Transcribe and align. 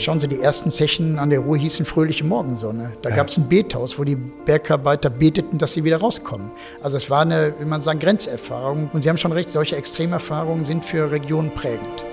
Schauen 0.00 0.18
Sie, 0.18 0.28
die 0.28 0.40
ersten 0.40 0.70
Zechen 0.70 1.18
an 1.18 1.28
der 1.28 1.40
Ruhr 1.40 1.58
hießen 1.58 1.84
Fröhliche 1.84 2.24
Morgensonne. 2.24 2.94
Da 3.02 3.10
ja. 3.10 3.16
gab 3.16 3.28
es 3.28 3.36
ein 3.36 3.50
Bethaus, 3.50 3.98
wo 3.98 4.04
die 4.04 4.16
Bergarbeiter 4.16 5.10
beteten, 5.10 5.58
dass 5.58 5.74
sie 5.74 5.84
wieder 5.84 5.98
rauskommen. 5.98 6.52
Also 6.82 6.96
es 6.96 7.10
war 7.10 7.20
eine, 7.20 7.52
wie 7.58 7.66
man 7.66 7.82
sagen, 7.82 7.98
Grenzerfahrung. 7.98 8.88
Und 8.94 9.02
Sie 9.02 9.10
haben 9.10 9.18
schon 9.18 9.32
recht, 9.32 9.50
solche 9.50 9.76
Extremerfahrungen 9.76 10.64
sind 10.64 10.86
für 10.86 11.10
Regionen 11.10 11.52
prägend 11.52 12.04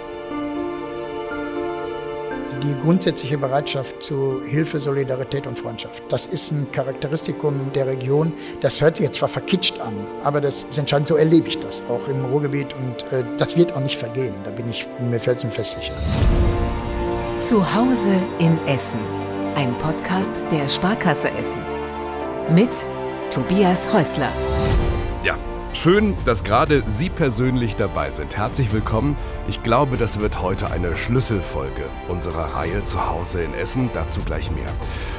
die 2.64 2.76
grundsätzliche 2.80 3.38
Bereitschaft 3.38 4.02
zu 4.02 4.42
Hilfe, 4.44 4.82
Solidarität 4.82 5.46
und 5.46 5.60
Freundschaft. 5.60 6.02
Das 6.10 6.26
ist 6.26 6.52
ein 6.52 6.70
Charakteristikum 6.72 7.72
der 7.74 7.86
Region. 7.86 8.34
Das 8.62 8.82
hört 8.82 8.98
sich 8.98 9.06
jetzt 9.06 9.20
zwar 9.20 9.30
verkitscht 9.30 9.80
an, 9.80 9.94
aber 10.24 10.42
das 10.42 10.64
ist 10.64 10.78
entscheidend. 10.78 11.08
So 11.08 11.16
erlebe 11.16 11.48
ich 11.48 11.60
das 11.60 11.84
auch 11.88 12.08
im 12.08 12.26
Ruhrgebiet 12.26 12.74
und 12.74 13.14
äh, 13.14 13.24
das 13.38 13.56
wird 13.56 13.74
auch 13.74 13.80
nicht 13.80 13.96
vergehen. 13.96 14.34
Da 14.44 14.50
bin 14.50 14.68
ich 14.72 14.88
mir 15.00 15.20
felsenfest 15.20 15.74
sicher. 15.74 15.94
Zu 17.48 17.74
Hause 17.74 18.22
in 18.40 18.60
Essen. 18.68 19.00
Ein 19.56 19.74
Podcast 19.78 20.34
der 20.52 20.68
Sparkasse 20.68 21.32
Essen. 21.32 21.62
Mit 22.54 22.84
Tobias 23.30 23.88
Häusler. 23.94 24.34
Schön, 25.80 26.16
dass 26.26 26.44
gerade 26.44 26.82
Sie 26.88 27.08
persönlich 27.08 27.76
dabei 27.76 28.10
sind. 28.10 28.36
Herzlich 28.36 28.74
willkommen. 28.74 29.16
Ich 29.48 29.62
glaube, 29.62 29.96
das 29.96 30.20
wird 30.20 30.42
heute 30.42 30.72
eine 30.72 30.96
Schlüsselfolge 30.96 31.84
unserer 32.08 32.56
Reihe 32.56 32.84
zu 32.84 33.08
Hause 33.08 33.44
in 33.44 33.54
Essen. 33.54 33.92
Dazu 33.94 34.22
gleich 34.22 34.50
mehr. 34.50 34.74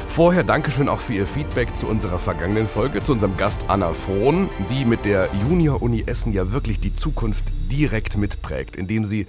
Vorher 0.08 0.42
Dankeschön 0.42 0.88
auch 0.88 0.98
für 0.98 1.12
Ihr 1.12 1.26
Feedback 1.26 1.76
zu 1.76 1.86
unserer 1.86 2.18
vergangenen 2.18 2.66
Folge, 2.66 3.04
zu 3.04 3.12
unserem 3.12 3.36
Gast 3.36 3.66
Anna 3.68 3.92
Frohn, 3.92 4.50
die 4.68 4.84
mit 4.84 5.04
der 5.04 5.28
Junior 5.48 5.80
Uni 5.80 6.02
Essen 6.04 6.32
ja 6.32 6.50
wirklich 6.50 6.80
die 6.80 6.92
Zukunft 6.92 7.44
direkt 7.70 8.16
mitprägt, 8.16 8.76
indem 8.76 9.04
sie 9.04 9.26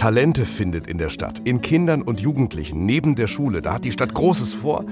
Talente 0.00 0.46
findet 0.46 0.86
in 0.86 0.96
der 0.96 1.10
Stadt, 1.10 1.42
in 1.44 1.60
Kindern 1.60 2.00
und 2.00 2.20
Jugendlichen, 2.20 2.86
neben 2.86 3.16
der 3.16 3.26
Schule. 3.26 3.60
Da 3.60 3.74
hat 3.74 3.84
die 3.84 3.92
Stadt 3.92 4.14
Großes 4.14 4.54
vor 4.54 4.86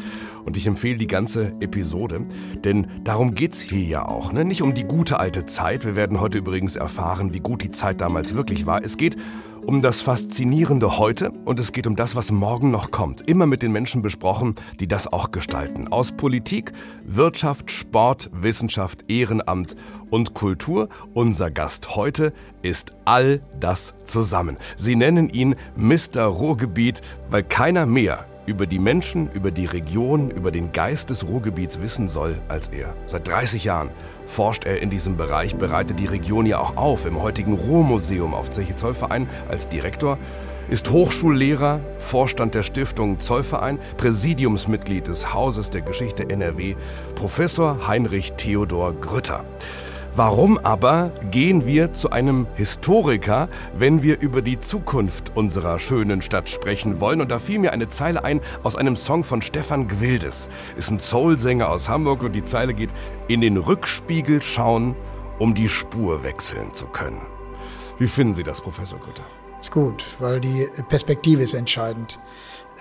und 0.44 0.58
ich 0.58 0.66
empfehle 0.66 0.98
die 0.98 1.06
ganze 1.06 1.54
Episode, 1.60 2.26
denn 2.62 2.88
darum 3.04 3.34
geht's 3.34 3.62
hier 3.62 3.86
ja 3.86 4.04
auch. 4.04 4.34
Ne? 4.34 4.44
Nicht 4.44 4.60
um 4.60 4.74
die 4.74 4.84
gute 4.84 5.18
alte 5.18 5.46
Zeit. 5.46 5.86
Wir 5.86 5.96
werden 5.96 6.20
heute 6.20 6.36
übrigens 6.36 6.76
erfahren, 6.76 7.32
wie 7.32 7.40
gut 7.40 7.62
die 7.62 7.70
Zeit 7.70 8.02
damals 8.02 8.34
wirklich 8.34 8.66
war. 8.66 8.84
Es 8.84 8.98
geht 8.98 9.16
um 9.68 9.82
das 9.82 10.00
Faszinierende 10.00 10.96
heute 10.96 11.30
und 11.44 11.60
es 11.60 11.72
geht 11.72 11.86
um 11.86 11.94
das, 11.94 12.16
was 12.16 12.32
morgen 12.32 12.70
noch 12.70 12.90
kommt. 12.90 13.28
Immer 13.28 13.44
mit 13.44 13.60
den 13.60 13.70
Menschen 13.70 14.00
besprochen, 14.00 14.54
die 14.80 14.88
das 14.88 15.12
auch 15.12 15.30
gestalten. 15.30 15.88
Aus 15.88 16.12
Politik, 16.12 16.72
Wirtschaft, 17.04 17.70
Sport, 17.70 18.30
Wissenschaft, 18.32 19.04
Ehrenamt 19.08 19.76
und 20.08 20.32
Kultur. 20.32 20.88
Unser 21.12 21.50
Gast 21.50 21.96
heute 21.96 22.32
ist 22.62 22.94
all 23.04 23.42
das 23.60 23.92
zusammen. 24.04 24.56
Sie 24.74 24.96
nennen 24.96 25.28
ihn 25.28 25.54
Mr. 25.76 26.22
Ruhrgebiet, 26.22 27.02
weil 27.28 27.42
keiner 27.42 27.84
mehr 27.84 28.26
über 28.48 28.66
die 28.66 28.78
Menschen, 28.78 29.30
über 29.32 29.50
die 29.50 29.66
Region, 29.66 30.30
über 30.30 30.50
den 30.50 30.72
Geist 30.72 31.10
des 31.10 31.28
Ruhrgebiets 31.28 31.82
wissen 31.82 32.08
soll 32.08 32.40
als 32.48 32.68
er. 32.68 32.94
Seit 33.06 33.28
30 33.28 33.64
Jahren 33.64 33.90
forscht 34.24 34.64
er 34.64 34.80
in 34.80 34.88
diesem 34.88 35.18
Bereich, 35.18 35.56
bereitet 35.56 36.00
die 36.00 36.06
Region 36.06 36.46
ja 36.46 36.58
auch 36.58 36.76
auf 36.78 37.04
im 37.04 37.20
heutigen 37.20 37.52
Ruhrmuseum 37.52 38.32
auf 38.32 38.48
Zeche 38.48 38.74
Zollverein 38.74 39.28
als 39.50 39.68
Direktor, 39.68 40.18
ist 40.70 40.90
Hochschullehrer, 40.90 41.80
Vorstand 41.98 42.54
der 42.54 42.62
Stiftung 42.62 43.18
Zollverein, 43.18 43.78
Präsidiumsmitglied 43.98 45.08
des 45.08 45.34
Hauses 45.34 45.68
der 45.68 45.82
Geschichte 45.82 46.28
NRW, 46.28 46.74
Professor 47.14 47.86
Heinrich 47.86 48.32
Theodor 48.32 48.94
Grütter. 48.94 49.44
Warum 50.14 50.58
aber 50.58 51.12
gehen 51.30 51.66
wir 51.66 51.92
zu 51.92 52.10
einem 52.10 52.46
Historiker, 52.54 53.48
wenn 53.74 54.02
wir 54.02 54.20
über 54.20 54.42
die 54.42 54.58
Zukunft 54.58 55.36
unserer 55.36 55.78
schönen 55.78 56.22
Stadt 56.22 56.48
sprechen 56.48 56.98
wollen? 56.98 57.20
Und 57.20 57.30
da 57.30 57.38
fiel 57.38 57.58
mir 57.58 57.72
eine 57.72 57.88
Zeile 57.88 58.24
ein 58.24 58.40
aus 58.62 58.74
einem 58.74 58.96
Song 58.96 59.22
von 59.22 59.42
Stefan 59.42 59.86
Gwildes. 59.86 60.48
Ist 60.76 60.90
ein 60.90 60.98
Soul-Sänger 60.98 61.68
aus 61.68 61.88
Hamburg 61.88 62.22
und 62.22 62.32
die 62.32 62.44
Zeile 62.44 62.74
geht, 62.74 62.90
in 63.28 63.40
den 63.40 63.58
Rückspiegel 63.58 64.42
schauen, 64.42 64.96
um 65.38 65.54
die 65.54 65.68
Spur 65.68 66.24
wechseln 66.24 66.72
zu 66.72 66.86
können. 66.86 67.20
Wie 67.98 68.06
finden 68.06 68.34
Sie 68.34 68.42
das, 68.42 68.60
Professor 68.60 68.98
Kutter? 68.98 69.24
Ist 69.60 69.72
gut, 69.72 70.04
weil 70.18 70.40
die 70.40 70.68
Perspektive 70.88 71.42
ist 71.42 71.54
entscheidend. 71.54 72.18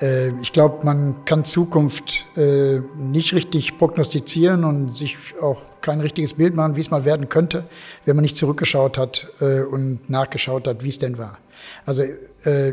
Äh, 0.01 0.29
ich 0.41 0.53
glaube, 0.53 0.85
man 0.85 1.25
kann 1.25 1.43
Zukunft 1.43 2.25
äh, 2.35 2.79
nicht 2.97 3.33
richtig 3.33 3.77
prognostizieren 3.77 4.63
und 4.63 4.95
sich 4.95 5.17
auch 5.41 5.61
kein 5.81 6.01
richtiges 6.01 6.33
Bild 6.33 6.55
machen, 6.55 6.75
wie 6.75 6.81
es 6.81 6.91
mal 6.91 7.05
werden 7.05 7.29
könnte, 7.29 7.65
wenn 8.05 8.15
man 8.15 8.23
nicht 8.23 8.37
zurückgeschaut 8.37 8.97
hat 8.97 9.27
äh, 9.41 9.61
und 9.61 10.09
nachgeschaut 10.09 10.67
hat, 10.67 10.83
wie 10.83 10.89
es 10.89 10.99
denn 10.99 11.17
war. 11.17 11.37
Also 11.85 12.03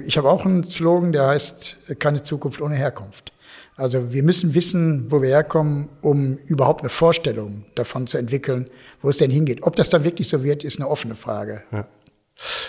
ich 0.07 0.19
habe 0.19 0.29
auch 0.29 0.45
einen 0.45 0.65
Slogan, 0.65 1.13
der 1.13 1.27
heißt, 1.27 1.99
keine 1.99 2.23
Zukunft 2.23 2.61
ohne 2.61 2.77
Herkunft. 2.77 3.33
Also 3.77 4.13
wir 4.13 4.23
müssen 4.23 4.55
wissen, 4.55 5.11
wo 5.11 5.23
wir 5.23 5.31
herkommen, 5.31 5.89
um 6.03 6.37
überhaupt 6.47 6.83
eine 6.83 6.91
Vorstellung 6.91 7.65
davon 7.75 8.07
zu 8.07 8.19
entwickeln, 8.19 8.69
wo 9.03 9.09
es 9.09 9.17
denn 9.17 9.31
hingeht. 9.31 9.63
Ob 9.63 9.75
das 9.75 9.89
dann 9.89 10.05
wirklich 10.05 10.29
so 10.29 10.45
wird, 10.45 10.65
ist 10.65 10.79
eine 10.79 10.89
offene 10.89 11.15
Frage. 11.15 11.63
Ja. 11.73 11.87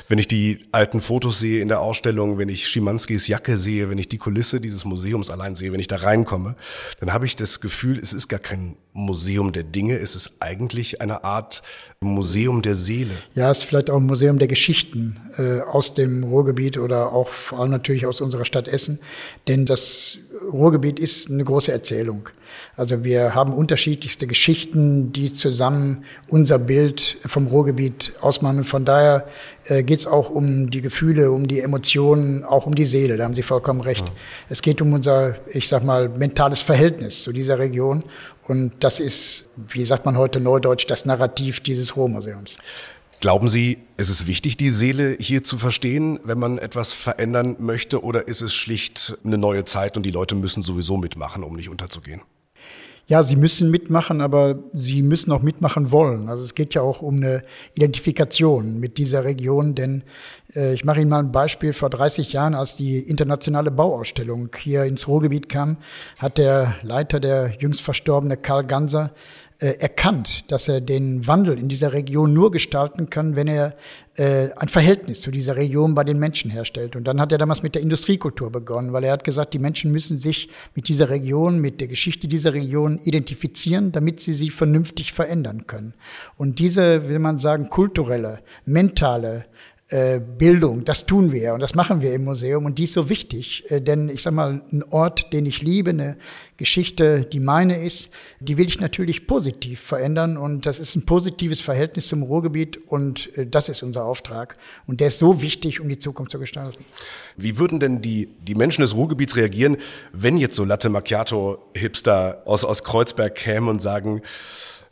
Wenn 0.08 0.20
ich 0.20 0.28
die 0.28 0.60
alten 0.72 1.02
Fotos 1.02 1.40
sehe 1.40 1.62
in 1.62 1.68
der 1.68 1.80
Ausstellung, 1.80 2.38
wenn 2.38 2.50
ich 2.50 2.68
Schimanskis 2.68 3.28
Jacke 3.28 3.58
sehe, 3.58 3.90
wenn 3.90 3.98
ich 3.98 4.08
die 4.08 4.18
Kulisse 4.18 4.62
dieses 4.62 4.86
Museums 4.86 5.30
allein 5.30 5.56
sehe, 5.56 5.72
wenn 5.72 5.80
ich 5.80 5.88
da 5.88 5.98
reinkomme, 5.98 6.56
dann 7.00 7.12
habe 7.14 7.26
ich 7.26 7.36
das 7.36 7.62
Gefühl, 7.62 7.98
es 8.00 8.14
ist 8.14 8.28
gar 8.28 8.40
kein 8.40 8.78
Museum 8.94 9.52
der 9.52 9.64
Dinge, 9.64 9.98
es 9.98 10.16
ist 10.16 10.36
eigentlich 10.40 11.02
eine 11.02 11.24
Art 11.24 11.64
Museum 12.00 12.62
der 12.62 12.76
Seele. 12.76 13.16
Ja, 13.34 13.50
es 13.50 13.60
ist 13.60 13.64
vielleicht 13.66 13.90
auch 13.90 13.98
ein 13.98 14.06
Museum 14.06 14.40
der 14.40 14.48
Geschichten 14.48 15.20
äh, 15.38 15.62
aus 15.62 15.96
dem 15.96 16.24
Ruhrgebiet 16.24 16.78
oder 16.78 17.12
auch 17.12 17.30
vor 17.30 17.60
allem 17.60 17.72
natürlich 17.72 18.06
aus 18.06 18.22
unserer 18.22 18.46
Stadt 18.46 18.68
Essen. 18.68 19.00
Denn 19.48 19.66
das 19.66 20.20
Ruhrgebiet 20.52 21.00
ist 21.00 21.30
eine 21.30 21.44
große 21.44 21.72
Erzählung. 21.72 22.30
Also 22.78 23.04
wir 23.04 23.36
haben 23.36 23.54
unterschiedlichste 23.54 24.28
Geschichten, 24.28 25.14
die 25.14 25.32
zusammen 25.32 26.04
unser 26.28 26.60
Bild 26.60 27.18
vom 27.26 27.48
Ruhrgebiet 27.48 28.14
ausmachen. 28.22 28.58
Und 28.58 28.64
von 28.66 28.86
daher 28.86 29.28
äh, 29.66 29.84
geht 29.84 30.00
es 30.00 30.08
auch 30.08 30.30
um 30.30 30.70
die 30.70 30.82
Gefühle, 30.82 31.32
um 31.32 31.48
die 31.48 31.62
Emotionen, 31.62 32.44
auch 32.44 32.66
um 32.66 32.76
die 32.76 32.86
Seele. 32.86 33.18
Da 33.18 33.24
haben 33.24 33.36
Sie 33.36 33.44
vollkommen 33.44 33.82
recht. 33.82 34.08
Ja. 34.08 34.14
Es 34.50 34.62
geht 34.62 34.82
um 34.82 34.94
unser, 34.94 35.36
ich 35.48 35.68
sag 35.68 35.84
mal, 35.84 36.10
mentales 36.10 36.62
Verhältnis 36.62 37.24
zu 37.24 37.32
dieser 37.32 37.60
Region. 37.60 38.04
Und 38.48 38.74
das 38.80 39.00
ist, 39.00 39.48
wie 39.56 39.86
sagt 39.86 40.06
man 40.06 40.18
heute 40.18 40.40
neudeutsch, 40.40 40.86
das 40.88 41.06
Narrativ 41.06 41.62
dieses 41.62 41.96
Ruhrmuseums. 41.96 42.58
Glauben 43.22 43.50
Sie, 43.50 43.80
ist 43.98 44.10
es 44.10 44.28
wichtig, 44.28 44.58
die 44.58 44.70
Seele 44.70 45.16
hier 45.20 45.44
zu 45.44 45.58
verstehen, 45.58 46.20
wenn 46.24 46.38
man 46.38 46.58
etwas 46.58 46.92
verändern 46.92 47.56
möchte, 47.60 48.04
oder 48.04 48.28
ist 48.28 48.42
es 48.42 48.54
schlicht 48.54 49.18
eine 49.24 49.38
neue 49.38 49.66
Zeit 49.66 49.98
und 49.98 50.04
die 50.04 50.12
Leute 50.12 50.36
müssen 50.36 50.62
sowieso 50.62 50.98
mitmachen, 50.98 51.44
um 51.44 51.56
nicht 51.56 51.70
unterzugehen? 51.70 52.22
Ja, 53.08 53.22
sie 53.22 53.36
müssen 53.36 53.70
mitmachen, 53.70 54.20
aber 54.20 54.58
sie 54.74 55.04
müssen 55.04 55.32
auch 55.32 55.44
mitmachen 55.44 55.92
wollen. 55.92 56.28
Also 56.28 56.44
es 56.44 56.56
geht 56.56 56.74
ja 56.74 56.82
auch 56.82 57.04
um 57.04 57.18
eine 57.18 57.44
Identifikation 57.76 58.80
mit 58.80 58.98
dieser 58.98 59.24
Region, 59.24 59.76
denn 59.76 60.02
äh, 60.56 60.74
ich 60.74 60.86
mache 60.86 61.02
Ihnen 61.02 61.12
mal 61.12 61.20
ein 61.20 61.32
Beispiel. 61.32 61.74
Vor 61.74 61.92
30 61.92 62.34
Jahren, 62.34 62.56
als 62.56 62.76
die 62.76 62.98
internationale 62.98 63.70
Bauausstellung 63.70 64.50
hier 64.58 64.86
ins 64.86 65.08
Ruhrgebiet 65.08 65.50
kam, 65.50 65.78
hat 66.18 66.40
der 66.40 66.78
Leiter, 66.82 67.20
der 67.20 67.54
jüngst 67.60 67.82
verstorbene 67.82 68.38
Karl 68.38 68.66
Ganser, 68.66 69.12
erkannt, 69.60 70.52
dass 70.52 70.68
er 70.68 70.82
den 70.82 71.28
Wandel 71.28 71.58
in 71.58 71.70
dieser 71.70 71.94
Region 71.94 72.34
nur 72.34 72.52
gestalten 72.52 73.10
kann, 73.10 73.36
wenn 73.36 73.48
er 73.48 73.76
äh, 74.16 74.50
ein 74.56 74.68
Verhältnis 74.68 75.22
zu 75.22 75.32
dieser 75.32 75.56
Region 75.56 75.96
bei 75.96 76.04
den 76.04 76.20
Menschen 76.20 76.52
herstellt. 76.52 76.96
Und 76.96 77.06
dann 77.06 77.20
hat 77.20 77.32
er 77.32 77.38
damals 77.38 77.64
mit 77.64 77.76
der 77.76 77.82
Industriekultur 77.82 78.52
begonnen, 78.52 78.94
weil 78.94 79.04
er 79.04 79.14
hat 79.14 79.24
gesagt, 79.24 79.54
die 79.54 79.60
Menschen 79.60 79.92
müssen 79.92 80.18
sich 80.20 80.50
mit 80.74 80.88
dieser 80.88 81.10
Region, 81.10 81.60
mit 81.60 81.82
der 81.82 81.88
Geschichte 81.88 82.28
dieser 82.28 82.54
Region 82.54 83.00
identifizieren, 83.04 83.92
damit 83.92 84.20
sie 84.20 84.34
sie 84.34 84.50
vernünftig 84.50 85.14
verändern 85.14 85.68
können. 85.68 85.94
Und 86.38 86.60
diese, 86.60 87.08
will 87.08 87.20
man 87.20 87.38
sagen, 87.38 87.70
kulturelle, 87.70 88.40
mentale 88.66 89.40
äh, 89.40 89.46
Bildung, 89.88 90.84
das 90.84 91.06
tun 91.06 91.32
wir 91.32 91.54
und 91.54 91.60
das 91.60 91.76
machen 91.76 92.02
wir 92.02 92.12
im 92.16 92.24
Museum 92.24 92.66
und 92.66 92.80
die 92.80 92.86
ist 92.86 92.94
so 92.94 93.08
wichtig, 93.08 93.70
äh, 93.70 93.80
denn 93.80 94.10
ich 94.10 94.24
sag 94.24 94.34
mal, 94.34 94.64
ein 94.72 94.84
Ort, 94.90 95.32
den 95.32 95.46
ich 95.46 95.62
liebe, 95.62 95.92
eine 95.92 96.18
Geschichte, 96.58 97.22
die 97.22 97.40
meine 97.40 97.78
ist, 97.78 98.10
die 98.40 98.58
will 98.58 98.68
ich 98.68 98.80
natürlich 98.80 99.28
positiv 99.28 99.80
verändern 99.80 100.38
und 100.38 100.66
das 100.66 100.80
ist 100.80 100.96
ein 100.96 101.06
positives 101.06 101.62
Verhältnis 101.62 102.08
zum 102.08 102.24
Ruhrgebiet 102.24 102.80
und 102.88 103.38
äh, 103.38 103.46
das 103.46 103.70
ist 103.70 103.84
unser 103.84 104.06
Auftrag 104.06 104.58
und 104.88 105.02
der 105.02 105.10
ist 105.10 105.20
so 105.20 105.44
wichtig, 105.44 105.80
um 105.82 105.88
die 105.88 106.00
Zukunft 106.00 106.32
zu 106.32 106.40
gestalten. 106.40 106.84
Wie 107.38 107.60
würden 107.60 107.80
denn 107.80 108.02
die, 108.02 108.30
die 108.42 108.56
Menschen 108.56 108.82
des 108.82 108.96
Ruhrgebiets 108.96 109.36
reagieren, 109.36 109.78
wenn 110.12 110.38
jetzt 110.38 110.56
so 110.56 110.66
Latte 110.66 110.90
Macchiato 110.90 111.60
Hipster 111.76 112.42
aus, 112.46 112.66
aus 112.66 112.84
Kreuzberg 112.84 113.36
kämen 113.36 113.70
und 113.70 113.84
sagen, 113.84 114.24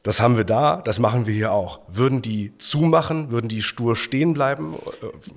das 0.03 0.19
haben 0.19 0.35
wir 0.35 0.43
da, 0.43 0.81
das 0.83 0.99
machen 0.99 1.25
wir 1.27 1.33
hier 1.33 1.53
auch. 1.53 1.79
Würden 1.87 2.21
die 2.21 2.51
zumachen? 2.57 3.31
Würden 3.31 3.47
die 3.47 3.61
stur 3.61 3.95
stehen 3.95 4.33
bleiben? 4.33 4.75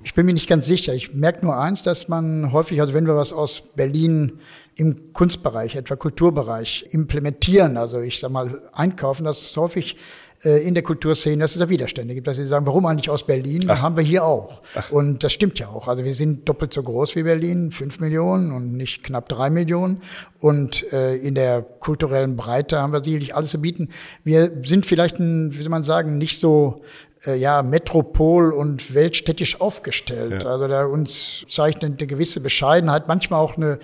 Ich 0.03 0.13
bin 0.13 0.25
mir 0.25 0.33
nicht 0.33 0.49
ganz 0.49 0.67
sicher. 0.67 0.93
Ich 0.93 1.13
merke 1.13 1.45
nur 1.45 1.57
eins, 1.57 1.83
dass 1.83 2.09
man 2.09 2.51
häufig, 2.51 2.81
also 2.81 2.93
wenn 2.93 3.07
wir 3.07 3.15
was 3.15 3.31
aus 3.31 3.63
Berlin 3.75 4.39
im 4.75 5.13
Kunstbereich, 5.13 5.75
etwa 5.75 5.95
Kulturbereich 5.95 6.87
implementieren, 6.91 7.77
also 7.77 8.01
ich 8.01 8.19
sag 8.19 8.29
mal 8.29 8.61
einkaufen, 8.73 9.23
dass 9.23 9.55
häufig 9.55 9.95
in 10.41 10.75
der 10.75 10.83
Kulturszene, 10.83 11.41
dass 11.41 11.53
es 11.53 11.59
da 11.59 11.67
Widerstände 11.67 12.13
gibt, 12.13 12.27
dass 12.27 12.37
sie 12.37 12.45
sagen, 12.45 12.67
warum 12.67 12.85
eigentlich 12.85 13.09
aus 13.09 13.25
Berlin? 13.25 13.65
Ach. 13.69 13.81
Haben 13.81 13.97
wir 13.97 14.03
hier 14.03 14.23
auch. 14.23 14.61
Ach. 14.75 14.91
Und 14.91 15.23
das 15.23 15.33
stimmt 15.33 15.57
ja 15.57 15.69
auch. 15.69 15.87
Also 15.87 16.03
wir 16.03 16.13
sind 16.13 16.47
doppelt 16.47 16.73
so 16.73 16.83
groß 16.83 17.15
wie 17.15 17.23
Berlin, 17.23 17.71
fünf 17.71 17.99
Millionen 17.99 18.51
und 18.51 18.73
nicht 18.73 19.03
knapp 19.03 19.27
drei 19.29 19.49
Millionen. 19.49 20.01
Und 20.39 20.91
äh, 20.93 21.15
in 21.15 21.33
der 21.33 21.63
kulturellen 21.63 22.35
Breite 22.35 22.79
haben 22.79 22.93
wir 22.93 23.03
sicherlich 23.03 23.35
alles 23.35 23.49
zu 23.49 23.59
bieten. 23.59 23.89
Wir 24.23 24.51
sind 24.63 24.85
vielleicht, 24.85 25.19
ein, 25.19 25.53
wie 25.57 25.61
soll 25.63 25.69
man 25.69 25.83
sagen, 25.83 26.19
nicht 26.19 26.39
so 26.39 26.81
äh, 27.25 27.35
ja, 27.35 27.63
metropol- 27.63 28.51
und 28.51 28.93
weltstädtisch 28.93 29.59
aufgestellt. 29.59 30.43
Ja. 30.43 30.49
Also 30.49 30.67
da 30.67 30.85
uns 30.85 31.45
zeichnet 31.49 31.99
eine 31.99 32.07
gewisse 32.07 32.41
Bescheidenheit, 32.41 33.07
manchmal 33.07 33.39
auch 33.39 33.57
eine 33.57 33.79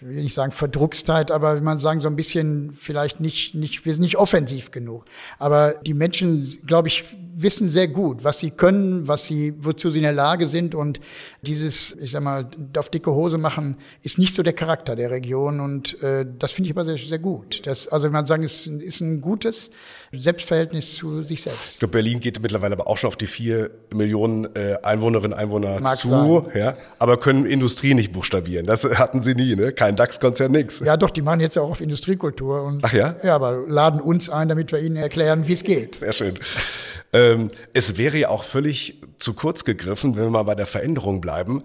ich 0.00 0.06
will 0.06 0.22
nicht 0.22 0.34
sagen 0.34 0.52
Verdruckstheit, 0.52 1.32
aber 1.32 1.56
wie 1.56 1.60
man 1.60 1.80
sagen, 1.80 2.00
so 2.00 2.06
ein 2.06 2.14
bisschen 2.14 2.72
vielleicht 2.72 3.18
nicht, 3.18 3.56
nicht, 3.56 3.84
wir 3.84 3.92
sind 3.94 4.04
nicht 4.04 4.16
offensiv 4.16 4.70
genug. 4.70 5.04
Aber 5.40 5.72
die 5.84 5.92
Menschen, 5.92 6.46
glaube 6.66 6.86
ich, 6.86 7.04
wissen 7.34 7.68
sehr 7.68 7.88
gut, 7.88 8.22
was 8.22 8.38
sie 8.38 8.52
können, 8.52 9.08
was 9.08 9.26
sie, 9.26 9.54
wozu 9.58 9.90
sie 9.90 9.98
in 9.98 10.04
der 10.04 10.12
Lage 10.12 10.46
sind 10.46 10.76
und 10.76 11.00
dieses, 11.42 11.96
ich 11.96 12.12
sag 12.12 12.22
mal, 12.22 12.48
auf 12.76 12.90
dicke 12.90 13.12
Hose 13.12 13.38
machen, 13.38 13.76
ist 14.02 14.18
nicht 14.18 14.36
so 14.36 14.44
der 14.44 14.52
Charakter 14.52 14.94
der 14.94 15.10
Region 15.10 15.58
und 15.58 16.00
äh, 16.00 16.24
das 16.38 16.52
finde 16.52 16.70
ich 16.70 16.76
aber 16.76 16.84
sehr, 16.84 16.98
sehr 16.98 17.18
gut. 17.18 17.66
Das, 17.66 17.88
also 17.88 18.08
man 18.10 18.26
sagen, 18.26 18.44
es 18.44 18.68
ist 18.68 19.00
ein 19.00 19.20
gutes 19.20 19.72
Selbstverhältnis 20.12 20.94
zu 20.94 21.22
sich 21.22 21.42
selbst. 21.42 21.74
Ich 21.74 21.78
glaube, 21.78 21.92
Berlin 21.92 22.20
geht 22.20 22.40
mittlerweile 22.40 22.74
aber 22.74 22.86
auch 22.88 22.96
schon 22.96 23.08
auf 23.08 23.16
die 23.16 23.26
vier 23.26 23.70
Millionen 23.92 24.44
äh, 24.56 24.78
Einwohnerinnen 24.82 25.32
und 25.32 25.38
Einwohner 25.38 25.80
Mag 25.80 25.96
zu, 25.98 26.46
ja, 26.54 26.74
aber 26.98 27.18
können 27.18 27.44
Industrie 27.44 27.94
nicht 27.94 28.12
buchstabieren. 28.12 28.64
Das 28.64 28.84
hatten 28.84 29.20
sie 29.20 29.34
nie, 29.34 29.54
ne? 29.54 29.72
Kein 29.72 29.96
DAX-Konzern, 29.96 30.52
nix. 30.52 30.80
Ja, 30.80 30.96
doch, 30.96 31.10
die 31.10 31.22
machen 31.22 31.40
jetzt 31.40 31.56
ja 31.56 31.62
auch 31.62 31.70
auf 31.70 31.80
Industriekultur 31.80 32.62
und 32.62 32.84
Ach 32.84 32.92
ja? 32.92 33.16
Ja, 33.22 33.34
aber 33.34 33.64
laden 33.66 34.00
uns 34.00 34.30
ein, 34.30 34.48
damit 34.48 34.72
wir 34.72 34.80
ihnen 34.80 34.96
erklären, 34.96 35.46
wie 35.46 35.52
es 35.52 35.64
geht. 35.64 35.96
Sehr 35.96 36.12
schön. 36.12 36.38
Ähm, 37.12 37.48
es 37.74 37.96
wäre 37.98 38.16
ja 38.16 38.28
auch 38.30 38.44
völlig 38.44 39.02
zu 39.18 39.34
kurz 39.34 39.64
gegriffen, 39.64 40.16
wenn 40.16 40.24
wir 40.24 40.30
mal 40.30 40.42
bei 40.42 40.54
der 40.54 40.66
Veränderung 40.66 41.20
bleiben, 41.20 41.64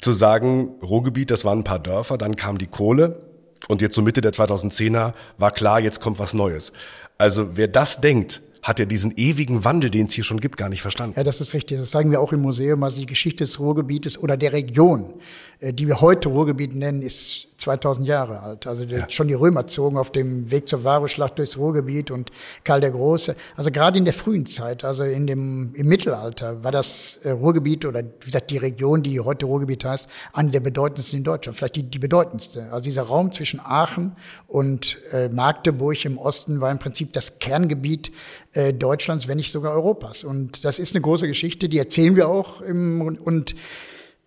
zu 0.00 0.12
sagen, 0.12 0.76
Ruhrgebiet, 0.82 1.30
das 1.30 1.44
waren 1.44 1.60
ein 1.60 1.64
paar 1.64 1.78
Dörfer, 1.78 2.18
dann 2.18 2.36
kam 2.36 2.58
die 2.58 2.66
Kohle 2.66 3.20
und 3.68 3.80
jetzt 3.80 3.94
so 3.94 4.02
Mitte 4.02 4.20
der 4.20 4.32
2010er 4.32 5.12
war 5.36 5.52
klar, 5.52 5.78
jetzt 5.78 6.00
kommt 6.00 6.18
was 6.18 6.34
Neues. 6.34 6.72
Also 7.18 7.56
wer 7.56 7.68
das 7.68 8.00
denkt, 8.00 8.40
hat 8.62 8.80
ja 8.80 8.84
diesen 8.84 9.16
ewigen 9.16 9.64
Wandel, 9.64 9.90
den 9.90 10.06
es 10.06 10.14
hier 10.14 10.24
schon 10.24 10.40
gibt, 10.40 10.56
gar 10.56 10.68
nicht 10.68 10.82
verstanden. 10.82 11.14
Ja, 11.16 11.22
das 11.22 11.40
ist 11.40 11.54
richtig. 11.54 11.78
Das 11.78 11.90
zeigen 11.90 12.10
wir 12.10 12.20
auch 12.20 12.32
im 12.32 12.42
Museum. 12.42 12.82
Also 12.82 13.00
die 13.00 13.06
Geschichte 13.06 13.44
des 13.44 13.60
Ruhrgebietes 13.60 14.20
oder 14.20 14.36
der 14.36 14.52
Region, 14.52 15.14
äh, 15.60 15.72
die 15.72 15.86
wir 15.86 16.00
heute 16.00 16.28
Ruhrgebiet 16.28 16.74
nennen, 16.74 17.02
ist 17.02 17.48
2000 17.58 18.06
Jahre 18.06 18.40
alt. 18.40 18.66
Also 18.66 18.84
ja. 18.84 19.10
schon 19.10 19.26
die 19.26 19.34
Römer 19.34 19.66
zogen 19.66 19.98
auf 19.98 20.12
dem 20.12 20.50
Weg 20.50 20.68
zur 20.68 20.84
Varusschlacht 20.84 21.38
durchs 21.38 21.58
Ruhrgebiet 21.58 22.10
und 22.10 22.30
Karl 22.62 22.80
der 22.80 22.92
Große. 22.92 23.34
Also 23.56 23.70
gerade 23.70 23.98
in 23.98 24.04
der 24.04 24.14
frühen 24.14 24.46
Zeit, 24.46 24.84
also 24.84 25.02
in 25.02 25.26
dem, 25.26 25.74
im 25.74 25.88
Mittelalter, 25.88 26.62
war 26.62 26.70
das 26.70 27.18
äh, 27.24 27.30
Ruhrgebiet 27.30 27.84
oder 27.84 28.04
wie 28.04 28.24
gesagt 28.26 28.50
die 28.50 28.58
Region, 28.58 29.02
die 29.02 29.18
heute 29.18 29.46
Ruhrgebiet 29.46 29.84
heißt, 29.84 30.08
eine 30.32 30.52
der 30.52 30.60
bedeutendsten 30.60 31.18
in 31.18 31.24
Deutschland. 31.24 31.58
Vielleicht 31.58 31.76
die, 31.76 31.82
die 31.82 31.98
bedeutendste. 31.98 32.70
Also 32.70 32.84
dieser 32.84 33.02
Raum 33.02 33.32
zwischen 33.32 33.58
Aachen 33.60 34.16
und 34.46 34.96
äh, 35.10 35.28
Magdeburg 35.28 36.04
im 36.04 36.16
Osten 36.16 36.60
war 36.60 36.70
im 36.70 36.78
Prinzip 36.78 37.12
das 37.12 37.40
Kerngebiet 37.40 38.12
äh, 38.52 38.72
Deutschlands, 38.72 39.26
wenn 39.26 39.36
nicht 39.36 39.50
sogar 39.50 39.72
Europas. 39.72 40.22
Und 40.22 40.64
das 40.64 40.78
ist 40.78 40.94
eine 40.94 41.02
große 41.02 41.26
Geschichte, 41.26 41.68
die 41.68 41.78
erzählen 41.78 42.14
wir 42.14 42.28
auch 42.28 42.60
im, 42.60 43.18
und 43.18 43.56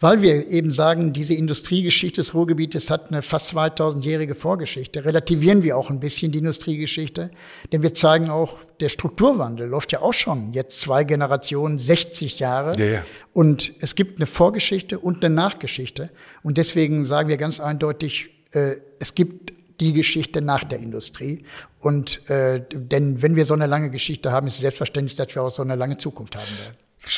weil 0.01 0.23
wir 0.23 0.47
eben 0.47 0.71
sagen, 0.71 1.13
diese 1.13 1.35
Industriegeschichte 1.35 2.21
des 2.21 2.33
Ruhrgebietes 2.33 2.89
hat 2.89 3.09
eine 3.09 3.21
fast 3.21 3.55
2000-jährige 3.55 4.33
Vorgeschichte, 4.33 5.05
relativieren 5.05 5.61
wir 5.61 5.77
auch 5.77 5.91
ein 5.91 5.99
bisschen 5.99 6.31
die 6.31 6.39
Industriegeschichte, 6.39 7.29
denn 7.71 7.83
wir 7.83 7.93
zeigen 7.93 8.29
auch, 8.29 8.59
der 8.79 8.89
Strukturwandel 8.89 9.69
läuft 9.69 9.91
ja 9.91 10.01
auch 10.01 10.13
schon 10.13 10.53
jetzt 10.53 10.79
zwei 10.79 11.03
Generationen, 11.03 11.77
60 11.77 12.39
Jahre. 12.39 12.73
Ja, 12.79 12.85
ja. 12.85 13.03
Und 13.31 13.73
es 13.79 13.93
gibt 13.93 14.17
eine 14.17 14.25
Vorgeschichte 14.25 14.97
und 14.97 15.23
eine 15.23 15.33
Nachgeschichte. 15.33 16.09
Und 16.41 16.57
deswegen 16.57 17.05
sagen 17.05 17.29
wir 17.29 17.37
ganz 17.37 17.59
eindeutig, 17.59 18.31
äh, 18.53 18.77
es 18.99 19.13
gibt 19.13 19.53
die 19.79 19.93
Geschichte 19.93 20.41
nach 20.41 20.63
der 20.63 20.79
Industrie. 20.79 21.45
Und 21.79 22.27
äh, 22.27 22.63
denn 22.73 23.21
wenn 23.21 23.35
wir 23.35 23.45
so 23.45 23.53
eine 23.53 23.67
lange 23.67 23.91
Geschichte 23.91 24.31
haben, 24.31 24.47
ist 24.47 24.55
es 24.55 24.61
selbstverständlich, 24.61 25.15
dass 25.15 25.33
wir 25.35 25.43
auch 25.43 25.51
so 25.51 25.61
eine 25.61 25.75
lange 25.75 25.97
Zukunft 25.97 26.35
haben 26.35 26.57
werden 26.59 26.75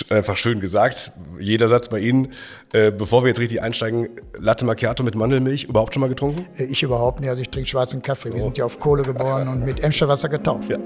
einfach 0.09 0.37
schön 0.37 0.59
gesagt. 0.59 1.11
Jeder 1.39 1.67
Satz 1.67 1.89
bei 1.89 1.99
Ihnen. 1.99 2.33
Äh, 2.71 2.91
bevor 2.91 3.23
wir 3.23 3.27
jetzt 3.27 3.39
richtig 3.39 3.61
einsteigen, 3.61 4.09
Latte 4.37 4.65
Macchiato 4.65 5.03
mit 5.03 5.15
Mandelmilch, 5.15 5.65
überhaupt 5.65 5.93
schon 5.93 6.01
mal 6.01 6.09
getrunken? 6.09 6.45
Äh, 6.57 6.65
ich 6.65 6.83
überhaupt 6.83 7.19
nicht. 7.19 7.29
Also 7.29 7.41
ich 7.41 7.49
trinke 7.49 7.69
schwarzen 7.69 8.01
Kaffee. 8.01 8.29
So. 8.29 8.35
Wir 8.35 8.43
sind 8.43 8.57
ja 8.57 8.65
auf 8.65 8.79
Kohle 8.79 9.03
geboren 9.03 9.47
und 9.47 9.65
mit 9.65 9.83
Emscherwasser 9.83 10.29
getauft. 10.29 10.69
Ja. 10.69 10.77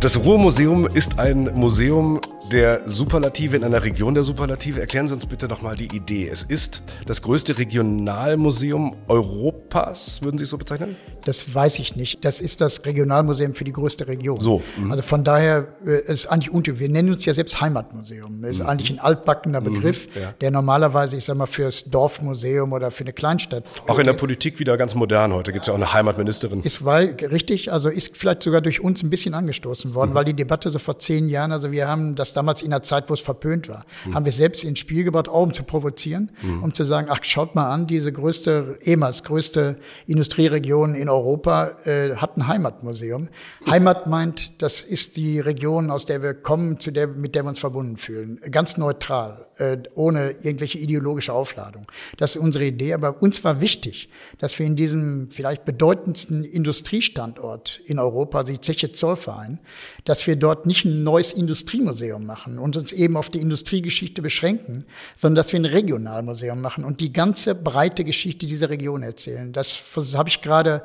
Das 0.00 0.18
Ruhrmuseum 0.18 0.88
ist 0.88 1.20
ein 1.20 1.44
Museum 1.54 2.20
der 2.52 2.82
Superlative 2.84 3.56
in 3.56 3.64
einer 3.64 3.82
Region 3.82 4.14
der 4.14 4.22
Superlative. 4.22 4.78
Erklären 4.78 5.08
Sie 5.08 5.14
uns 5.14 5.24
bitte 5.24 5.48
nochmal 5.48 5.74
die 5.74 5.86
Idee. 5.96 6.28
Es 6.28 6.42
ist 6.42 6.82
das 7.06 7.22
größte 7.22 7.56
Regionalmuseum 7.56 8.94
Europas, 9.08 10.20
würden 10.22 10.36
Sie 10.36 10.44
es 10.44 10.50
so 10.50 10.58
bezeichnen? 10.58 10.96
Das 11.24 11.54
weiß 11.54 11.78
ich 11.78 11.96
nicht. 11.96 12.24
Das 12.24 12.40
ist 12.40 12.60
das 12.60 12.84
Regionalmuseum 12.84 13.54
für 13.54 13.64
die 13.64 13.72
größte 13.72 14.06
Region. 14.06 14.38
So. 14.40 14.62
Mhm. 14.76 14.90
Also 14.90 15.02
von 15.02 15.24
daher 15.24 15.68
äh, 15.86 16.12
ist 16.12 16.26
eigentlich 16.26 16.52
untypisch. 16.52 16.80
Wir 16.80 16.88
nennen 16.88 17.12
uns 17.12 17.24
ja 17.24 17.32
selbst 17.32 17.60
Heimatmuseum. 17.60 18.42
Das 18.42 18.52
ist 18.52 18.60
mhm. 18.60 18.66
eigentlich 18.66 18.90
ein 18.90 19.00
altbackener 19.00 19.60
mhm. 19.60 19.64
Begriff, 19.64 20.08
mhm. 20.14 20.20
ja. 20.20 20.34
der 20.40 20.50
normalerweise, 20.50 21.16
ich 21.16 21.24
sag 21.24 21.36
mal, 21.36 21.46
fürs 21.46 21.84
Dorfmuseum 21.84 22.72
oder 22.72 22.90
für 22.90 23.04
eine 23.04 23.14
Kleinstadt. 23.14 23.64
Auch 23.86 23.98
in 23.98 24.06
der 24.06 24.12
Politik 24.12 24.58
wieder 24.58 24.76
ganz 24.76 24.94
modern 24.94 25.32
heute. 25.32 25.52
Gibt 25.52 25.64
es 25.64 25.68
ja 25.68 25.72
auch 25.72 25.78
eine 25.78 25.92
Heimatministerin. 25.92 26.60
Ist 26.60 26.84
weil, 26.84 27.16
richtig, 27.30 27.72
also 27.72 27.88
ist 27.88 28.16
vielleicht 28.16 28.42
sogar 28.42 28.60
durch 28.60 28.80
uns 28.80 29.02
ein 29.02 29.08
bisschen 29.08 29.32
angestoßen 29.32 29.94
worden, 29.94 30.10
mhm. 30.10 30.14
weil 30.14 30.24
die 30.26 30.34
Debatte 30.34 30.70
so 30.70 30.78
vor 30.78 30.98
zehn 30.98 31.28
Jahren, 31.28 31.52
also 31.52 31.72
wir 31.72 31.88
haben 31.88 32.14
das 32.14 32.34
damals 32.42 32.60
in 32.62 32.70
der 32.70 32.82
Zeit, 32.82 33.08
wo 33.08 33.14
es 33.14 33.20
verpönt 33.20 33.68
war, 33.68 33.84
mhm. 34.04 34.14
haben 34.14 34.24
wir 34.24 34.32
selbst 34.32 34.64
ins 34.64 34.80
Spiel 34.80 35.04
gebracht, 35.04 35.28
auch 35.28 35.42
um 35.42 35.54
zu 35.54 35.62
provozieren, 35.62 36.30
um 36.62 36.74
zu 36.74 36.84
sagen, 36.84 37.06
ach, 37.08 37.20
schaut 37.22 37.54
mal 37.54 37.70
an, 37.70 37.86
diese 37.86 38.12
größte, 38.12 38.78
ehemals 38.82 39.22
größte 39.22 39.76
Industrieregion 40.08 40.96
in 40.96 41.08
Europa 41.08 41.70
äh, 41.84 42.16
hat 42.16 42.36
ein 42.36 42.48
Heimatmuseum. 42.48 43.28
Heimat 43.70 44.08
meint, 44.08 44.60
das 44.60 44.80
ist 44.80 45.16
die 45.16 45.38
Region, 45.38 45.90
aus 45.90 46.04
der 46.04 46.20
wir 46.22 46.34
kommen, 46.34 46.80
zu 46.80 46.90
der, 46.90 47.06
mit 47.06 47.36
der 47.36 47.44
wir 47.44 47.50
uns 47.50 47.60
verbunden 47.60 47.96
fühlen. 47.96 48.40
Ganz 48.50 48.76
neutral, 48.76 49.46
ohne 49.94 50.30
irgendwelche 50.42 50.78
ideologische 50.78 51.32
Aufladung. 51.32 51.90
Das 52.16 52.36
ist 52.36 52.42
unsere 52.42 52.64
Idee. 52.64 52.94
Aber 52.94 53.22
uns 53.22 53.42
war 53.44 53.60
wichtig, 53.60 54.08
dass 54.38 54.58
wir 54.58 54.66
in 54.66 54.76
diesem 54.76 55.30
vielleicht 55.30 55.64
bedeutendsten 55.64 56.44
Industriestandort 56.44 57.80
in 57.86 57.98
Europa, 57.98 58.42
die 58.42 58.60
Zeche 58.60 58.92
Zollverein, 58.92 59.60
dass 60.04 60.26
wir 60.26 60.36
dort 60.36 60.66
nicht 60.66 60.84
ein 60.84 61.02
neues 61.02 61.32
Industriemuseum 61.32 62.24
machen 62.24 62.58
und 62.58 62.76
uns 62.76 62.92
eben 62.92 63.16
auf 63.16 63.30
die 63.30 63.40
Industriegeschichte 63.40 64.22
beschränken, 64.22 64.84
sondern 65.16 65.36
dass 65.36 65.52
wir 65.52 65.60
ein 65.60 65.64
Regionalmuseum 65.64 66.60
machen 66.60 66.84
und 66.84 67.00
die 67.00 67.12
ganze 67.12 67.54
breite 67.54 68.04
Geschichte 68.04 68.46
dieser 68.46 68.70
Region 68.70 69.02
erzählen. 69.02 69.52
Das 69.52 69.96
habe 70.14 70.28
ich 70.28 70.40
gerade 70.40 70.82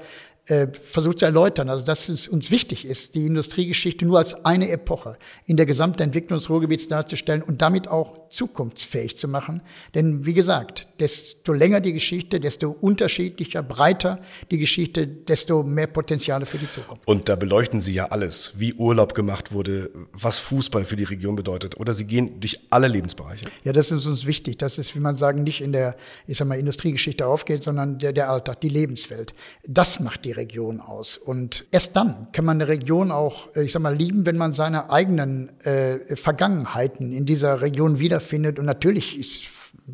äh, 0.48 0.68
versucht 0.82 1.20
zu 1.20 1.25
erläutern, 1.25 1.70
also 1.70 1.86
dass 1.86 2.10
es 2.10 2.27
uns 2.27 2.51
wichtig 2.51 2.86
ist, 2.86 3.16
die 3.16 3.25
Industriegeschichte 3.25 4.06
nur 4.06 4.18
als 4.18 4.46
eine 4.46 4.70
Epoche 4.70 5.18
in 5.46 5.58
der 5.58 5.66
gesamten 5.66 6.01
Entwicklung 6.01 6.39
des 6.39 6.50
Ruhrgebiets 6.50 6.88
darzustellen 6.88 7.42
und 7.42 7.62
damit 7.62 7.88
auch 7.88 8.30
zukunftsfähig 8.30 9.18
zu 9.18 9.27
machen. 9.27 9.62
Denn 9.94 10.25
wie 10.25 10.34
gesagt, 10.34 10.88
desto 11.00 11.54
länger 11.54 11.82
die 11.82 11.94
Geschichte, 11.94 12.39
desto 12.39 12.70
unterschiedlicher, 12.70 13.62
breiter 13.62 14.20
die 14.51 14.58
Geschichte, 14.58 15.06
desto 15.06 15.63
mehr 15.63 15.88
Potenziale 15.88 16.46
für 16.46 16.58
die 16.58 16.70
Zukunft. 16.70 17.06
Und 17.06 17.27
da 17.30 17.36
beleuchten 17.36 17.82
Sie 17.82 17.94
ja 17.94 18.06
alles, 18.06 18.54
wie 18.56 18.74
Urlaub 18.74 19.13
gemacht 19.13 19.51
wurde, 19.51 19.89
was 20.13 20.39
Fußball 20.39 20.86
für 20.86 20.96
die 20.96 21.04
Region 21.04 21.36
bedeutet. 21.36 21.77
Oder 21.77 21.94
Sie 21.94 22.06
gehen 22.06 22.39
durch 22.39 22.60
alle 22.70 22.88
Lebensbereiche. 22.88 23.46
Ja, 23.63 23.74
das 23.74 23.92
ist 23.92 24.06
uns 24.06 24.25
wichtig. 24.25 24.58
Das 24.58 24.77
ist, 24.77 24.96
wie 24.96 25.00
man 25.00 25.18
sagen, 25.18 25.44
nicht 25.44 25.62
in 25.62 25.74
der, 25.74 25.96
ich 26.25 26.38
sag 26.38 26.48
mal, 26.48 26.58
Industriegeschichte 26.58 27.25
aufgeht, 27.27 27.63
sondern 27.63 28.00
der, 28.00 28.13
der 28.13 28.30
Alltag, 28.30 28.62
die 28.62 28.70
Lebenswelt. 28.70 29.34
Das 29.66 30.00
macht 30.00 30.25
die 30.25 30.37
Region 30.38 30.79
aus. 30.79 31.17
Und 31.17 31.65
erst 31.72 31.96
dann 31.96 32.27
kann 32.32 32.46
man 32.46 32.58
eine 32.58 32.67
Region 32.67 33.12
auch, 33.12 33.56
äh, 33.56 33.63
ich 33.63 33.72
sag 33.72 33.82
mal, 33.82 33.96
lieben, 33.96 34.25
wenn 34.25 34.38
man 34.38 34.53
seine 34.53 34.89
eigenen 34.89 35.50
äh, 35.65 36.15
Vergangenheiten 36.15 37.12
in 37.12 37.25
dieser 37.25 37.62
Region 37.62 38.00
wiederfindet. 38.00 38.60
Und 38.60 38.65
natürlich 38.65 39.20
ist 39.20 39.44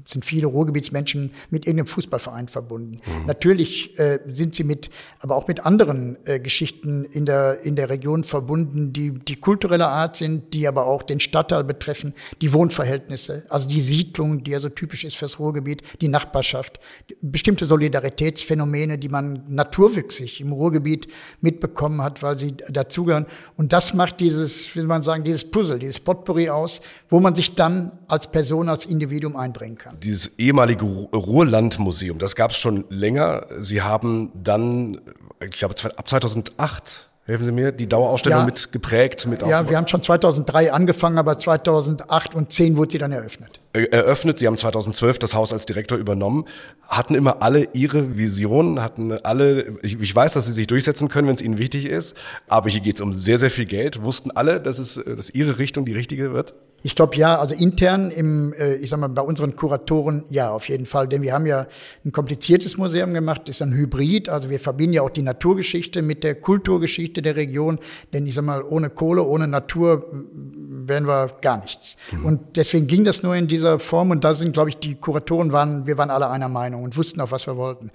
sind 0.06 0.26
viele 0.26 0.48
Ruhrgebietsmenschen 0.48 1.32
mit 1.50 1.66
irgendeinem 1.68 1.88
Fußballverein 1.88 2.48
verbunden. 2.48 3.00
Mhm. 3.06 3.26
Natürlich 3.28 3.98
äh, 4.00 4.20
sind 4.28 4.56
sie 4.56 4.64
mit, 4.64 4.90
aber 5.20 5.36
auch 5.36 5.48
mit 5.48 5.66
anderen 5.66 6.18
äh, 6.26 6.40
Geschichten 6.40 7.06
in 7.06 7.26
der, 7.26 7.64
in 7.64 7.76
der 7.76 7.90
Region 7.90 8.24
verbunden, 8.24 8.94
die, 8.94 9.12
die 9.12 9.36
kultureller 9.36 9.90
Art 9.90 10.16
sind, 10.16 10.54
die 10.54 10.68
aber 10.68 10.86
auch 10.86 11.04
den 11.04 11.20
Stadtteil 11.20 11.64
betreffen, 11.64 12.14
die 12.42 12.54
Wohnverhältnisse, 12.54 13.44
also 13.50 13.68
die 13.68 13.82
Siedlung, 13.82 14.44
die 14.44 14.52
ja 14.52 14.60
so 14.60 14.70
typisch 14.70 15.04
ist 15.04 15.16
fürs 15.16 15.40
Ruhrgebiet, 15.40 15.84
die 16.02 16.08
Nachbarschaft, 16.08 16.80
bestimmte 17.22 17.66
Solidaritätsphänomene, 17.66 18.98
die 18.98 19.10
man 19.10 19.44
naturwüchsig 19.48 20.42
im 20.42 20.52
Ruhrgebiet 20.52 21.08
mitbekommen 21.42 22.02
hat, 22.02 22.24
weil 22.24 22.38
sie 22.38 22.54
dazugehören. 22.70 23.26
Und 23.58 23.74
das 23.74 23.94
macht 23.94 24.20
dieses, 24.20 24.76
will 24.76 24.86
man 24.86 25.04
sagen, 25.04 25.24
dieses 25.24 25.50
Puzzle, 25.50 25.80
dieses 25.80 26.00
Potpourri 26.00 26.50
aus, 26.50 26.82
wo 27.10 27.20
man 27.20 27.36
sich 27.36 27.56
dann 27.56 27.98
als 28.08 28.30
Person, 28.30 28.70
als 28.70 28.86
Individuum 28.86 29.36
einbringt 29.36 29.63
bringen 29.64 29.78
kann. 29.78 29.98
Dieses 30.02 30.38
ehemalige 30.38 30.84
Ruhrlandmuseum, 30.86 32.20
das 32.20 32.36
gab 32.36 32.52
es 32.52 32.58
schon 32.58 32.84
länger. 32.90 33.46
Sie 33.60 33.82
haben 33.82 34.30
dann, 34.36 35.00
ich 35.42 35.52
glaube, 35.52 35.76
ab 35.96 36.08
2008 36.10 37.10
helfen 37.26 37.46
Sie 37.46 37.54
mir, 37.54 37.72
die 37.72 37.88
Dauerausstellung 37.88 38.40
Ja. 38.40 38.46
mit 38.46 38.74
geprägt, 38.74 39.26
mit 39.28 39.42
Ja, 39.44 39.70
wir 39.70 39.78
haben 39.78 39.88
schon 39.88 40.02
2003 40.02 40.74
angefangen, 40.74 41.18
aber 41.18 41.38
2008 41.38 42.36
und 42.36 42.52
10 42.52 42.76
wurde 42.76 42.92
sie 42.92 42.98
dann 42.98 43.14
eröffnet. 43.14 43.62
Äh, 43.72 43.84
eröffnet. 43.86 44.38
Sie 44.40 44.48
haben 44.48 44.58
2012 44.58 45.20
das 45.20 45.34
Haus 45.34 45.54
als 45.54 45.66
Direktor 45.66 45.98
übernommen, 45.98 46.44
hatten 46.86 47.16
immer 47.16 47.42
alle 47.42 47.70
ihre 47.72 48.18
Visionen, 48.18 48.82
hatten 48.82 49.14
alle, 49.24 49.78
ich, 49.82 49.98
ich 50.02 50.14
weiß, 50.14 50.34
dass 50.34 50.48
sie 50.48 50.52
sich 50.52 50.68
durchsetzen 50.68 51.08
können, 51.08 51.30
wenn 51.30 51.36
es 51.36 51.42
ihnen 51.42 51.58
wichtig 51.58 51.86
ist, 51.86 52.18
aber 52.50 52.70
hier 52.70 52.82
geht 52.82 52.96
es 52.96 53.02
um 53.02 53.14
sehr, 53.14 53.38
sehr 53.38 53.50
viel 53.52 53.66
Geld. 53.66 54.04
Wussten 54.04 54.32
alle, 54.32 54.60
dass, 54.60 54.78
es, 54.78 54.98
äh, 54.98 55.16
dass 55.16 55.30
ihre 55.30 55.58
Richtung 55.60 55.86
die 55.86 55.94
richtige 55.94 56.34
wird? 56.34 56.54
Ich 56.86 56.96
glaube 56.96 57.16
ja, 57.16 57.40
also 57.40 57.56
intern 57.56 58.12
im, 58.12 58.54
äh, 58.54 58.76
ich 58.76 58.90
sag 58.90 59.00
mal, 59.00 59.08
bei 59.08 59.22
unseren 59.22 59.56
Kuratoren 59.56 60.26
ja, 60.30 60.52
auf 60.52 60.68
jeden 60.68 60.86
Fall. 60.86 61.08
Denn 61.08 61.22
wir 61.22 61.34
haben 61.34 61.46
ja 61.46 61.66
ein 62.04 62.12
kompliziertes 62.12 62.78
Museum 62.78 63.14
gemacht, 63.14 63.48
ist 63.48 63.62
ein 63.62 63.74
Hybrid. 63.74 64.28
Also 64.28 64.50
wir 64.50 64.60
verbinden 64.60 64.94
ja 64.94 65.02
auch 65.02 65.10
die 65.10 65.22
Naturgeschichte 65.22 66.02
mit 66.02 66.26
der 66.26 66.36
Kulturgeschichte 66.36 67.22
der 67.22 67.38
Region. 67.38 67.80
Denn 68.12 68.28
ich 68.28 68.36
sag 68.36 68.44
mal, 68.44 68.62
ohne 68.62 68.90
Kohle, 68.90 69.24
ohne 69.24 69.48
Natur 69.48 70.06
wären 70.12 71.08
wir 71.08 71.38
gar 71.42 71.62
nichts. 71.62 71.96
Und 72.24 72.58
deswegen 72.58 72.86
ging 72.88 73.06
das 73.06 73.24
nur 73.24 73.36
in 73.36 73.48
dieser 73.48 73.80
Form. 73.80 74.12
Und 74.12 74.26
da 74.26 74.34
sind, 74.34 74.52
glaube 74.52 74.70
ich, 74.70 74.78
die 74.78 74.96
Kuratoren 74.96 75.54
waren, 75.54 75.88
wir 75.88 75.98
waren 75.98 76.10
alle 76.10 76.30
einer 76.30 76.50
Meinung 76.50 76.84
und 76.84 76.98
wussten 76.98 77.22
auch, 77.22 77.32
was 77.32 77.48
wir 77.48 77.56
wollten. 77.56 77.92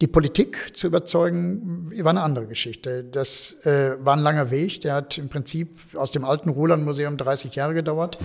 Die 0.00 0.06
Politik 0.06 0.74
zu 0.74 0.86
überzeugen, 0.86 1.92
war 1.98 2.10
eine 2.10 2.22
andere 2.22 2.46
Geschichte. 2.46 3.04
Das 3.04 3.56
äh, 3.64 3.96
war 4.02 4.16
ein 4.16 4.22
langer 4.22 4.50
Weg. 4.50 4.80
Der 4.80 4.94
hat 4.94 5.18
im 5.18 5.28
Prinzip 5.28 5.78
aus 5.94 6.10
dem 6.10 6.24
alten 6.24 6.48
Ruhrland-Museum 6.48 7.18
30 7.18 7.54
Jahre 7.54 7.74
gedauert, 7.74 8.16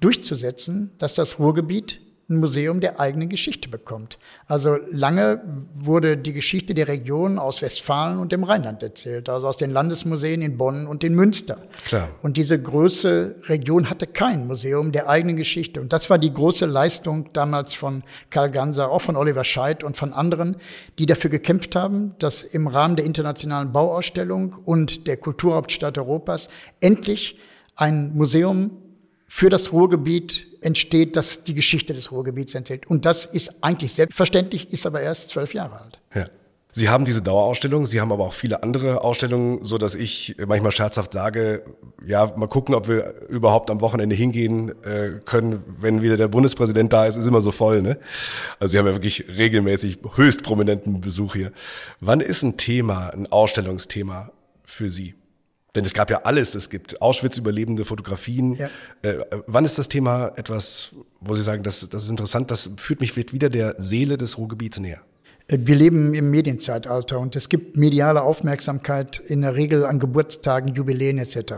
durchzusetzen, 0.00 0.92
dass 0.96 1.14
das 1.14 1.38
Ruhrgebiet 1.38 2.00
ein 2.30 2.38
Museum 2.38 2.80
der 2.80 3.00
eigenen 3.00 3.28
Geschichte 3.28 3.68
bekommt. 3.68 4.18
Also 4.46 4.76
lange 4.90 5.42
wurde 5.74 6.16
die 6.16 6.32
Geschichte 6.32 6.74
der 6.74 6.86
Region 6.86 7.38
aus 7.38 7.60
Westfalen 7.60 8.18
und 8.18 8.30
dem 8.30 8.44
Rheinland 8.44 8.82
erzählt, 8.82 9.28
also 9.28 9.48
aus 9.48 9.56
den 9.56 9.70
Landesmuseen 9.70 10.40
in 10.40 10.56
Bonn 10.56 10.86
und 10.86 11.02
in 11.02 11.14
Münster. 11.14 11.58
Klar. 11.84 12.08
Und 12.22 12.36
diese 12.36 12.60
große 12.60 13.36
Region 13.48 13.90
hatte 13.90 14.06
kein 14.06 14.46
Museum 14.46 14.92
der 14.92 15.08
eigenen 15.08 15.36
Geschichte. 15.36 15.80
Und 15.80 15.92
das 15.92 16.08
war 16.08 16.18
die 16.18 16.32
große 16.32 16.66
Leistung 16.66 17.30
damals 17.32 17.74
von 17.74 18.04
Karl 18.30 18.50
Ganser, 18.50 18.90
auch 18.90 19.02
von 19.02 19.16
Oliver 19.16 19.44
Scheidt 19.44 19.82
und 19.82 19.96
von 19.96 20.12
anderen, 20.12 20.56
die 20.98 21.06
dafür 21.06 21.30
gekämpft 21.30 21.74
haben, 21.74 22.14
dass 22.20 22.42
im 22.44 22.68
Rahmen 22.68 22.94
der 22.94 23.04
internationalen 23.04 23.72
Bauausstellung 23.72 24.54
und 24.64 25.08
der 25.08 25.16
Kulturhauptstadt 25.16 25.98
Europas 25.98 26.48
endlich 26.80 27.38
ein 27.74 28.12
Museum 28.14 28.70
für 29.26 29.48
das 29.48 29.72
Ruhrgebiet 29.72 30.49
entsteht, 30.62 31.16
das 31.16 31.44
die 31.44 31.54
Geschichte 31.54 31.94
des 31.94 32.12
Ruhrgebiets 32.12 32.54
erzählt. 32.54 32.86
Und 32.88 33.04
das 33.04 33.26
ist 33.26 33.62
eigentlich 33.62 33.92
selbstverständlich, 33.94 34.72
ist 34.72 34.86
aber 34.86 35.00
erst 35.00 35.30
zwölf 35.30 35.54
Jahre 35.54 35.80
alt. 35.80 35.98
Ja. 36.14 36.24
Sie 36.72 36.88
haben 36.88 37.04
diese 37.04 37.20
Dauerausstellung, 37.20 37.86
Sie 37.86 38.00
haben 38.00 38.12
aber 38.12 38.24
auch 38.24 38.32
viele 38.32 38.62
andere 38.62 39.02
Ausstellungen, 39.02 39.64
so 39.64 39.76
dass 39.76 39.96
ich 39.96 40.36
manchmal 40.46 40.70
scherzhaft 40.70 41.12
sage, 41.12 41.64
ja, 42.06 42.32
mal 42.36 42.46
gucken, 42.46 42.76
ob 42.76 42.86
wir 42.86 43.26
überhaupt 43.28 43.70
am 43.70 43.80
Wochenende 43.80 44.14
hingehen 44.14 44.72
äh, 44.84 45.20
können, 45.24 45.64
wenn 45.80 46.00
wieder 46.00 46.16
der 46.16 46.28
Bundespräsident 46.28 46.92
da 46.92 47.06
ist, 47.06 47.16
ist 47.16 47.26
immer 47.26 47.40
so 47.40 47.50
voll, 47.50 47.82
ne? 47.82 47.98
Also 48.60 48.72
Sie 48.72 48.78
haben 48.78 48.86
ja 48.86 48.92
wirklich 48.92 49.24
regelmäßig 49.28 49.98
höchst 50.14 50.44
prominenten 50.44 51.00
Besuch 51.00 51.34
hier. 51.34 51.52
Wann 51.98 52.20
ist 52.20 52.44
ein 52.44 52.56
Thema, 52.56 53.08
ein 53.08 53.26
Ausstellungsthema 53.30 54.30
für 54.64 54.90
Sie? 54.90 55.14
Denn 55.74 55.84
es 55.84 55.94
gab 55.94 56.10
ja 56.10 56.22
alles, 56.24 56.54
es 56.54 56.68
gibt 56.70 57.00
Auschwitz-überlebende 57.00 57.84
Fotografien. 57.84 58.54
Ja. 58.54 58.68
Äh, 59.02 59.24
wann 59.46 59.64
ist 59.64 59.78
das 59.78 59.88
Thema 59.88 60.32
etwas, 60.36 60.90
wo 61.20 61.34
Sie 61.34 61.42
sagen, 61.42 61.62
das, 61.62 61.88
das 61.88 62.04
ist 62.04 62.10
interessant, 62.10 62.50
das 62.50 62.70
führt 62.76 63.00
mich 63.00 63.16
wieder 63.16 63.50
der 63.50 63.74
Seele 63.78 64.16
des 64.16 64.38
Ruhrgebiets 64.38 64.80
näher? 64.80 65.00
Wir 65.52 65.74
leben 65.74 66.14
im 66.14 66.30
Medienzeitalter 66.30 67.18
und 67.18 67.34
es 67.34 67.48
gibt 67.48 67.76
mediale 67.76 68.22
Aufmerksamkeit 68.22 69.18
in 69.18 69.42
der 69.42 69.56
Regel 69.56 69.84
an 69.84 69.98
Geburtstagen, 69.98 70.74
Jubiläen 70.76 71.18
etc. 71.18 71.54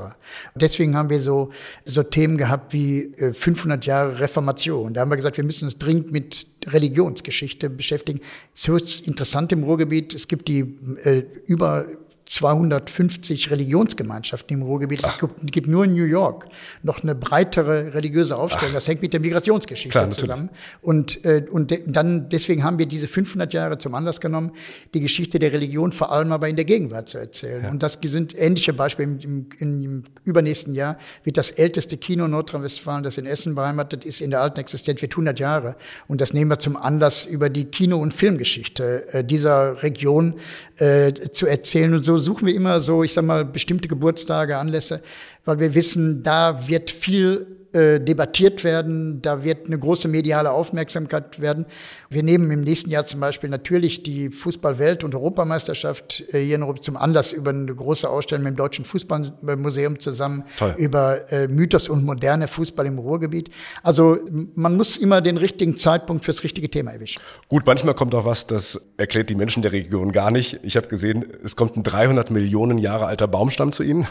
Deswegen 0.55 0.97
haben 0.97 1.11
wir 1.11 1.21
so, 1.21 1.51
so 1.85 2.03
Themen 2.03 2.39
gehabt 2.39 2.73
wie 2.73 3.13
äh, 3.19 3.35
500 3.35 3.85
Jahre 3.85 4.21
Reformation. 4.21 4.95
Da 4.95 5.03
haben 5.03 5.11
wir 5.11 5.17
gesagt, 5.17 5.37
wir 5.37 5.45
müssen 5.45 5.67
uns 5.67 5.77
dringend 5.77 6.11
mit 6.11 6.47
Religionsgeschichte 6.69 7.69
beschäftigen. 7.69 8.21
So 8.55 8.77
ist 8.77 9.07
interessant 9.07 9.53
im 9.53 9.63
Ruhrgebiet. 9.63 10.15
Es 10.15 10.27
gibt 10.27 10.49
die 10.49 10.61
äh, 11.05 11.25
über 11.47 11.87
250 12.27 13.51
Religionsgemeinschaften 13.51 14.57
im 14.57 14.63
Ruhrgebiet. 14.63 15.05
Es 15.05 15.19
gibt, 15.19 15.53
gibt 15.53 15.67
nur 15.69 15.85
in 15.85 15.95
New 15.95 16.05
York 16.05 16.47
noch 16.83 17.03
eine 17.03 17.15
breitere 17.15 17.95
religiöse 17.95 18.37
Aufstellung. 18.37 18.75
Das 18.75 18.87
hängt 18.89 19.03
mit 19.03 19.13
der 19.13 19.21
Migrationsgeschichte 19.21 19.91
Klar, 19.91 20.11
zusammen. 20.11 20.51
Und, 20.81 21.25
äh, 21.25 21.45
und 21.51 21.71
de 21.71 21.83
dann, 21.87 22.29
deswegen 22.29 22.63
haben 22.63 22.79
wir 22.79 22.87
diese 22.87 23.09
500 23.09 23.53
Jahre 23.53 23.79
zum 23.79 23.95
Anlass 23.95 24.21
genommen, 24.21 24.53
die 24.95 25.01
Geschichte 25.01 25.39
der 25.39 25.53
Religion 25.53 25.93
vor 25.93 26.13
allem 26.13 26.33
aber 26.33 26.49
in 26.49 26.57
der 26.57 26.65
Gegenwart 26.65 27.09
zu 27.09 27.19
erzählen. 27.19 27.67
Und 27.71 27.83
das 27.83 27.99
sind 28.03 28.39
ähnliche 28.39 28.73
Beispiele. 28.73 29.19
Im, 29.23 29.49
im, 29.59 29.83
Im 29.83 30.05
übernächsten 30.25 30.73
Jahr 30.73 30.99
wird 31.25 31.37
das 31.37 31.51
älteste 31.51 31.97
Kino 31.97 32.29
Nordrhein-Westfalen, 32.29 33.03
das 33.03 33.19
in 33.19 33.27
Essen 33.27 33.55
beheimatet 33.55 34.05
ist, 34.05 34.21
in 34.21 34.31
der 34.31 34.41
alten 34.41 34.61
Existenz, 34.61 35.03
wird 35.03 35.13
100 35.13 35.39
Jahre. 35.39 35.77
Und 36.07 36.21
das 36.21 36.33
nehmen 36.33 36.51
wir 36.51 36.59
zum 36.59 36.77
Anlass, 36.77 37.27
über 37.27 37.51
die 37.51 37.65
Kino- 37.65 37.99
und 37.99 38.15
Filmgeschichte 38.15 39.13
äh, 39.13 39.25
dieser 39.25 39.83
Region 39.83 40.35
äh, 40.77 41.13
zu 41.13 41.47
erzählen. 41.47 41.95
Und 41.95 42.05
so 42.05 42.12
suchen 42.19 42.47
wir 42.47 42.55
immer 42.55 42.81
so, 42.81 43.03
ich 43.03 43.13
sag 43.13 43.25
mal, 43.25 43.45
bestimmte 43.45 43.89
Geburtstage, 43.89 44.57
Anlässe, 44.57 45.03
weil 45.45 45.59
wir 45.59 45.75
wissen, 45.75 46.23
da 46.23 46.69
wird 46.69 46.91
viel 46.91 47.62
äh, 47.73 48.01
debattiert 48.01 48.65
werden, 48.65 49.23
da 49.23 49.45
wird 49.45 49.67
eine 49.67 49.79
große 49.79 50.09
mediale 50.09 50.51
Aufmerksamkeit 50.51 51.41
werden. 51.41 51.67
Wir 52.11 52.23
nehmen 52.23 52.51
im 52.51 52.61
nächsten 52.61 52.91
Jahr 52.91 53.07
zum 53.07 53.21
Beispiel 53.21 53.49
natürlich 53.49 54.03
die 54.03 54.29
Fußball-Welt- 54.29 55.05
und 55.05 55.15
Europameisterschaft 55.15 56.23
äh, 56.33 56.45
hier 56.45 56.59
noch 56.59 56.79
zum 56.79 56.97
Anlass 56.97 57.33
über 57.33 57.51
eine 57.51 57.75
große 57.75 58.09
Ausstellung 58.09 58.45
mit 58.45 58.55
dem 58.55 58.57
Deutschen 58.57 58.85
Fußballmuseum 58.85 59.99
zusammen 59.99 60.45
Toll. 60.59 60.75
über 60.77 61.33
äh, 61.33 61.49
Mythos 61.49 61.89
und 61.89 62.05
moderne 62.05 62.47
Fußball 62.49 62.85
im 62.87 62.99
Ruhrgebiet. 62.99 63.49
Also 63.83 64.19
man 64.55 64.77
muss 64.77 64.99
immer 64.99 65.21
den 65.21 65.37
richtigen 65.39 65.77
Zeitpunkt 65.77 66.25
fürs 66.25 66.45
richtige 66.45 66.71
Thema 66.71 66.93
erwischen. 66.93 67.23
Gut, 67.49 67.63
manchmal 67.65 67.95
kommt 67.95 68.15
auch 68.15 68.25
was, 68.25 68.47
das 68.47 68.81
erklärt 68.99 69.31
die 69.31 69.35
Menschen 69.35 69.63
der 69.63 69.73
Region 69.73 70.13
gar 70.13 70.31
nicht. 70.31 70.61
Ich 70.63 70.77
habe 70.77 70.89
gesehen, 70.89 71.25
es 71.43 71.57
kommt 71.57 71.77
ein 71.77 71.83
300 71.83 72.31
Millionen 72.31 72.79
Jahre 72.79 73.07
alter 73.07 73.29
Baumstamm 73.29 73.73
zu 73.73 73.83
Ihnen. 73.83 74.07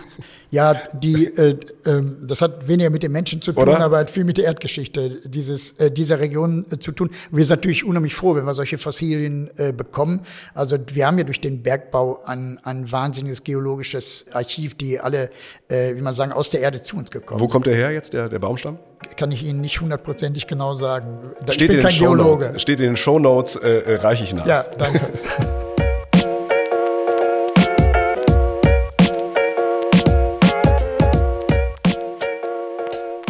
Ja, 0.49 0.73
die, 0.93 1.27
äh, 1.27 1.57
äh, 1.85 2.03
das 2.23 2.41
hat 2.41 2.67
weniger 2.67 2.89
mit 2.89 3.03
den 3.03 3.11
Menschen 3.11 3.41
zu 3.41 3.50
tun, 3.53 3.63
Oder? 3.63 3.79
aber 3.81 3.97
hat 3.99 4.09
viel 4.09 4.23
mit 4.23 4.37
der 4.37 4.45
Erdgeschichte 4.45 5.19
dieses, 5.25 5.71
äh, 5.73 5.91
dieser 5.91 6.19
Region 6.19 6.65
äh, 6.71 6.77
zu 6.79 6.91
tun. 6.91 7.09
Wir 7.31 7.45
sind 7.45 7.57
natürlich 7.57 7.83
unheimlich 7.83 8.15
froh, 8.15 8.35
wenn 8.35 8.45
wir 8.45 8.53
solche 8.53 8.77
Fossilien 8.77 9.49
äh, 9.57 9.71
bekommen. 9.73 10.21
Also 10.53 10.77
wir 10.93 11.07
haben 11.07 11.17
ja 11.17 11.23
durch 11.23 11.41
den 11.41 11.61
Bergbau 11.63 12.21
ein, 12.25 12.59
ein 12.63 12.91
wahnsinniges 12.91 13.43
geologisches 13.43 14.25
Archiv, 14.33 14.75
die 14.75 14.99
alle, 14.99 15.29
äh, 15.69 15.95
wie 15.95 16.01
man 16.01 16.13
sagen, 16.13 16.31
aus 16.33 16.49
der 16.49 16.61
Erde 16.61 16.81
zu 16.81 16.97
uns 16.97 17.11
gekommen. 17.11 17.39
Wo 17.39 17.47
kommt 17.47 17.65
der 17.65 17.75
her 17.75 17.91
jetzt, 17.91 18.13
der, 18.13 18.29
der 18.29 18.39
Baumstamm? 18.39 18.77
Kann 19.17 19.31
ich 19.31 19.43
Ihnen 19.43 19.61
nicht 19.61 19.81
hundertprozentig 19.81 20.45
genau 20.47 20.75
sagen. 20.75 21.31
Da- 21.45 21.53
Steht 21.53 21.55
ich 21.55 21.61
in 21.61 21.67
bin 21.67 21.77
den 21.77 21.83
kein 21.87 21.97
Geologe. 21.99 22.43
Shownotes. 22.45 22.61
Steht 22.61 22.79
in 22.79 22.85
den 22.87 22.97
Shownotes, 22.97 23.55
äh, 23.55 23.69
äh, 23.69 23.95
reiche 23.95 24.23
ich 24.23 24.33
nach. 24.33 24.45
Ja, 24.45 24.63
danke. 24.77 25.01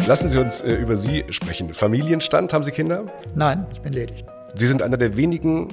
Lassen 0.06 0.28
Sie 0.28 0.38
uns 0.38 0.60
äh, 0.62 0.74
über 0.74 0.96
Sie 0.96 1.24
sprechen. 1.30 1.72
Familienstand, 1.72 2.52
haben 2.52 2.64
Sie 2.64 2.72
Kinder? 2.72 3.06
Nein, 3.36 3.66
ich 3.72 3.80
bin 3.82 3.92
ledig. 3.92 4.24
Sie 4.54 4.66
sind 4.66 4.82
einer 4.82 4.96
der 4.96 5.16
wenigen 5.16 5.68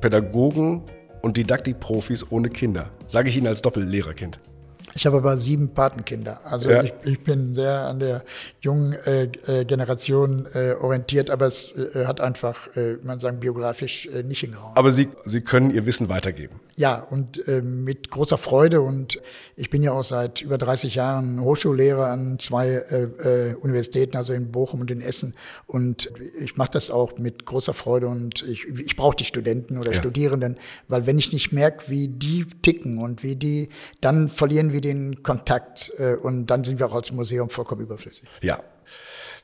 Pädagogen 0.00 0.82
und 1.22 1.36
Didaktikprofis 1.38 2.30
ohne 2.30 2.50
Kinder. 2.50 2.90
Sage 3.06 3.30
ich 3.30 3.36
Ihnen 3.36 3.46
als 3.46 3.62
Doppellehrerkind. 3.62 4.38
Ich 4.94 5.06
habe 5.06 5.18
aber 5.18 5.36
sieben 5.38 5.68
Patenkinder. 5.74 6.40
Also 6.44 6.70
Ja. 6.70 6.82
ich, 6.82 6.92
ich 7.04 7.20
bin 7.20 7.54
sehr 7.54 7.86
an 7.86 8.00
der 8.00 8.24
jungen 8.60 8.92
äh, 9.04 9.24
äh, 9.46 9.64
Generation 9.64 10.46
äh, 10.54 10.72
orientiert, 10.72 11.30
aber 11.30 11.46
es 11.46 11.72
äh, 11.76 12.06
hat 12.06 12.20
einfach, 12.20 12.68
äh, 12.76 12.96
man 13.02 13.20
sagen, 13.20 13.40
biografisch 13.40 14.06
äh, 14.06 14.22
nicht 14.22 14.40
hingehauen. 14.40 14.72
Aber 14.76 14.90
Sie, 14.90 15.08
Sie 15.24 15.40
können 15.40 15.70
Ihr 15.70 15.86
Wissen 15.86 16.08
weitergeben. 16.08 16.60
Ja, 16.76 16.94
und 17.10 17.42
mit 17.62 18.10
großer 18.10 18.38
Freude 18.38 18.80
und 18.80 19.20
ich 19.56 19.68
bin 19.68 19.82
ja 19.82 19.92
auch 19.92 20.02
seit 20.04 20.40
über 20.40 20.56
30 20.56 20.94
Jahren 20.94 21.40
Hochschullehrer 21.42 22.06
an 22.06 22.38
zwei 22.38 23.54
Universitäten, 23.60 24.16
also 24.16 24.32
in 24.32 24.50
Bochum 24.50 24.80
und 24.80 24.90
in 24.90 25.00
Essen. 25.02 25.34
Und 25.66 26.10
ich 26.38 26.56
mache 26.56 26.70
das 26.72 26.90
auch 26.90 27.18
mit 27.18 27.44
großer 27.44 27.74
Freude 27.74 28.08
und 28.08 28.42
ich, 28.42 28.66
ich 28.66 28.96
brauche 28.96 29.16
die 29.16 29.24
Studenten 29.24 29.76
oder 29.78 29.92
Ja. 29.92 29.98
Studierenden, 29.98 30.56
weil 30.88 31.06
wenn 31.06 31.18
ich 31.18 31.32
nicht 31.32 31.52
merke, 31.52 31.90
wie 31.90 32.08
die 32.08 32.46
ticken 32.62 32.98
und 32.98 33.22
wie 33.22 33.36
die, 33.36 33.68
dann 34.00 34.28
verlieren 34.28 34.72
wir 34.72 34.79
den 34.80 35.22
Kontakt 35.22 35.92
äh, 35.98 36.14
und 36.14 36.46
dann 36.46 36.64
sind 36.64 36.78
wir 36.78 36.86
auch 36.86 36.94
als 36.94 37.12
Museum 37.12 37.50
vollkommen 37.50 37.82
überflüssig. 37.82 38.28
Ja. 38.40 38.58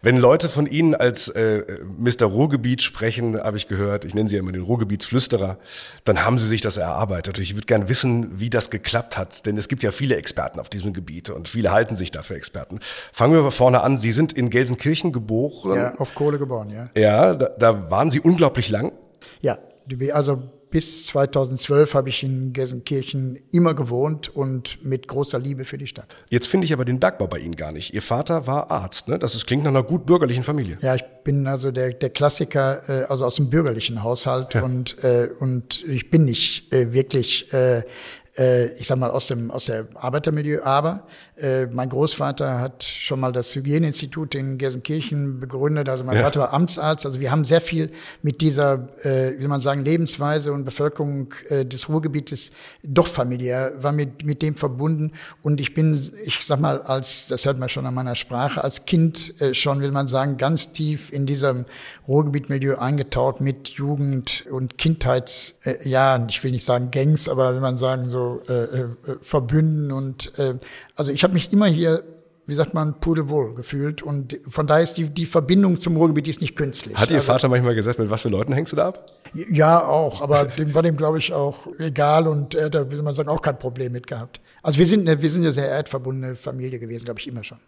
Wenn 0.02 0.18
Leute 0.18 0.48
von 0.48 0.66
Ihnen 0.66 0.94
als 0.94 1.28
äh, 1.28 1.64
Mr. 1.98 2.26
Ruhrgebiet 2.26 2.82
sprechen, 2.82 3.40
habe 3.42 3.56
ich 3.56 3.66
gehört, 3.66 4.04
ich 4.04 4.14
nenne 4.14 4.28
Sie 4.28 4.36
ja 4.36 4.40
immer 4.42 4.52
den 4.52 4.62
Ruhrgebietsflüsterer, 4.62 5.58
dann 6.04 6.24
haben 6.24 6.38
Sie 6.38 6.46
sich 6.46 6.60
das 6.60 6.76
erarbeitet. 6.76 7.38
Und 7.38 7.42
ich 7.42 7.54
würde 7.54 7.66
gerne 7.66 7.88
wissen, 7.88 8.38
wie 8.38 8.50
das 8.50 8.70
geklappt 8.70 9.16
hat, 9.16 9.46
denn 9.46 9.56
es 9.56 9.68
gibt 9.68 9.82
ja 9.82 9.92
viele 9.92 10.16
Experten 10.16 10.60
auf 10.60 10.68
diesem 10.68 10.92
Gebiet 10.92 11.30
und 11.30 11.48
viele 11.48 11.72
halten 11.72 11.96
sich 11.96 12.10
dafür 12.10 12.36
Experten. 12.36 12.80
Fangen 13.12 13.32
wir 13.32 13.42
mal 13.42 13.50
vorne 13.50 13.82
an. 13.82 13.96
Sie 13.96 14.12
sind 14.12 14.32
in 14.34 14.50
Gelsenkirchen 14.50 15.12
geboren. 15.12 15.74
Ja, 15.74 15.94
auf 15.96 16.14
Kohle 16.14 16.38
geboren, 16.38 16.70
ja. 16.70 16.90
Ja, 16.94 17.34
da, 17.34 17.48
da 17.58 17.90
waren 17.90 18.10
Sie 18.10 18.20
unglaublich 18.20 18.68
lang. 18.68 18.92
Ja, 19.40 19.58
also 20.12 20.42
bis 20.76 21.06
2012 21.06 21.94
habe 21.94 22.10
ich 22.10 22.22
in 22.22 22.52
Gelsenkirchen 22.52 23.38
immer 23.50 23.72
gewohnt 23.72 24.28
und 24.28 24.84
mit 24.84 25.08
großer 25.08 25.38
Liebe 25.38 25.64
für 25.64 25.78
die 25.78 25.86
Stadt. 25.86 26.14
Jetzt 26.28 26.48
finde 26.48 26.66
ich 26.66 26.74
aber 26.74 26.84
den 26.84 27.00
Bergbau 27.00 27.28
bei 27.28 27.38
Ihnen 27.38 27.56
gar 27.56 27.72
nicht. 27.72 27.94
Ihr 27.94 28.02
Vater 28.02 28.46
war 28.46 28.70
Arzt, 28.70 29.08
ne? 29.08 29.18
Das 29.18 29.34
ist, 29.34 29.46
klingt 29.46 29.64
nach 29.64 29.70
einer 29.70 29.82
gut 29.82 30.04
bürgerlichen 30.04 30.42
Familie. 30.42 30.76
Ja, 30.82 30.94
ich 30.94 31.02
bin 31.24 31.46
also 31.46 31.70
der, 31.70 31.94
der 31.94 32.10
Klassiker, 32.10 32.86
äh, 32.90 33.04
also 33.04 33.24
aus 33.24 33.36
dem 33.36 33.48
bürgerlichen 33.48 34.02
Haushalt 34.02 34.52
ja. 34.52 34.64
und, 34.64 35.02
äh, 35.02 35.30
und 35.40 35.82
ich 35.88 36.10
bin 36.10 36.26
nicht 36.26 36.70
äh, 36.74 36.92
wirklich 36.92 37.50
äh, 37.54 37.82
äh, 38.38 38.66
ich 38.72 38.86
sag 38.86 38.98
mal, 38.98 39.10
aus 39.10 39.28
dem, 39.28 39.50
aus 39.50 39.66
der 39.66 39.86
Arbeitermilieu. 39.94 40.62
Aber 40.62 41.06
äh, 41.36 41.66
mein 41.66 41.90
Großvater 41.90 42.60
hat 42.60 42.82
schon 42.82 43.20
mal 43.20 43.30
das 43.30 43.54
Hygieneinstitut 43.54 44.34
in 44.34 44.56
Gelsenkirchen 44.56 45.38
begründet. 45.38 45.88
Also 45.88 46.02
mein 46.02 46.16
ja. 46.16 46.22
Vater 46.22 46.40
war 46.40 46.54
Amtsarzt. 46.54 47.04
Also 47.04 47.20
wir 47.20 47.30
haben 47.30 47.44
sehr 47.44 47.60
viel 47.60 47.90
mit 48.22 48.40
dieser, 48.40 48.88
äh, 49.04 49.38
wie 49.38 49.46
man 49.46 49.60
sagen, 49.60 49.84
Lebensweise 49.84 50.52
und 50.52 50.64
Bevölkerung 50.64 51.34
äh, 51.48 51.66
des 51.66 51.90
Ruhrgebietes 51.90 52.52
doch 52.82 53.06
familiär, 53.06 53.74
war 53.78 53.92
mit, 53.92 54.24
mit 54.24 54.40
dem 54.40 54.56
verbunden. 54.56 55.12
Und 55.42 55.60
ich 55.60 55.74
bin, 55.74 55.92
ich 56.24 56.40
sag 56.40 56.58
mal, 56.58 56.80
als, 56.80 57.26
das 57.28 57.44
hört 57.44 57.58
man 57.58 57.68
schon 57.68 57.84
an 57.84 57.92
meiner 57.92 58.14
Sprache, 58.14 58.64
als 58.64 58.86
Kind 58.86 59.38
äh, 59.42 59.52
schon, 59.52 59.80
will 59.80 59.92
man 59.92 60.08
sagen, 60.08 60.38
ganz 60.38 60.72
tief 60.72 61.12
in 61.12 61.26
diesem 61.26 61.66
Ruhrgebietmilieu 62.08 62.76
eingetaucht 62.76 63.42
mit 63.42 63.70
Jugend 63.70 64.46
und 64.50 64.78
Kindheits, 64.78 65.58
äh, 65.64 65.86
ja, 65.86 66.24
ich 66.28 66.42
will 66.42 66.52
nicht 66.52 66.64
sagen 66.64 66.90
Gangs, 66.90 67.28
aber 67.28 67.52
will 67.52 67.60
man 67.60 67.76
sagen, 67.76 68.10
so 68.10 68.40
äh, 68.48 68.52
äh, 68.52 68.88
verbünden. 69.20 69.92
Und 69.92 70.32
äh, 70.38 70.54
also 70.94 71.10
ich 71.10 71.25
habe 71.26 71.34
mich 71.34 71.52
immer 71.52 71.66
hier, 71.66 72.04
wie 72.46 72.54
sagt 72.54 72.72
man, 72.72 73.00
pudelwohl 73.00 73.54
gefühlt. 73.54 74.02
Und 74.02 74.38
von 74.48 74.66
daher 74.66 74.84
ist 74.84 74.94
die, 74.94 75.08
die 75.08 75.26
Verbindung 75.26 75.78
zum 75.78 75.96
Ruhrgebiet 75.96 76.28
ist 76.28 76.40
nicht 76.40 76.54
künstlich. 76.54 76.96
Hat 76.96 77.10
Ihr 77.10 77.16
also, 77.16 77.26
Vater 77.26 77.48
manchmal 77.48 77.74
gesagt, 77.74 77.98
mit 77.98 78.08
was 78.08 78.22
für 78.22 78.28
Leuten 78.28 78.52
hängst 78.52 78.72
du 78.72 78.76
da 78.76 78.88
ab? 78.88 79.10
Ja, 79.50 79.84
auch, 79.84 80.22
aber 80.22 80.44
dem 80.44 80.72
war 80.74 80.82
dem, 80.82 80.96
glaube 80.96 81.18
ich, 81.18 81.32
auch 81.32 81.66
egal 81.78 82.28
und 82.28 82.54
er 82.54 82.66
hat 82.66 82.74
da, 82.74 82.90
will 82.90 83.02
man 83.02 83.14
sagen, 83.14 83.28
auch 83.28 83.42
kein 83.42 83.58
Problem 83.58 83.92
mit 83.92 84.06
gehabt. 84.06 84.40
Also 84.62 84.78
wir 84.78 84.86
sind, 84.86 85.08
eine, 85.08 85.20
wir 85.20 85.30
sind 85.30 85.42
eine 85.42 85.52
sehr 85.52 85.68
erdverbundene 85.68 86.36
Familie 86.36 86.78
gewesen, 86.78 87.04
glaube 87.04 87.18
ich, 87.20 87.26
immer 87.26 87.42
schon. 87.42 87.58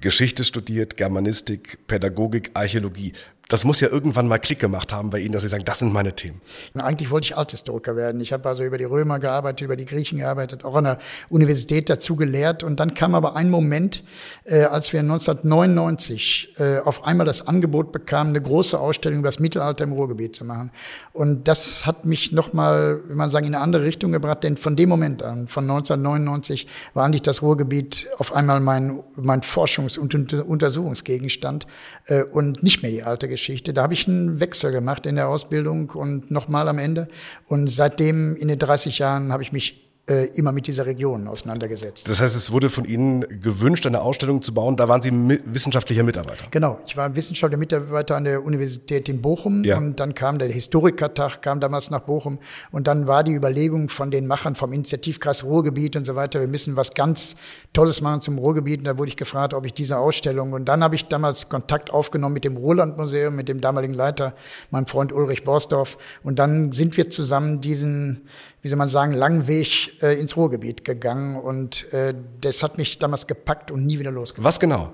Geschichte 0.00 0.42
studiert, 0.42 0.96
Germanistik, 0.96 1.86
Pädagogik, 1.86 2.50
Archäologie 2.54 3.12
das 3.48 3.64
muss 3.64 3.80
ja 3.80 3.88
irgendwann 3.88 4.26
mal 4.26 4.38
Klick 4.38 4.58
gemacht 4.58 4.92
haben 4.92 5.10
bei 5.10 5.20
Ihnen, 5.20 5.32
dass 5.32 5.42
Sie 5.42 5.48
sagen, 5.48 5.64
das 5.64 5.78
sind 5.78 5.92
meine 5.92 6.16
Themen. 6.16 6.40
Eigentlich 6.74 7.10
wollte 7.10 7.26
ich 7.26 7.36
Althistoriker 7.36 7.94
werden. 7.94 8.20
Ich 8.20 8.32
habe 8.32 8.48
also 8.48 8.64
über 8.64 8.76
die 8.76 8.84
Römer 8.84 9.20
gearbeitet, 9.20 9.60
über 9.60 9.76
die 9.76 9.84
Griechen 9.84 10.18
gearbeitet, 10.18 10.64
auch 10.64 10.74
an 10.74 10.84
der 10.84 10.98
Universität 11.28 11.88
dazu 11.88 12.16
gelehrt. 12.16 12.64
Und 12.64 12.80
dann 12.80 12.94
kam 12.94 13.14
aber 13.14 13.36
ein 13.36 13.48
Moment, 13.48 14.02
äh, 14.44 14.62
als 14.64 14.92
wir 14.92 15.00
1999 15.00 16.54
äh, 16.58 16.78
auf 16.78 17.04
einmal 17.04 17.24
das 17.24 17.46
Angebot 17.46 17.92
bekamen, 17.92 18.34
eine 18.34 18.42
große 18.42 18.78
Ausstellung 18.78 19.20
über 19.20 19.28
das 19.28 19.38
Mittelalter 19.38 19.84
im 19.84 19.92
Ruhrgebiet 19.92 20.34
zu 20.34 20.44
machen. 20.44 20.72
Und 21.12 21.46
das 21.46 21.86
hat 21.86 22.04
mich 22.04 22.32
nochmal, 22.32 23.00
wie 23.08 23.14
man 23.14 23.30
sagen, 23.30 23.46
in 23.46 23.54
eine 23.54 23.62
andere 23.62 23.84
Richtung 23.84 24.10
gebracht. 24.10 24.42
Denn 24.42 24.56
von 24.56 24.74
dem 24.74 24.88
Moment 24.88 25.22
an, 25.22 25.46
von 25.46 25.64
1999, 25.64 26.66
war 26.94 27.04
eigentlich 27.04 27.22
das 27.22 27.42
Ruhrgebiet 27.42 28.08
auf 28.18 28.34
einmal 28.34 28.58
mein, 28.58 29.04
mein 29.14 29.42
Forschungs- 29.42 29.98
und 29.98 30.34
Untersuchungsgegenstand 30.34 31.68
äh, 32.06 32.24
und 32.24 32.64
nicht 32.64 32.82
mehr 32.82 32.90
die 32.90 33.04
alte 33.04 33.28
Geschichte. 33.36 33.74
Da 33.74 33.82
habe 33.82 33.94
ich 33.94 34.08
einen 34.08 34.40
Wechsel 34.40 34.72
gemacht 34.72 35.06
in 35.06 35.16
der 35.16 35.28
Ausbildung 35.28 35.90
und 35.90 36.30
nochmal 36.30 36.68
am 36.68 36.78
Ende. 36.78 37.06
Und 37.46 37.68
seitdem 37.68 38.34
in 38.34 38.48
den 38.48 38.58
30 38.58 38.98
Jahren 38.98 39.32
habe 39.32 39.42
ich 39.42 39.52
mich 39.52 39.85
immer 40.06 40.52
mit 40.52 40.68
dieser 40.68 40.86
Region 40.86 41.26
auseinandergesetzt. 41.26 42.08
Das 42.08 42.20
heißt, 42.20 42.36
es 42.36 42.52
wurde 42.52 42.70
von 42.70 42.84
Ihnen 42.84 43.24
gewünscht, 43.40 43.86
eine 43.86 44.02
Ausstellung 44.02 44.40
zu 44.40 44.54
bauen. 44.54 44.76
Da 44.76 44.88
waren 44.88 45.02
Sie 45.02 45.10
wissenschaftlicher 45.44 46.04
Mitarbeiter. 46.04 46.44
Genau, 46.52 46.78
ich 46.86 46.96
war 46.96 47.16
wissenschaftlicher 47.16 47.58
Mitarbeiter 47.58 48.16
an 48.16 48.24
der 48.24 48.44
Universität 48.44 49.08
in 49.08 49.20
Bochum 49.20 49.64
ja. 49.64 49.76
und 49.76 49.98
dann 49.98 50.14
kam 50.14 50.38
der 50.38 50.48
Historikertag, 50.48 51.42
kam 51.42 51.58
damals 51.58 51.90
nach 51.90 52.00
Bochum 52.00 52.38
und 52.70 52.86
dann 52.86 53.06
war 53.06 53.24
die 53.24 53.34
Überlegung 53.34 53.88
von 53.88 54.10
den 54.10 54.26
Machern 54.26 54.54
vom 54.54 54.72
Initiativkreis 54.72 55.44
Ruhrgebiet 55.44 55.96
und 55.96 56.06
so 56.06 56.14
weiter, 56.14 56.40
wir 56.40 56.48
müssen 56.48 56.76
was 56.76 56.94
ganz 56.94 57.36
Tolles 57.72 58.00
machen 58.00 58.20
zum 58.20 58.38
Ruhrgebiet 58.38 58.80
und 58.80 58.84
da 58.84 58.98
wurde 58.98 59.08
ich 59.08 59.16
gefragt, 59.16 59.54
ob 59.54 59.66
ich 59.66 59.74
diese 59.74 59.98
Ausstellung 59.98 60.52
und 60.52 60.66
dann 60.66 60.84
habe 60.84 60.94
ich 60.94 61.06
damals 61.06 61.48
Kontakt 61.48 61.90
aufgenommen 61.92 62.34
mit 62.34 62.44
dem 62.44 62.56
Ruhrlandmuseum, 62.56 63.34
mit 63.34 63.48
dem 63.48 63.60
damaligen 63.60 63.94
Leiter, 63.94 64.34
meinem 64.70 64.86
Freund 64.86 65.12
Ulrich 65.12 65.44
Borsdorf 65.44 65.98
und 66.22 66.38
dann 66.38 66.72
sind 66.72 66.96
wir 66.96 67.10
zusammen 67.10 67.60
diesen 67.60 68.28
wie 68.66 68.68
soll 68.68 68.78
man 68.78 68.88
sagen, 68.88 69.12
langen 69.12 69.46
Weg 69.46 70.02
äh, 70.02 70.18
ins 70.18 70.36
Ruhrgebiet 70.36 70.84
gegangen 70.84 71.36
und 71.36 71.92
äh, 71.92 72.14
das 72.40 72.64
hat 72.64 72.78
mich 72.78 72.98
damals 72.98 73.28
gepackt 73.28 73.70
und 73.70 73.86
nie 73.86 74.00
wieder 74.00 74.10
losgelassen. 74.10 74.44
Was 74.44 74.58
genau? 74.58 74.92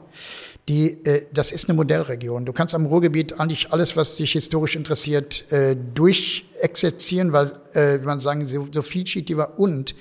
Die, 0.68 1.02
äh, 1.06 1.24
das 1.32 1.52
ist 1.52 1.70
eine 1.70 1.76
Modellregion. 1.76 2.44
Du 2.44 2.52
kannst 2.52 2.74
am 2.74 2.84
Ruhrgebiet 2.84 3.40
eigentlich 3.40 3.72
alles, 3.72 3.96
was 3.96 4.16
dich 4.16 4.32
historisch 4.32 4.76
interessiert, 4.76 5.50
äh, 5.50 5.74
durchexerzieren, 5.94 7.32
weil, 7.32 7.52
äh, 7.72 7.98
wie 8.02 8.04
man 8.04 8.20
sagen, 8.20 8.46
so, 8.46 8.68
so 8.70 8.82
vielschichtig 8.82 9.38
war 9.38 9.58
und 9.58 9.94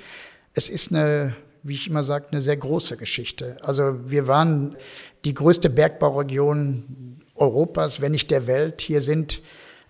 es 0.53 0.67
ist 0.67 0.91
eine 0.91 1.33
wie 1.63 1.75
ich 1.75 1.87
immer 1.87 2.03
sage, 2.03 2.25
eine 2.31 2.41
sehr 2.41 2.57
große 2.57 2.97
Geschichte. 2.97 3.55
Also 3.61 4.09
wir 4.09 4.27
waren 4.27 4.75
die 5.23 5.33
größte 5.33 5.69
Bergbauregion 5.69 7.19
Europas, 7.35 8.01
wenn 8.01 8.11
nicht 8.11 8.31
der 8.31 8.47
Welt. 8.47 8.81
Hier 8.81 9.01
sind 9.01 9.43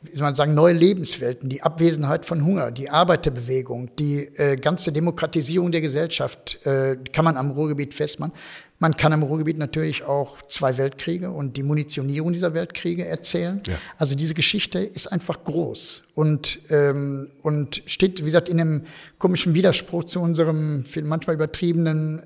wie 0.04 0.16
soll 0.16 0.24
man 0.24 0.36
sagen, 0.36 0.54
neue 0.56 0.74
Lebenswelten, 0.74 1.50
die 1.50 1.62
Abwesenheit 1.62 2.26
von 2.26 2.44
Hunger, 2.44 2.72
die 2.72 2.90
Arbeiterbewegung, 2.90 3.96
die 3.98 4.30
äh, 4.36 4.56
ganze 4.56 4.92
Demokratisierung 4.92 5.72
der 5.72 5.82
Gesellschaft 5.82 6.66
äh, 6.66 6.98
kann 7.14 7.26
man 7.26 7.38
am 7.38 7.52
Ruhrgebiet 7.52 7.94
festmachen. 7.94 8.34
Man 8.80 8.98
kann 8.98 9.14
am 9.14 9.22
Ruhrgebiet 9.22 9.60
natürlich 9.60 10.04
auch 10.04 10.42
zwei 10.48 10.78
Weltkriege 10.78 11.30
und 11.30 11.56
die 11.56 11.62
Munitionierung 11.62 12.34
dieser 12.34 12.56
Weltkriege 12.56 13.06
erzählen. 13.06 13.62
Ja. 13.68 13.76
Also 14.00 14.16
diese 14.16 14.34
Geschichte 14.34 14.80
ist 14.80 15.06
einfach 15.06 15.44
groß 15.44 16.02
und, 16.16 16.60
ähm, 16.70 17.30
und 17.44 17.84
steht, 17.86 18.22
wie 18.22 18.26
gesagt, 18.26 18.50
in 18.50 18.60
einem 18.60 18.86
komischen 19.20 19.54
Widerspruch 19.54 20.06
zu 20.06 20.20
unserem 20.20 20.84
manchmal 21.04 21.36
übertriebenen 21.36 22.24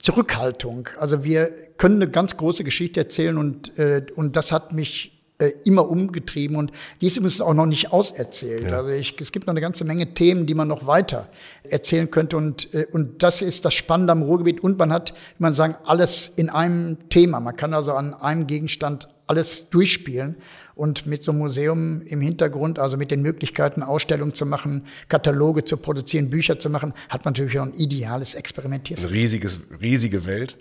Zurückhaltung. 0.00 0.88
Also 0.98 1.22
wir 1.22 1.52
können 1.76 2.02
eine 2.02 2.10
ganz 2.10 2.36
große 2.36 2.64
Geschichte 2.64 2.98
erzählen 2.98 3.38
und, 3.38 3.78
äh, 3.78 4.04
und 4.16 4.34
das 4.34 4.50
hat 4.50 4.72
mich 4.72 5.21
äh, 5.42 5.54
immer 5.64 5.90
umgetrieben 5.90 6.56
und 6.56 6.70
dies 7.00 7.16
ist 7.16 7.40
auch 7.40 7.54
noch 7.54 7.66
nicht 7.66 7.92
auserzählt. 7.92 8.64
Ja. 8.64 8.78
Also 8.78 8.90
ich, 8.90 9.16
es 9.20 9.32
gibt 9.32 9.46
noch 9.46 9.52
eine 9.52 9.60
ganze 9.60 9.84
Menge 9.84 10.14
Themen, 10.14 10.46
die 10.46 10.54
man 10.54 10.68
noch 10.68 10.86
weiter 10.86 11.28
erzählen 11.64 12.08
könnte 12.10 12.36
und, 12.36 12.72
äh, 12.74 12.86
und 12.92 13.24
das 13.24 13.42
ist 13.42 13.64
das 13.64 13.74
Spannende 13.74 14.12
am 14.12 14.22
Ruhrgebiet 14.22 14.60
und 14.60 14.78
man 14.78 14.92
hat, 14.92 15.10
wie 15.38 15.42
man 15.42 15.52
sagen, 15.52 15.74
alles 15.84 16.30
in 16.36 16.48
einem 16.48 17.08
Thema. 17.08 17.40
Man 17.40 17.56
kann 17.56 17.74
also 17.74 17.92
an 17.94 18.14
einem 18.14 18.46
Gegenstand 18.46 19.08
alles 19.26 19.68
durchspielen 19.70 20.36
und 20.74 21.06
mit 21.06 21.22
so 21.22 21.32
einem 21.32 21.40
Museum 21.40 22.02
im 22.02 22.20
Hintergrund, 22.20 22.78
also 22.78 22.96
mit 22.96 23.10
den 23.10 23.22
Möglichkeiten, 23.22 23.82
Ausstellungen 23.82 24.34
zu 24.34 24.46
machen, 24.46 24.86
Kataloge 25.08 25.64
zu 25.64 25.76
produzieren, 25.76 26.30
Bücher 26.30 26.58
zu 26.58 26.70
machen, 26.70 26.92
hat 27.08 27.24
man 27.24 27.32
natürlich 27.32 27.58
auch 27.58 27.66
ein 27.66 27.74
ideales 27.74 28.34
Experimentieren. 28.34 29.02
Eine 29.02 29.12
riesiges, 29.12 29.60
riesige 29.80 30.24
Welt. 30.24 30.58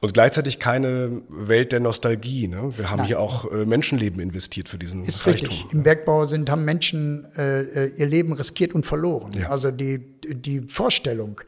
Und 0.00 0.14
gleichzeitig 0.14 0.58
keine 0.58 1.22
Welt 1.28 1.72
der 1.72 1.80
Nostalgie. 1.80 2.48
Ne? 2.48 2.72
Wir 2.76 2.90
haben 2.90 2.98
Nein. 2.98 3.06
hier 3.06 3.20
auch 3.20 3.50
äh, 3.50 3.64
Menschenleben 3.64 4.20
investiert 4.20 4.68
für 4.68 4.78
diesen 4.78 5.04
Ist 5.04 5.26
Reichtum. 5.26 5.54
Richtig. 5.54 5.72
Im 5.72 5.82
Bergbau 5.82 6.26
sind, 6.26 6.50
haben 6.50 6.64
Menschen 6.64 7.26
äh, 7.36 7.60
äh, 7.60 7.92
ihr 7.96 8.06
Leben 8.06 8.32
riskiert 8.32 8.74
und 8.74 8.86
verloren. 8.86 9.32
Ja. 9.32 9.50
Also 9.50 9.70
die, 9.70 9.98
die 10.24 10.60
Vorstellung, 10.60 11.40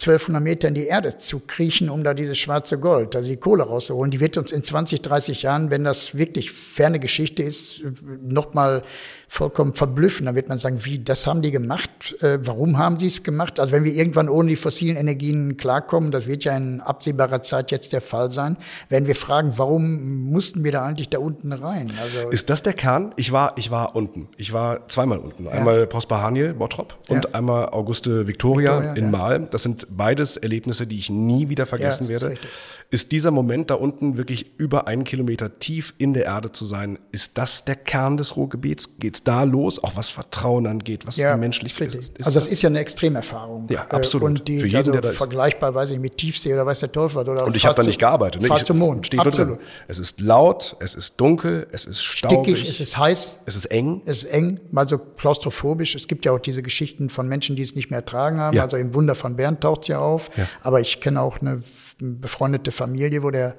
1200 0.00 0.42
Meter 0.42 0.68
in 0.68 0.74
die 0.74 0.86
Erde 0.86 1.18
zu 1.18 1.40
kriechen, 1.40 1.90
um 1.90 2.02
da 2.02 2.14
dieses 2.14 2.38
schwarze 2.38 2.78
Gold, 2.78 3.14
also 3.14 3.28
die 3.28 3.36
Kohle 3.36 3.64
rauszuholen. 3.64 4.10
Die 4.10 4.20
wird 4.20 4.38
uns 4.38 4.50
in 4.50 4.64
20, 4.64 5.02
30 5.02 5.42
Jahren, 5.42 5.70
wenn 5.70 5.84
das 5.84 6.14
wirklich 6.14 6.50
ferne 6.52 6.98
Geschichte 6.98 7.42
ist, 7.42 7.82
nochmal 8.22 8.82
vollkommen 9.30 9.74
verblüffen. 9.74 10.26
Dann 10.26 10.34
wird 10.34 10.48
man 10.48 10.58
sagen, 10.58 10.84
wie, 10.84 10.98
das 10.98 11.24
haben 11.24 11.40
die 11.40 11.52
gemacht? 11.52 12.16
Äh, 12.20 12.40
warum 12.42 12.78
haben 12.78 12.98
sie 12.98 13.06
es 13.06 13.22
gemacht? 13.22 13.60
Also 13.60 13.70
wenn 13.70 13.84
wir 13.84 13.94
irgendwann 13.94 14.28
ohne 14.28 14.48
die 14.50 14.56
fossilen 14.56 14.96
Energien 14.96 15.56
klarkommen, 15.56 16.10
das 16.10 16.26
wird 16.26 16.42
ja 16.42 16.56
in 16.56 16.80
absehbarer 16.80 17.40
Zeit 17.40 17.70
jetzt 17.70 17.92
der 17.92 18.00
Fall 18.00 18.32
sein, 18.32 18.56
werden 18.88 19.06
wir 19.06 19.14
fragen, 19.14 19.52
warum 19.54 20.24
mussten 20.24 20.64
wir 20.64 20.72
da 20.72 20.84
eigentlich 20.84 21.10
da 21.10 21.20
unten 21.20 21.52
rein? 21.52 21.92
Also 22.02 22.28
Ist 22.30 22.50
das 22.50 22.64
der 22.64 22.72
Kern? 22.72 23.14
Ich 23.16 23.30
war, 23.30 23.56
ich 23.56 23.70
war 23.70 23.94
unten. 23.94 24.26
Ich 24.36 24.52
war 24.52 24.88
zweimal 24.88 25.18
unten. 25.18 25.46
Einmal 25.46 25.78
ja. 25.78 25.86
Prosper 25.86 26.22
Haniel, 26.22 26.52
Bottrop 26.52 26.98
und 27.08 27.26
ja. 27.26 27.30
einmal 27.32 27.68
Auguste 27.68 28.26
Victoria, 28.26 28.78
Victoria 28.80 28.96
in 28.96 29.04
ja. 29.04 29.10
Mahl. 29.18 29.48
Das 29.48 29.62
sind 29.62 29.86
beides 29.90 30.38
Erlebnisse, 30.38 30.88
die 30.88 30.98
ich 30.98 31.08
nie 31.08 31.48
wieder 31.48 31.66
vergessen 31.66 32.08
Ja, 32.08 32.16
ist 32.16 32.22
werde. 32.22 32.32
richtig. 32.32 32.50
Ist 32.90 33.12
dieser 33.12 33.30
Moment 33.30 33.70
da 33.70 33.76
unten 33.76 34.16
wirklich 34.16 34.58
über 34.58 34.88
einen 34.88 35.04
Kilometer 35.04 35.60
tief 35.60 35.94
in 35.98 36.14
der 36.14 36.24
Erde 36.24 36.50
zu 36.50 36.64
sein, 36.64 36.98
ist 37.12 37.38
das 37.38 37.64
der 37.64 37.76
Kern 37.76 38.16
des 38.16 38.36
Ruhrgebiets? 38.36 38.98
Geht's 39.20 39.24
da 39.24 39.42
los? 39.44 39.82
Auch 39.82 39.96
was 39.96 40.08
Vertrauen 40.08 40.66
angeht, 40.66 41.06
was 41.06 41.16
die 41.16 41.22
Menschlichkeit 41.22 41.94
ist 41.94 42.18
ist. 42.18 42.26
also 42.26 42.38
das, 42.38 42.48
ist 42.48 42.62
ja 42.62 42.68
eine 42.68 42.78
Extremerfahrung. 42.80 43.66
Ja, 43.70 43.86
absolut. 43.88 44.28
Und 44.28 44.48
die, 44.48 44.60
Für 44.60 44.66
jeden, 44.66 44.76
also 44.78 44.92
der 44.92 45.00
da 45.00 45.10
ist. 45.10 45.18
vergleichbar, 45.18 45.74
weiß 45.74 45.90
ich, 45.90 45.98
mit 45.98 46.16
Tiefsee 46.16 46.52
oder 46.52 46.66
weiß 46.66 46.80
der 46.80 46.92
Teufel 46.92 47.16
was. 47.16 47.28
Oder 47.28 47.44
und 47.44 47.56
ich 47.56 47.66
habe 47.66 47.74
da 47.74 47.82
nicht 47.82 47.98
gearbeitet. 47.98 48.42
Ne? 48.42 48.48
Fahrt 48.48 48.60
ich, 48.60 48.66
zum 48.66 48.78
Mond. 48.78 49.06
Steht 49.06 49.22
nur 49.22 49.30
drin. 49.30 49.42
Absolut. 49.42 49.60
Es 49.88 49.98
ist 49.98 50.20
laut, 50.20 50.76
es 50.80 50.94
ist 50.94 51.20
dunkel, 51.20 51.66
es 51.72 51.86
ist 51.86 52.02
staubig, 52.02 52.56
Stickig, 52.56 52.68
es 52.68 52.80
ist 52.80 52.98
heiß. 52.98 53.40
es 53.46 53.56
ist 53.56 53.66
eng. 53.66 54.02
Es 54.06 54.24
ist 54.24 54.32
eng, 54.32 54.60
mal 54.70 54.88
so 54.88 54.98
klaustrophobisch. 54.98 55.94
Es 55.94 56.08
gibt 56.08 56.24
ja 56.24 56.32
auch 56.32 56.40
diese 56.40 56.62
Geschichten 56.62 57.10
von 57.10 57.28
Menschen, 57.28 57.56
die 57.56 57.62
es 57.62 57.74
nicht 57.74 57.90
mehr 57.90 57.98
ertragen 58.00 58.40
haben. 58.40 58.56
Ja. 58.56 58.62
Also 58.62 58.76
im 58.76 58.94
Wunder 58.94 59.14
von 59.14 59.36
Bern 59.36 59.60
taucht's 59.60 59.88
ja 59.88 59.98
auf. 59.98 60.30
Ja. 60.36 60.46
Aber 60.62 60.80
ich 60.80 61.00
kenne 61.00 61.20
auch 61.20 61.40
eine 61.40 61.62
befreundete 61.98 62.72
Familie, 62.72 63.22
wo 63.22 63.30
der 63.30 63.56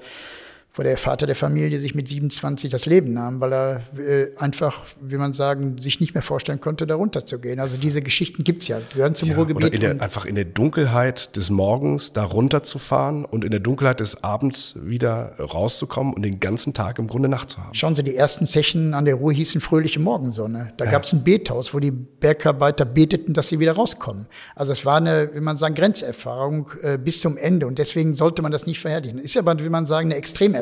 wo 0.73 0.83
der 0.83 0.97
Vater 0.97 1.25
der 1.25 1.35
Familie 1.35 1.79
sich 1.81 1.95
mit 1.95 2.07
27 2.07 2.69
das 2.71 2.85
Leben 2.85 3.13
nahm, 3.13 3.41
weil 3.41 3.53
er 3.53 3.81
äh, 3.97 4.27
einfach, 4.37 4.85
wie 5.01 5.17
man 5.17 5.33
sagen, 5.33 5.77
sich 5.79 5.99
nicht 5.99 6.13
mehr 6.13 6.23
vorstellen 6.23 6.61
konnte, 6.61 6.87
da 6.87 6.95
runterzugehen. 6.95 7.59
Also 7.59 7.77
diese 7.77 8.01
Geschichten 8.01 8.43
gibt's 8.45 8.69
ja, 8.69 8.79
die 8.79 8.95
gehören 8.95 9.13
zum 9.13 9.29
Ja, 9.29 9.35
Ruhrgebiet. 9.35 9.65
oder 9.65 9.73
in 9.73 9.81
der, 9.81 10.01
einfach 10.01 10.25
in 10.25 10.35
der 10.35 10.45
Dunkelheit 10.45 11.35
des 11.35 11.49
Morgens 11.49 12.13
da 12.13 12.23
runterzufahren 12.23 13.25
und 13.25 13.43
in 13.43 13.51
der 13.51 13.59
Dunkelheit 13.59 13.99
des 13.99 14.23
Abends 14.23 14.75
wieder 14.81 15.35
rauszukommen 15.39 16.13
und 16.13 16.21
den 16.21 16.39
ganzen 16.39 16.73
Tag 16.73 16.99
im 16.99 17.07
Grunde 17.07 17.27
Nacht 17.27 17.49
zu 17.49 17.57
haben. 17.57 17.73
Schauen 17.73 17.95
Sie, 17.95 18.03
die 18.03 18.15
ersten 18.15 18.45
Zechen 18.47 18.93
an 18.93 19.03
der 19.05 19.15
Ruhr 19.15 19.33
hießen 19.33 19.59
Fröhliche 19.59 19.99
Morgensonne. 19.99 20.71
Da 20.77 20.85
gab's 20.85 21.11
ein 21.11 21.23
Bethaus, 21.23 21.73
wo 21.73 21.79
die 21.79 21.91
Bergarbeiter 21.91 22.85
beteten, 22.85 23.33
dass 23.33 23.49
sie 23.49 23.59
wieder 23.59 23.73
rauskommen. 23.73 24.27
Also 24.55 24.71
es 24.71 24.85
war 24.85 24.97
eine, 24.97 25.31
wie 25.33 25.41
man 25.41 25.57
sagen, 25.57 25.75
Grenzerfahrung 25.75 26.71
äh, 26.81 26.97
bis 26.97 27.19
zum 27.19 27.35
Ende. 27.37 27.67
Und 27.67 27.77
deswegen 27.77 28.15
sollte 28.15 28.41
man 28.41 28.51
das 28.53 28.65
nicht 28.65 28.79
verherrlichen. 28.79 29.19
Ist 29.19 29.35
aber, 29.35 29.59
wie 29.59 29.69
man 29.69 29.85
sagen, 29.85 30.07
eine 30.07 30.15
Extremerfahrung. 30.15 30.60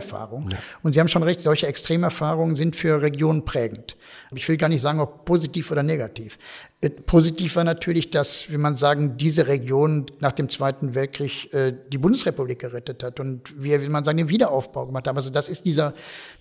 Und 0.84 0.94
Sie 0.94 1.00
haben 1.00 1.08
schon 1.08 1.24
recht, 1.24 1.42
solche 1.42 1.68
Extremerfahrungen 1.68 2.56
sind 2.56 2.76
für 2.76 3.02
Regionen 3.02 3.46
prägend. 3.46 3.98
Ich 4.34 4.48
will 4.48 4.58
gar 4.58 4.70
nicht 4.70 4.82
sagen, 4.82 5.00
ob 5.00 5.26
positiv 5.26 5.72
oder 5.72 5.84
negativ. 5.84 6.38
Äh, 6.82 6.90
Positiv 6.90 7.56
war 7.56 7.64
natürlich, 7.64 8.10
dass, 8.10 8.52
wie 8.52 8.58
man 8.58 8.76
sagen, 8.76 9.18
diese 9.18 9.48
Region 9.48 10.06
nach 10.20 10.32
dem 10.32 10.50
Zweiten 10.50 10.96
Weltkrieg 10.96 11.54
äh, 11.54 11.74
die 11.92 11.98
Bundesrepublik 11.98 12.60
gerettet 12.60 13.04
hat 13.04 13.20
und 13.20 13.54
wir, 13.62 13.82
wie 13.82 13.90
man 13.90 14.04
sagen, 14.04 14.18
den 14.18 14.30
Wiederaufbau 14.30 14.86
gemacht 14.86 15.08
haben. 15.08 15.18
Also 15.18 15.30
das 15.30 15.50
ist 15.50 15.66
dieser 15.66 15.94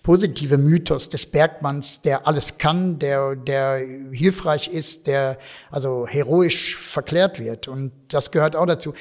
positive 0.02 0.58
Mythos 0.58 1.08
des 1.08 1.26
Bergmanns, 1.26 2.02
der 2.02 2.26
alles 2.26 2.58
kann, 2.58 2.98
der, 2.98 3.36
der 3.36 3.82
hilfreich 4.12 4.68
ist, 4.68 5.06
der 5.06 5.38
also 5.70 6.06
heroisch 6.06 6.76
verklärt 6.76 7.40
wird. 7.40 7.66
Und 7.66 7.92
das 8.08 8.30
gehört 8.30 8.54
auch 8.54 8.66
dazu. 8.66 8.92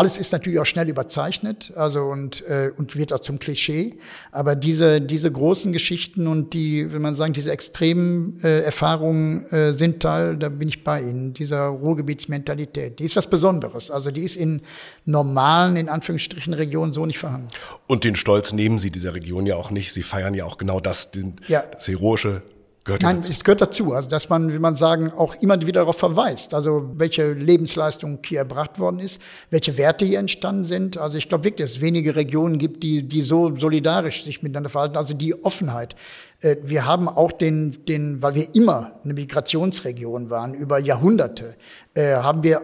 Alles 0.00 0.18
ist 0.18 0.32
natürlich 0.32 0.58
auch 0.58 0.66
schnell 0.66 0.88
überzeichnet, 0.88 1.72
also 1.76 2.00
und 2.04 2.42
äh, 2.48 2.70
und 2.76 2.96
wird 2.96 3.12
auch 3.12 3.20
zum 3.20 3.38
Klischee. 3.38 3.96
Aber 4.32 4.56
diese 4.56 5.00
diese 5.00 5.30
großen 5.30 5.72
Geschichten 5.72 6.26
und 6.26 6.52
die, 6.54 6.92
wenn 6.92 7.02
man 7.02 7.14
sagen, 7.14 7.32
diese 7.32 7.52
extremen 7.52 8.38
äh, 8.42 8.60
Erfahrungen 8.60 9.46
äh, 9.50 9.72
sind 9.72 10.00
Teil. 10.00 10.36
Da 10.36 10.48
bin 10.48 10.68
ich 10.68 10.82
bei 10.84 11.00
Ihnen. 11.00 11.32
Dieser 11.34 11.66
Ruhrgebietsmentalität, 11.66 12.98
die 12.98 13.04
ist 13.04 13.16
was 13.16 13.28
Besonderes. 13.28 13.90
Also 13.90 14.10
die 14.10 14.22
ist 14.22 14.36
in 14.36 14.62
normalen, 15.04 15.76
in 15.76 15.88
Anführungsstrichen 15.88 16.54
Regionen 16.54 16.92
so 16.92 17.06
nicht 17.06 17.18
vorhanden. 17.18 17.48
Und 17.86 18.04
den 18.04 18.16
Stolz 18.16 18.52
nehmen 18.52 18.78
sie 18.78 18.90
dieser 18.90 19.14
Region 19.14 19.46
ja 19.46 19.56
auch 19.56 19.70
nicht. 19.70 19.92
Sie 19.92 20.02
feiern 20.02 20.34
ja 20.34 20.44
auch 20.44 20.58
genau 20.58 20.80
das, 20.80 21.10
den, 21.10 21.36
Ja. 21.46 21.62
das 21.72 21.88
Heroische 21.88 22.42
gehört 22.84 23.02
Nein, 23.02 23.16
dazu. 23.16 23.30
es 23.30 23.44
gehört 23.44 23.60
dazu, 23.60 23.92
also 23.94 24.08
dass 24.08 24.28
man, 24.28 24.52
wie 24.52 24.58
man 24.58 24.74
sagen, 24.74 25.12
auch 25.12 25.34
immer 25.36 25.60
wieder 25.60 25.80
darauf 25.80 25.98
verweist, 25.98 26.54
also 26.54 26.90
welche 26.94 27.32
Lebensleistung 27.32 28.18
hier 28.24 28.38
erbracht 28.38 28.78
worden 28.78 29.00
ist, 29.00 29.20
welche 29.50 29.76
Werte 29.76 30.04
hier 30.04 30.18
entstanden 30.18 30.64
sind. 30.64 30.96
Also 30.96 31.18
ich 31.18 31.28
glaube 31.28 31.44
wirklich, 31.44 31.66
dass 31.66 31.76
es 31.76 31.80
wenige 31.80 32.16
Regionen 32.16 32.58
gibt, 32.58 32.82
die, 32.82 33.02
die 33.02 33.22
so 33.22 33.54
solidarisch 33.56 34.24
sich 34.24 34.42
miteinander 34.42 34.70
verhalten, 34.70 34.96
also 34.96 35.14
die 35.14 35.44
Offenheit. 35.44 35.94
Äh, 36.40 36.56
Wir 36.62 36.86
haben 36.86 37.08
auch 37.08 37.32
den, 37.32 37.84
den, 37.86 38.22
weil 38.22 38.34
wir 38.34 38.54
immer 38.54 38.92
eine 39.04 39.14
Migrationsregion 39.14 40.30
waren, 40.30 40.54
über 40.54 40.78
Jahrhunderte, 40.78 41.56
äh, 41.94 42.14
haben 42.14 42.42
wir 42.42 42.62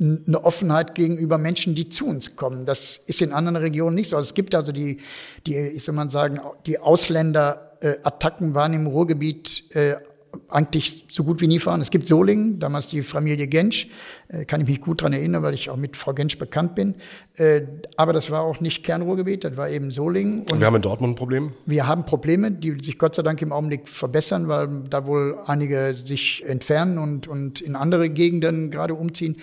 eine 0.00 0.44
Offenheit 0.44 0.94
gegenüber 0.94 1.38
Menschen, 1.38 1.74
die 1.74 1.88
zu 1.88 2.06
uns 2.06 2.36
kommen. 2.36 2.64
Das 2.66 3.00
ist 3.06 3.22
in 3.22 3.32
anderen 3.32 3.56
Regionen 3.56 3.94
nicht 3.94 4.10
so. 4.10 4.16
Also 4.16 4.28
es 4.28 4.34
gibt 4.34 4.54
also 4.54 4.72
die, 4.72 4.98
die, 5.46 5.56
ich 5.56 5.84
soll 5.84 5.94
mal 5.94 6.10
sagen, 6.10 6.40
die 6.66 6.78
Ausländer-Attacken 7.84 8.54
waren 8.54 8.72
im 8.72 8.86
Ruhrgebiet 8.86 9.64
äh, 9.74 9.96
eigentlich 10.54 11.04
so 11.08 11.24
gut 11.24 11.40
wie 11.40 11.48
nie 11.48 11.58
vorhanden. 11.58 11.82
Es 11.82 11.90
gibt 11.90 12.06
Solingen, 12.06 12.60
damals 12.60 12.86
die 12.86 13.02
Familie 13.02 13.48
Gensch, 13.48 13.88
äh, 14.28 14.44
kann 14.44 14.60
ich 14.60 14.68
mich 14.68 14.80
gut 14.80 15.02
dran 15.02 15.12
erinnern, 15.12 15.42
weil 15.42 15.52
ich 15.52 15.68
auch 15.68 15.76
mit 15.76 15.96
Frau 15.96 16.14
Gensch 16.14 16.38
bekannt 16.38 16.76
bin. 16.76 16.94
Äh, 17.36 17.62
aber 17.96 18.12
das 18.12 18.30
war 18.30 18.42
auch 18.42 18.60
nicht 18.60 18.84
Kernruhrgebiet, 18.84 19.42
das 19.42 19.56
war 19.56 19.68
eben 19.68 19.90
Solingen. 19.90 20.42
Und 20.42 20.60
wir 20.60 20.66
haben 20.68 20.76
in 20.76 20.82
Dortmund 20.82 21.14
ein 21.14 21.16
Problem. 21.16 21.52
Wir 21.66 21.88
haben 21.88 22.06
Probleme, 22.06 22.52
die 22.52 22.76
sich 22.80 22.98
Gott 22.98 23.16
sei 23.16 23.22
Dank 23.22 23.42
im 23.42 23.52
Augenblick 23.52 23.88
verbessern, 23.88 24.46
weil 24.46 24.84
da 24.88 25.06
wohl 25.06 25.36
einige 25.46 25.96
sich 25.96 26.44
entfernen 26.46 26.98
und, 26.98 27.26
und 27.26 27.60
in 27.60 27.74
andere 27.74 28.08
Gegenden 28.08 28.70
gerade 28.70 28.94
umziehen. 28.94 29.36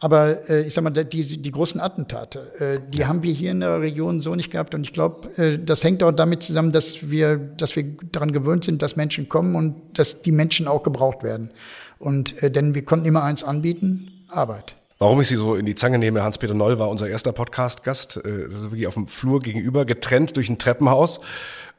Aber 0.00 0.48
äh, 0.48 0.66
ich 0.66 0.74
sag 0.74 0.84
mal, 0.84 0.90
die, 0.90 1.42
die 1.42 1.50
großen 1.50 1.80
Attentate, 1.80 2.52
äh, 2.58 2.80
die 2.88 3.06
haben 3.06 3.22
wir 3.22 3.32
hier 3.32 3.50
in 3.50 3.60
der 3.60 3.80
Region 3.80 4.20
so 4.20 4.34
nicht 4.34 4.52
gehabt. 4.52 4.74
Und 4.74 4.84
ich 4.84 4.92
glaube, 4.92 5.28
äh, 5.36 5.58
das 5.58 5.82
hängt 5.82 6.02
auch 6.02 6.12
damit 6.12 6.42
zusammen, 6.42 6.70
dass 6.70 7.10
wir, 7.10 7.36
dass 7.36 7.74
wir 7.74 7.84
daran 8.12 8.32
gewöhnt 8.32 8.64
sind, 8.64 8.80
dass 8.82 8.94
Menschen 8.94 9.28
kommen 9.28 9.56
und 9.56 9.98
dass 9.98 10.22
die 10.22 10.30
Menschen 10.30 10.57
auch 10.66 10.82
gebraucht 10.82 11.22
werden. 11.22 11.50
Und 11.98 12.42
äh, 12.42 12.50
denn 12.50 12.74
wir 12.74 12.84
konnten 12.84 13.06
immer 13.06 13.22
eins 13.22 13.44
anbieten, 13.44 14.24
Arbeit. 14.28 14.74
Warum 15.00 15.20
ich 15.20 15.28
Sie 15.28 15.36
so 15.36 15.54
in 15.54 15.64
die 15.64 15.76
Zange 15.76 15.96
nehme, 15.98 16.24
Hans-Peter 16.24 16.54
Noll 16.54 16.80
war 16.80 16.88
unser 16.88 17.08
erster 17.08 17.30
Podcast-Gast. 17.30 18.16
Äh, 18.16 18.48
Das 18.48 18.54
ist 18.54 18.64
wirklich 18.64 18.88
auf 18.88 18.94
dem 18.94 19.06
Flur 19.06 19.40
gegenüber, 19.40 19.84
getrennt 19.84 20.36
durch 20.36 20.48
ein 20.48 20.58
Treppenhaus, 20.58 21.20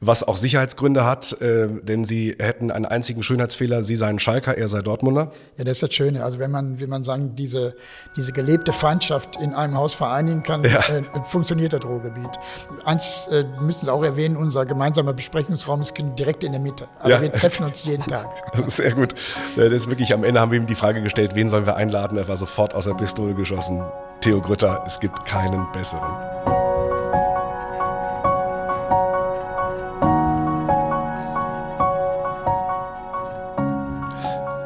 was 0.02 0.24
auch 0.26 0.38
Sicherheitsgründe 0.38 1.04
hat, 1.06 1.42
äh, 1.42 1.68
denn 1.68 2.06
Sie 2.06 2.36
hätten 2.40 2.72
einen 2.72 2.86
einzigen 2.86 3.22
Schönheitsfehler. 3.22 3.84
Sie 3.84 3.96
seien 3.96 4.18
Schalker, 4.20 4.58
er 4.58 4.68
sei 4.70 4.82
Dortmunder. 4.82 5.32
Ja, 5.58 5.66
das 5.66 5.74
ist 5.74 5.84
das 5.84 5.94
Schöne. 5.94 6.24
Also 6.24 6.40
wenn 6.40 6.52
man, 6.52 6.80
wie 6.80 6.88
man 6.88 7.04
sagen, 7.04 7.36
diese, 7.36 7.76
diese 8.16 8.32
gelebte 8.32 8.72
Feindschaft 8.72 9.36
in 9.42 9.54
einem 9.54 9.76
Haus 9.76 9.94
vereinigen 9.94 10.42
kann, 10.44 10.64
Ja. 10.64 10.80
äh, 10.80 11.04
funktioniert 11.26 11.74
das 11.74 11.84
Ruhrgebiet. 11.84 12.30
Eins 12.86 13.28
äh, 13.32 13.44
müssen 13.62 13.86
Sie 13.88 13.92
auch 13.92 14.04
erwähnen, 14.04 14.38
unser 14.38 14.66
gemeinsamer 14.66 15.12
Besprechungsraum 15.14 15.82
ist 15.82 15.94
direkt 16.18 16.44
in 16.46 16.54
der 16.54 16.62
Mitte. 16.62 16.88
Aber 17.00 17.10
Ja. 17.10 17.22
wir 17.22 17.32
treffen 17.32 17.66
uns 17.66 17.84
jeden 17.84 18.04
Tag. 18.06 18.28
Das 18.54 18.68
ist 18.68 18.78
sehr 18.78 18.94
gut. 18.94 19.14
Das 19.58 19.72
ist 19.72 19.90
wirklich, 19.90 20.14
am 20.14 20.24
Ende 20.24 20.40
haben 20.40 20.52
wir 20.52 20.60
ihm 20.60 20.66
die 20.66 20.76
Frage 20.76 21.02
gestellt, 21.02 21.36
wen 21.36 21.50
sollen 21.50 21.66
wir 21.66 21.76
einladen? 21.76 22.18
Er 22.18 22.28
war 22.28 22.38
sofort 22.38 22.74
aus 22.74 22.86
der 22.86 22.94
Pistole 22.94 23.34
geschossen. 23.34 23.84
Theo 24.22 24.42
Grütter, 24.42 24.84
es 24.86 25.00
gibt 25.00 25.26
keinen 25.26 25.66
besseren. 25.72 26.59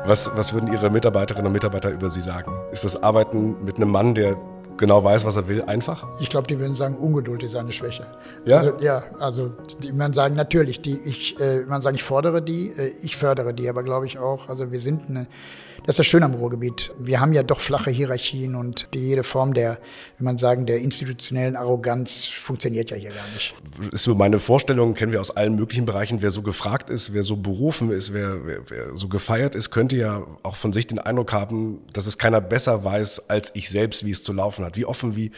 Was, 0.06 0.30
was 0.36 0.52
würden 0.52 0.72
Ihre 0.72 0.90
Mitarbeiterinnen 0.90 1.48
und 1.48 1.54
Mitarbeiter 1.54 1.90
über 1.90 2.10
Sie 2.10 2.20
sagen? 2.20 2.52
Ist 2.72 2.84
das 2.84 3.02
Arbeiten 3.02 3.64
mit 3.64 3.78
einem 3.78 3.90
Mann, 3.90 4.14
der 4.14 4.36
genau 4.78 5.04
weiß, 5.04 5.26
was 5.26 5.36
er 5.36 5.48
will, 5.48 5.62
einfach? 5.64 6.08
Ich 6.20 6.30
glaube, 6.30 6.48
die 6.48 6.60
würden 6.60 6.76
sagen, 6.76 6.96
Ungeduld 6.96 7.44
ist 7.44 7.56
eine 7.56 7.72
Schwäche. 7.72 8.08
Ja? 8.46 8.58
Also, 8.60 8.74
ja, 8.80 9.04
also 9.20 9.52
die, 9.82 9.92
man 9.92 10.14
sagen, 10.14 10.36
natürlich, 10.36 10.82
die, 10.82 11.00
ich, 11.04 11.40
äh, 11.40 11.62
man 11.62 11.82
sagen, 11.82 11.96
ich 11.96 12.04
fordere 12.04 12.42
die, 12.42 12.70
äh, 12.70 12.94
ich 13.02 13.16
fördere 13.16 13.54
die, 13.54 13.70
aber 13.70 13.84
glaube 13.84 14.06
ich 14.06 14.18
auch, 14.18 14.50
also 14.50 14.72
wir 14.72 14.80
sind 14.80 15.10
eine, 15.10 15.28
das 15.86 15.94
ist 15.94 16.00
das 16.00 16.08
Schöne 16.08 16.26
am 16.26 16.34
Ruhrgebiet. 16.34 16.94
Wir 16.98 17.20
haben 17.20 17.34
ja 17.34 17.44
doch 17.44 17.60
flache 17.60 17.92
Hierarchien 17.92 18.56
und 18.56 18.88
die, 18.94 19.00
jede 19.00 19.24
Form 19.24 19.54
der, 19.54 19.80
wenn 20.18 20.26
man 20.26 20.38
sagen, 20.38 20.66
der 20.66 20.80
institutionellen 20.80 21.58
Arroganz 21.58 22.26
funktioniert 22.28 22.90
ja 22.90 22.96
hier 22.96 23.10
gar 23.10 23.26
nicht. 23.34 23.54
ist 23.92 24.04
so 24.04 24.16
meine 24.16 24.40
Vorstellung, 24.40 24.94
kennen 24.94 25.12
wir 25.12 25.20
aus 25.20 25.32
allen 25.32 25.56
möglichen 25.56 25.86
Bereichen, 25.86 26.22
wer 26.22 26.32
so 26.32 26.42
gefragt 26.42 26.90
ist, 26.90 27.14
wer 27.14 27.24
so 27.24 27.36
berufen 27.36 27.92
ist, 27.92 28.14
wer, 28.14 28.46
wer, 28.46 28.70
wer 28.70 28.98
so 28.98 29.10
gefeiert 29.10 29.56
ist, 29.56 29.72
könnte 29.72 29.98
ja 29.98 30.24
auch 30.44 30.56
von 30.56 30.72
sich 30.72 30.88
den 30.88 31.00
Eindruck 31.00 31.34
haben, 31.34 31.82
dass 31.92 32.08
es 32.08 32.18
keiner 32.18 32.40
besser 32.40 32.86
weiß 32.86 33.30
als 33.30 33.52
ich 33.54 33.70
selbst, 33.70 34.06
wie 34.06 34.12
es 34.12 34.24
zu 34.24 34.32
laufen 34.32 34.63
hat. 34.66 34.78
Wie 34.78 34.86
offen, 34.86 35.16
wie, 35.16 35.32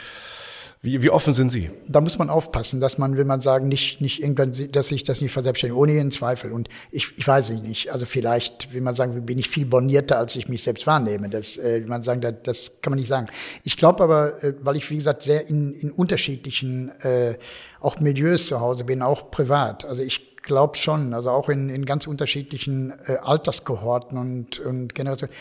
wie, 0.86 1.02
wie 1.02 1.10
offen 1.10 1.34
sind 1.34 1.50
Sie? 1.50 1.72
Da 1.88 2.00
muss 2.00 2.20
man 2.20 2.30
aufpassen, 2.30 2.80
dass 2.80 3.00
man, 3.00 3.18
will 3.18 3.26
man 3.26 3.42
sagen, 3.42 3.68
nicht, 3.68 4.02
nicht 4.02 4.22
irgendwann, 4.22 4.52
dass 4.72 4.90
sich 4.90 5.04
das 5.04 5.20
nicht 5.20 5.32
verselbstständigt, 5.32 5.80
ohne 5.80 5.94
jeden 5.94 6.12
Zweifel. 6.12 6.52
Und 6.52 6.70
ich, 6.92 7.12
ich 7.18 7.28
weiß 7.28 7.50
es 7.50 7.62
nicht. 7.62 7.92
Also 7.92 8.06
vielleicht, 8.06 8.72
will 8.72 8.82
man 8.82 8.94
sagen, 8.94 9.26
bin 9.26 9.40
ich 9.40 9.50
viel 9.50 9.66
bornierter, 9.66 10.20
als 10.20 10.36
ich 10.36 10.48
mich 10.48 10.62
selbst 10.62 10.86
wahrnehme. 10.86 11.28
Das, 11.28 11.58
äh, 11.58 11.82
man 11.88 12.04
sagen, 12.04 12.22
das, 12.22 12.36
das 12.44 12.82
kann 12.82 12.92
man 12.92 13.00
nicht 13.00 13.08
sagen. 13.08 13.26
Ich 13.64 13.78
glaube 13.78 14.04
aber, 14.04 14.44
äh, 14.44 14.54
weil 14.62 14.76
ich, 14.76 14.88
wie 14.92 14.98
gesagt, 14.98 15.24
sehr 15.24 15.50
in, 15.50 15.74
in 15.74 15.92
unterschiedlichen, 15.92 16.90
äh, 17.02 17.36
auch 17.80 18.00
Milieus 18.00 18.46
zu 18.46 18.60
Hause 18.60 18.84
bin, 18.84 19.02
auch 19.02 19.32
privat. 19.32 19.86
Also 19.86 20.04
ich 20.04 20.36
glaube 20.44 20.78
schon, 20.78 21.16
also 21.16 21.32
auch 21.32 21.50
in, 21.50 21.70
in 21.70 21.86
ganz 21.86 22.06
unterschiedlichen 22.06 22.94
äh, 23.08 23.18
Alterskohorten 23.24 24.20
und, 24.20 24.60
und 24.60 24.94
Generationen. 24.94 25.34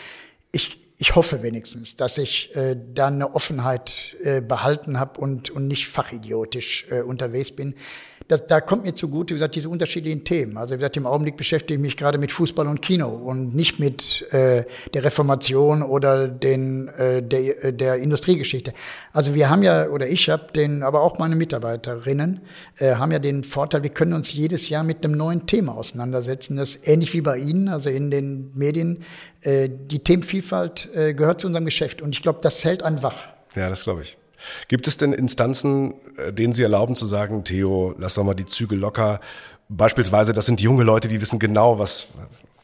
Ich, 0.51 0.84
ich 0.97 1.15
hoffe 1.15 1.43
wenigstens, 1.43 1.97
dass 1.97 2.17
ich 2.17 2.55
äh, 2.55 2.75
da 2.93 3.07
eine 3.07 3.35
Offenheit 3.35 4.15
äh, 4.23 4.41
behalten 4.41 4.99
habe 4.99 5.19
und, 5.19 5.49
und 5.49 5.67
nicht 5.67 5.87
fachidiotisch 5.87 6.87
äh, 6.89 7.01
unterwegs 7.01 7.51
bin 7.51 7.75
das, 8.27 8.47
da 8.47 8.59
kommt 8.59 8.83
mir 8.83 8.93
zugute, 8.95 9.33
wie 9.33 9.35
gesagt, 9.35 9.55
diese 9.55 9.69
unterschiedlichen 9.69 10.23
Themen. 10.23 10.57
Also 10.57 10.73
wie 10.73 10.77
gesagt, 10.77 10.97
im 10.97 11.05
Augenblick 11.05 11.37
beschäftige 11.37 11.75
ich 11.75 11.79
mich 11.79 11.95
gerade 11.95 12.17
mit 12.17 12.31
Fußball 12.31 12.67
und 12.67 12.81
Kino 12.81 13.07
und 13.07 13.53
nicht 13.53 13.79
mit 13.79 14.23
äh, 14.33 14.63
der 14.93 15.03
Reformation 15.03 15.83
oder 15.83 16.27
den, 16.27 16.87
äh, 16.87 17.21
der, 17.21 17.63
äh, 17.63 17.73
der 17.73 17.97
Industriegeschichte. 17.97 18.73
Also 19.13 19.35
wir 19.35 19.49
haben 19.49 19.61
ja, 19.61 19.89
oder 19.89 20.07
ich 20.07 20.29
habe 20.29 20.47
den, 20.53 20.81
aber 20.81 21.01
auch 21.01 21.19
meine 21.19 21.35
Mitarbeiterinnen, 21.35 22.41
äh, 22.79 22.95
haben 22.95 23.11
ja 23.11 23.19
den 23.19 23.43
Vorteil, 23.43 23.83
wir 23.83 23.91
können 23.91 24.13
uns 24.13 24.33
jedes 24.33 24.69
Jahr 24.69 24.83
mit 24.83 25.03
einem 25.03 25.15
neuen 25.15 25.45
Thema 25.45 25.77
auseinandersetzen. 25.77 26.57
Das 26.57 26.75
ist 26.75 26.87
ähnlich 26.87 27.13
wie 27.13 27.21
bei 27.21 27.37
Ihnen, 27.37 27.69
also 27.69 27.91
in 27.91 28.09
den 28.09 28.49
Medien. 28.55 29.03
Äh, 29.41 29.69
die 29.69 29.99
Themenvielfalt 29.99 30.84
äh, 30.93 31.13
gehört 31.13 31.41
zu 31.41 31.47
unserem 31.47 31.65
Geschäft 31.65 32.01
und 32.01 32.15
ich 32.15 32.21
glaube, 32.21 32.39
das 32.41 32.63
hält 32.63 32.83
einen 32.83 33.01
wach. 33.03 33.27
Ja, 33.55 33.69
das 33.69 33.83
glaube 33.83 34.01
ich. 34.01 34.17
Gibt 34.67 34.87
es 34.87 34.97
denn 34.97 35.13
Instanzen, 35.13 35.93
äh, 36.17 36.33
denen 36.33 36.53
Sie 36.53 36.63
erlauben 36.63 36.95
zu 36.95 37.05
sagen, 37.05 37.43
Theo, 37.43 37.95
lass 37.97 38.15
doch 38.15 38.23
mal 38.23 38.33
die 38.33 38.45
Zügel 38.45 38.77
locker? 38.77 39.19
Beispielsweise, 39.69 40.33
das 40.33 40.45
sind 40.45 40.61
junge 40.61 40.83
Leute, 40.83 41.07
die 41.07 41.19
wissen 41.21 41.39
genau, 41.39 41.79
was, 41.79 42.07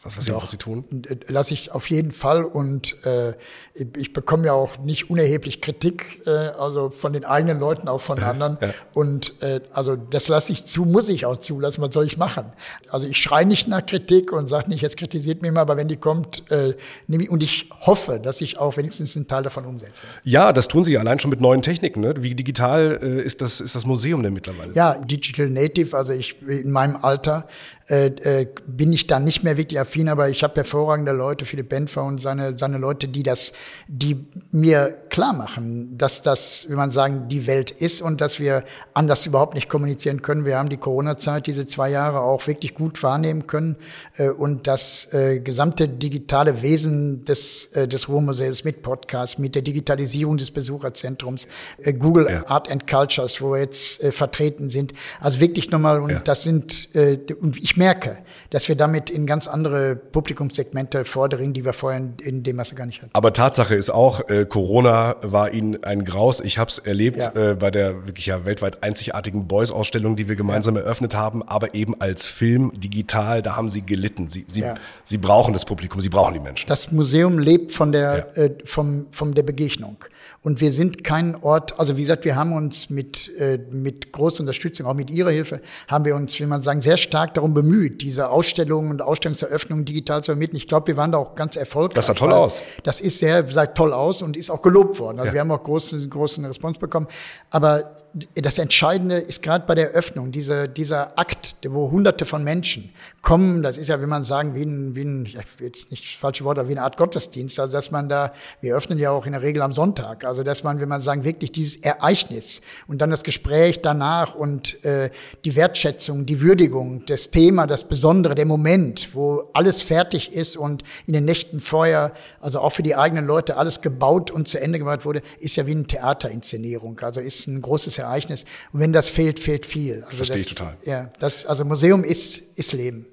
was, 0.03 0.17
was, 0.17 0.25
sie, 0.25 0.33
was 0.33 0.51
sie 0.51 0.57
tun? 0.57 0.83
Äh, 1.07 1.17
lass 1.27 1.51
ich 1.51 1.71
auf 1.71 1.89
jeden 1.91 2.11
Fall 2.11 2.43
und 2.43 2.97
äh, 3.05 3.33
ich 3.75 4.13
bekomme 4.13 4.47
ja 4.47 4.53
auch 4.53 4.79
nicht 4.79 5.11
unerheblich 5.11 5.61
Kritik, 5.61 6.21
äh, 6.25 6.29
also 6.29 6.89
von 6.89 7.13
den 7.13 7.23
eigenen 7.23 7.59
Leuten, 7.59 7.87
auch 7.87 8.01
von 8.01 8.17
anderen. 8.23 8.57
Ja. 8.59 8.73
Und 8.93 9.41
äh, 9.43 9.61
also 9.73 9.95
das 9.95 10.27
lasse 10.27 10.53
ich 10.53 10.65
zu, 10.65 10.85
muss 10.85 11.07
ich 11.09 11.25
auch 11.27 11.37
zulassen, 11.37 11.83
was 11.83 11.93
soll 11.93 12.05
ich 12.05 12.17
machen? 12.17 12.45
Also 12.89 13.07
ich 13.07 13.17
schreie 13.17 13.45
nicht 13.45 13.67
nach 13.67 13.85
Kritik 13.85 14.31
und 14.33 14.47
sage 14.47 14.69
nicht, 14.69 14.81
jetzt 14.81 14.97
kritisiert 14.97 15.43
mich 15.43 15.51
mal, 15.51 15.61
aber 15.61 15.77
wenn 15.77 15.87
die 15.87 15.97
kommt, 15.97 16.51
äh, 16.51 16.75
nehme 17.05 17.23
ich 17.23 17.29
und 17.29 17.43
ich 17.43 17.69
hoffe, 17.81 18.19
dass 18.19 18.41
ich 18.41 18.57
auch 18.57 18.77
wenigstens 18.77 19.15
einen 19.15 19.27
Teil 19.27 19.43
davon 19.43 19.65
umsetze. 19.65 20.01
Ja, 20.23 20.51
das 20.51 20.67
tun 20.67 20.83
Sie 20.83 20.97
allein 20.97 21.19
schon 21.19 21.29
mit 21.29 21.41
neuen 21.41 21.61
Techniken. 21.61 22.01
Ne? 22.01 22.15
Wie 22.17 22.33
digital 22.33 22.99
äh, 23.03 23.21
ist, 23.21 23.41
das, 23.41 23.61
ist 23.61 23.75
das 23.75 23.85
Museum 23.85 24.23
denn 24.23 24.33
mittlerweile? 24.33 24.73
Ja, 24.73 24.95
Digital 24.95 25.49
Native, 25.49 25.95
also 25.95 26.13
ich 26.13 26.41
in 26.41 26.71
meinem 26.71 26.95
Alter 26.95 27.47
äh, 27.91 28.05
äh, 28.05 28.47
bin 28.65 28.93
ich 28.93 29.05
da 29.05 29.19
nicht 29.19 29.43
mehr 29.43 29.57
wirklich 29.57 29.77
affin, 29.77 30.07
aber 30.07 30.29
ich 30.29 30.43
habe 30.43 30.55
hervorragende 30.55 31.11
Leute, 31.11 31.43
Philipp 31.43 31.67
Benfer 31.67 32.05
und 32.05 32.21
seine, 32.21 32.57
seine 32.57 32.77
Leute, 32.77 33.09
die 33.09 33.21
das, 33.21 33.51
die 33.89 34.25
mir 34.51 34.97
klar 35.09 35.33
machen, 35.33 35.97
dass 35.97 36.21
das, 36.21 36.67
wie 36.69 36.75
man 36.75 36.89
sagen, 36.89 37.27
die 37.27 37.47
Welt 37.47 37.69
ist 37.69 38.01
und 38.01 38.21
dass 38.21 38.39
wir 38.39 38.63
anders 38.93 39.25
überhaupt 39.25 39.55
nicht 39.55 39.67
kommunizieren 39.67 40.21
können. 40.21 40.45
Wir 40.45 40.57
haben 40.57 40.69
die 40.69 40.77
Corona-Zeit, 40.77 41.47
diese 41.47 41.67
zwei 41.67 41.89
Jahre 41.89 42.21
auch 42.21 42.47
wirklich 42.47 42.75
gut 42.75 43.03
wahrnehmen 43.03 43.45
können 43.45 43.75
äh, 44.15 44.29
und 44.29 44.67
das 44.67 45.11
äh, 45.11 45.41
gesamte 45.41 45.89
digitale 45.89 46.61
Wesen 46.61 47.25
des, 47.25 47.65
äh, 47.73 47.89
des 47.89 48.07
Ruhrmuseums 48.07 48.63
mit 48.63 48.83
Podcasts, 48.83 49.37
mit 49.37 49.53
der 49.53 49.63
Digitalisierung 49.63 50.37
des 50.37 50.51
Besucherzentrums, 50.51 51.49
äh, 51.79 51.91
Google 51.91 52.29
ja. 52.29 52.47
Art 52.47 52.71
and 52.71 52.87
Cultures, 52.87 53.41
wo 53.41 53.51
wir 53.51 53.59
jetzt 53.59 54.01
äh, 54.01 54.13
vertreten 54.13 54.69
sind. 54.69 54.93
Also 55.19 55.41
wirklich 55.41 55.71
nochmal, 55.71 55.99
und 55.99 56.11
ja. 56.11 56.19
das 56.19 56.43
sind, 56.43 56.95
äh, 56.95 57.19
und 57.41 57.57
ich 57.57 57.80
merke, 57.81 58.17
dass 58.51 58.67
wir 58.67 58.75
damit 58.75 59.09
in 59.09 59.25
ganz 59.25 59.47
andere 59.47 59.95
Publikumssegmente 59.95 61.03
vordringen, 61.03 61.53
die 61.53 61.65
wir 61.65 61.73
vorher 61.73 61.99
in, 62.21 62.43
dem 62.43 62.55
Masse 62.55 62.75
gar 62.75 62.85
nicht 62.85 63.01
hatten. 63.01 63.09
Aber 63.13 63.33
Tatsache 63.33 63.73
ist 63.73 63.89
auch, 63.89 64.29
äh, 64.29 64.45
Corona 64.45 65.15
war 65.23 65.51
Ihnen 65.51 65.83
ein 65.83 66.05
Graus. 66.05 66.41
Ich 66.41 66.59
habe 66.59 66.69
es 66.69 66.77
erlebt 66.77 67.17
ja. 67.17 67.51
äh, 67.51 67.55
bei 67.55 67.71
der 67.71 68.05
wirklich 68.05 68.27
ja 68.27 68.45
weltweit 68.45 68.83
einzigartigen 68.83 69.47
Boys-Ausstellung, 69.47 70.15
die 70.15 70.29
wir 70.29 70.35
gemeinsam 70.35 70.75
ja. 70.75 70.81
eröffnet 70.81 71.15
haben, 71.15 71.41
aber 71.41 71.73
eben 71.73 71.99
als 71.99 72.27
Film, 72.27 72.71
digital, 72.75 73.41
da 73.41 73.55
haben 73.55 73.71
Sie 73.71 73.81
gelitten. 73.81 74.27
Sie, 74.27 74.45
Sie, 74.47 74.61
ja. 74.61 74.75
Sie 75.03 75.17
brauchen 75.17 75.53
das 75.53 75.65
Publikum, 75.65 75.99
Sie 76.01 76.09
brauchen 76.09 76.35
die 76.35 76.39
Menschen. 76.39 76.67
Das 76.67 76.91
Museum 76.91 77.39
lebt 77.39 77.71
von 77.71 77.91
der, 77.91 78.37
äh, 78.37 78.51
vom, 78.63 79.07
von 79.11 79.33
der 79.33 79.43
Begegnung. 79.43 79.97
Und 80.43 80.59
wir 80.59 80.71
sind 80.71 81.03
kein 81.03 81.35
Ort, 81.43 81.79
also 81.79 81.97
wie 81.97 82.01
gesagt, 82.01 82.25
wir 82.25 82.35
haben 82.35 82.53
uns 82.53 82.89
mit, 82.89 83.29
äh, 83.37 83.59
mit 83.71 84.11
großer 84.11 84.41
Unterstützung, 84.41 84.87
auch 84.87 84.95
mit 84.95 85.11
Ihrer 85.11 85.29
Hilfe, 85.29 85.61
haben 85.87 86.03
wir 86.03 86.15
uns, 86.15 86.39
wie 86.39 86.47
man 86.47 86.63
sagen, 86.63 86.81
sehr 86.81 86.97
stark 86.97 87.35
darum 87.35 87.53
bemüht, 87.53 87.70
diese 87.89 88.29
Ausstellungen 88.29 88.91
und 88.91 89.01
Ausstellungseröffnungen 89.01 89.85
digital 89.85 90.23
zu 90.23 90.31
vermitteln. 90.31 90.57
Ich 90.57 90.67
glaube, 90.67 90.87
wir 90.87 90.97
waren 90.97 91.11
da 91.11 91.17
auch 91.17 91.35
ganz 91.35 91.55
erfolgreich. 91.55 91.95
Das 91.95 92.07
sah 92.07 92.13
toll 92.13 92.31
aus. 92.31 92.61
Das 92.83 93.01
ist 93.01 93.19
sehr, 93.19 93.47
sah 93.47 93.65
toll 93.65 93.93
aus 93.93 94.21
und 94.21 94.37
ist 94.37 94.49
auch 94.49 94.61
gelobt 94.61 94.99
worden. 94.99 95.19
Also 95.19 95.27
ja. 95.27 95.33
wir 95.33 95.41
haben 95.41 95.51
auch 95.51 95.63
großen, 95.63 96.09
großen 96.09 96.45
Response 96.45 96.79
bekommen. 96.79 97.07
Aber 97.49 97.93
das 98.13 98.57
Entscheidende 98.57 99.17
ist 99.17 99.41
gerade 99.41 99.65
bei 99.65 99.73
der 99.73 99.91
Eröffnung, 99.91 100.31
dieser, 100.31 100.67
dieser 100.67 101.17
Akt, 101.17 101.55
wo 101.65 101.91
hunderte 101.91 102.25
von 102.25 102.43
Menschen 102.43 102.89
kommen, 103.21 103.63
das 103.63 103.77
ist 103.77 103.87
ja, 103.87 104.01
wie 104.01 104.05
man 104.05 104.23
sagen, 104.23 104.53
wie 104.53 104.63
ein, 104.63 104.95
wie 104.95 105.03
ein, 105.03 105.25
ich 105.25 105.35
will 105.35 105.67
jetzt 105.67 105.91
nicht 105.91 106.17
falsche 106.17 106.43
Wort, 106.43 106.59
aber 106.59 106.67
wie 106.67 106.73
eine 106.73 106.83
Art 106.83 106.97
Gottesdienst, 106.97 107.57
also 107.59 107.71
dass 107.71 107.89
man 107.89 108.09
da, 108.09 108.33
wir 108.59 108.75
öffnen 108.75 108.99
ja 108.99 109.11
auch 109.11 109.25
in 109.25 109.31
der 109.31 109.41
Regel 109.41 109.61
am 109.61 109.73
Sonntag, 109.73 110.25
also 110.25 110.43
dass 110.43 110.63
man, 110.63 110.81
wenn 110.81 110.89
man 110.89 110.99
sagen, 110.99 111.23
wirklich 111.23 111.53
dieses 111.53 111.77
Ereignis 111.77 112.61
und 112.87 113.01
dann 113.01 113.11
das 113.11 113.23
Gespräch 113.23 113.81
danach 113.81 114.35
und 114.35 114.83
äh, 114.83 115.09
die 115.45 115.55
Wertschätzung, 115.55 116.25
die 116.25 116.41
Würdigung, 116.41 117.05
das 117.05 117.31
Thema, 117.31 117.65
das 117.65 117.85
Besondere, 117.87 118.35
der 118.35 118.45
Moment, 118.45 119.15
wo 119.15 119.49
alles 119.53 119.81
fertig 119.81 120.33
ist 120.33 120.57
und 120.57 120.83
in 121.07 121.13
den 121.13 121.23
Nächten 121.23 121.61
vorher, 121.61 122.11
also 122.41 122.59
auch 122.59 122.73
für 122.73 122.83
die 122.83 122.97
eigenen 122.97 123.25
Leute, 123.25 123.55
alles 123.55 123.79
gebaut 123.79 124.31
und 124.31 124.49
zu 124.49 124.59
Ende 124.59 124.79
gemacht 124.79 125.05
wurde, 125.05 125.21
ist 125.39 125.55
ja 125.55 125.65
wie 125.65 125.71
eine 125.71 125.87
Theaterinszenierung, 125.87 126.99
also 126.99 127.21
ist 127.21 127.47
ein 127.47 127.61
großes 127.61 128.00
Ereignis. 128.01 128.45
Und 128.73 128.79
wenn 128.79 128.93
das 128.93 129.09
fehlt, 129.09 129.39
fehlt 129.39 129.65
viel. 129.65 130.03
Also 130.03 130.17
Verstehe 130.17 130.37
das, 130.37 130.47
total. 130.47 130.77
Ja, 130.83 131.09
das, 131.19 131.45
also 131.45 131.65
Museum 131.65 132.03
ist, 132.03 132.41
ist 132.55 132.73
Leben. 132.73 133.05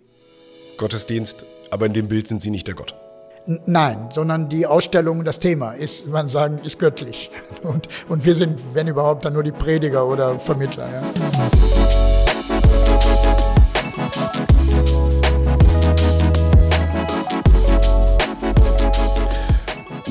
Gottesdienst, 0.76 1.44
aber 1.70 1.86
in 1.86 1.94
dem 1.94 2.08
Bild 2.08 2.28
sind 2.28 2.42
Sie 2.42 2.50
nicht 2.50 2.66
der 2.66 2.74
Gott. 2.74 2.94
Nein, 3.64 4.10
sondern 4.12 4.50
die 4.50 4.66
Ausstellung, 4.66 5.24
das 5.24 5.40
Thema 5.40 5.72
ist, 5.72 6.06
man 6.06 6.28
sagen, 6.28 6.60
ist 6.64 6.78
göttlich. 6.78 7.30
Und, 7.62 7.88
und 8.08 8.24
wir 8.24 8.34
sind, 8.34 8.60
wenn 8.74 8.88
überhaupt, 8.88 9.24
dann 9.24 9.32
nur 9.32 9.42
die 9.42 9.52
Prediger 9.52 10.06
oder 10.06 10.38
Vermittler. 10.38 10.86
Ja. 10.88 11.77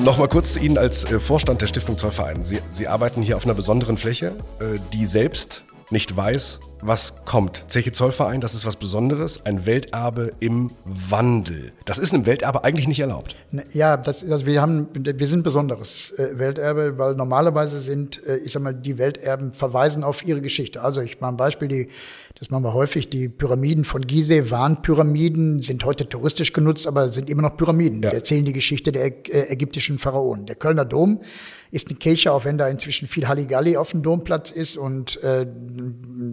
Nochmal 0.04 0.28
kurz 0.28 0.52
zu 0.52 0.60
Ihnen 0.60 0.78
als 0.78 1.10
äh, 1.10 1.18
Vorstand 1.18 1.60
der 1.60 1.66
Stiftung 1.66 1.98
Zollverein. 1.98 2.44
Sie, 2.44 2.60
Sie 2.70 2.86
arbeiten 2.86 3.20
hier 3.20 3.36
auf 3.36 3.44
einer 3.44 3.54
besonderen 3.54 3.96
Fläche, 3.96 4.36
äh, 4.60 4.78
die 4.92 5.04
selbst 5.04 5.64
nicht 5.90 6.16
weiß, 6.16 6.60
was 6.82 7.24
kommt. 7.24 7.64
Zeche 7.66 7.90
Zollverein, 7.90 8.40
das 8.40 8.54
ist 8.54 8.64
was 8.64 8.76
Besonderes, 8.76 9.44
ein 9.44 9.66
Welterbe 9.66 10.34
im 10.38 10.70
Wandel. 10.84 11.72
Das 11.84 11.98
ist 11.98 12.14
einem 12.14 12.26
Welterbe 12.26 12.62
eigentlich 12.62 12.86
nicht 12.86 13.00
erlaubt. 13.00 13.34
Ne, 13.50 13.64
ja, 13.72 13.96
das, 13.96 14.22
also 14.30 14.46
wir 14.46 14.62
haben, 14.62 14.88
wir 14.94 15.26
sind 15.26 15.42
besonderes 15.42 16.12
äh, 16.12 16.38
Welterbe, 16.38 16.96
weil 16.96 17.14
normalerweise 17.16 17.80
sind, 17.80 18.22
ich 18.44 18.52
sag 18.52 18.62
mal, 18.62 18.74
die 18.74 18.98
Welterben 18.98 19.52
verweisen 19.52 20.04
auf 20.04 20.24
ihre 20.24 20.40
Geschichte. 20.40 20.82
Also 20.82 21.00
ich 21.00 21.20
mache 21.20 21.32
ein 21.32 21.36
Beispiel, 21.36 21.68
die, 21.68 21.88
das 22.38 22.50
machen 22.50 22.62
wir 22.62 22.74
häufig, 22.74 23.10
die 23.10 23.28
Pyramiden 23.28 23.84
von 23.84 24.02
Gizeh 24.02 24.50
waren 24.50 24.80
Pyramiden, 24.80 25.60
sind 25.60 25.84
heute 25.84 26.08
touristisch 26.08 26.52
genutzt, 26.52 26.86
aber 26.86 27.12
sind 27.12 27.30
immer 27.30 27.42
noch 27.42 27.56
Pyramiden. 27.56 28.00
Ja. 28.02 28.10
Die 28.10 28.16
erzählen 28.16 28.44
die 28.44 28.52
Geschichte 28.52 28.92
der 28.92 29.06
äh, 29.06 29.52
ägyptischen 29.52 29.98
Pharaonen. 29.98 30.46
Der 30.46 30.54
Kölner 30.54 30.84
Dom 30.84 31.20
ist 31.70 31.88
eine 31.88 31.98
Kirche, 31.98 32.32
auch 32.32 32.44
wenn 32.44 32.56
da 32.56 32.68
inzwischen 32.68 33.08
viel 33.08 33.28
Halligalli 33.28 33.76
auf 33.76 33.90
dem 33.90 34.02
Domplatz 34.02 34.50
ist 34.50 34.76
und 34.76 35.22
äh, 35.22 35.46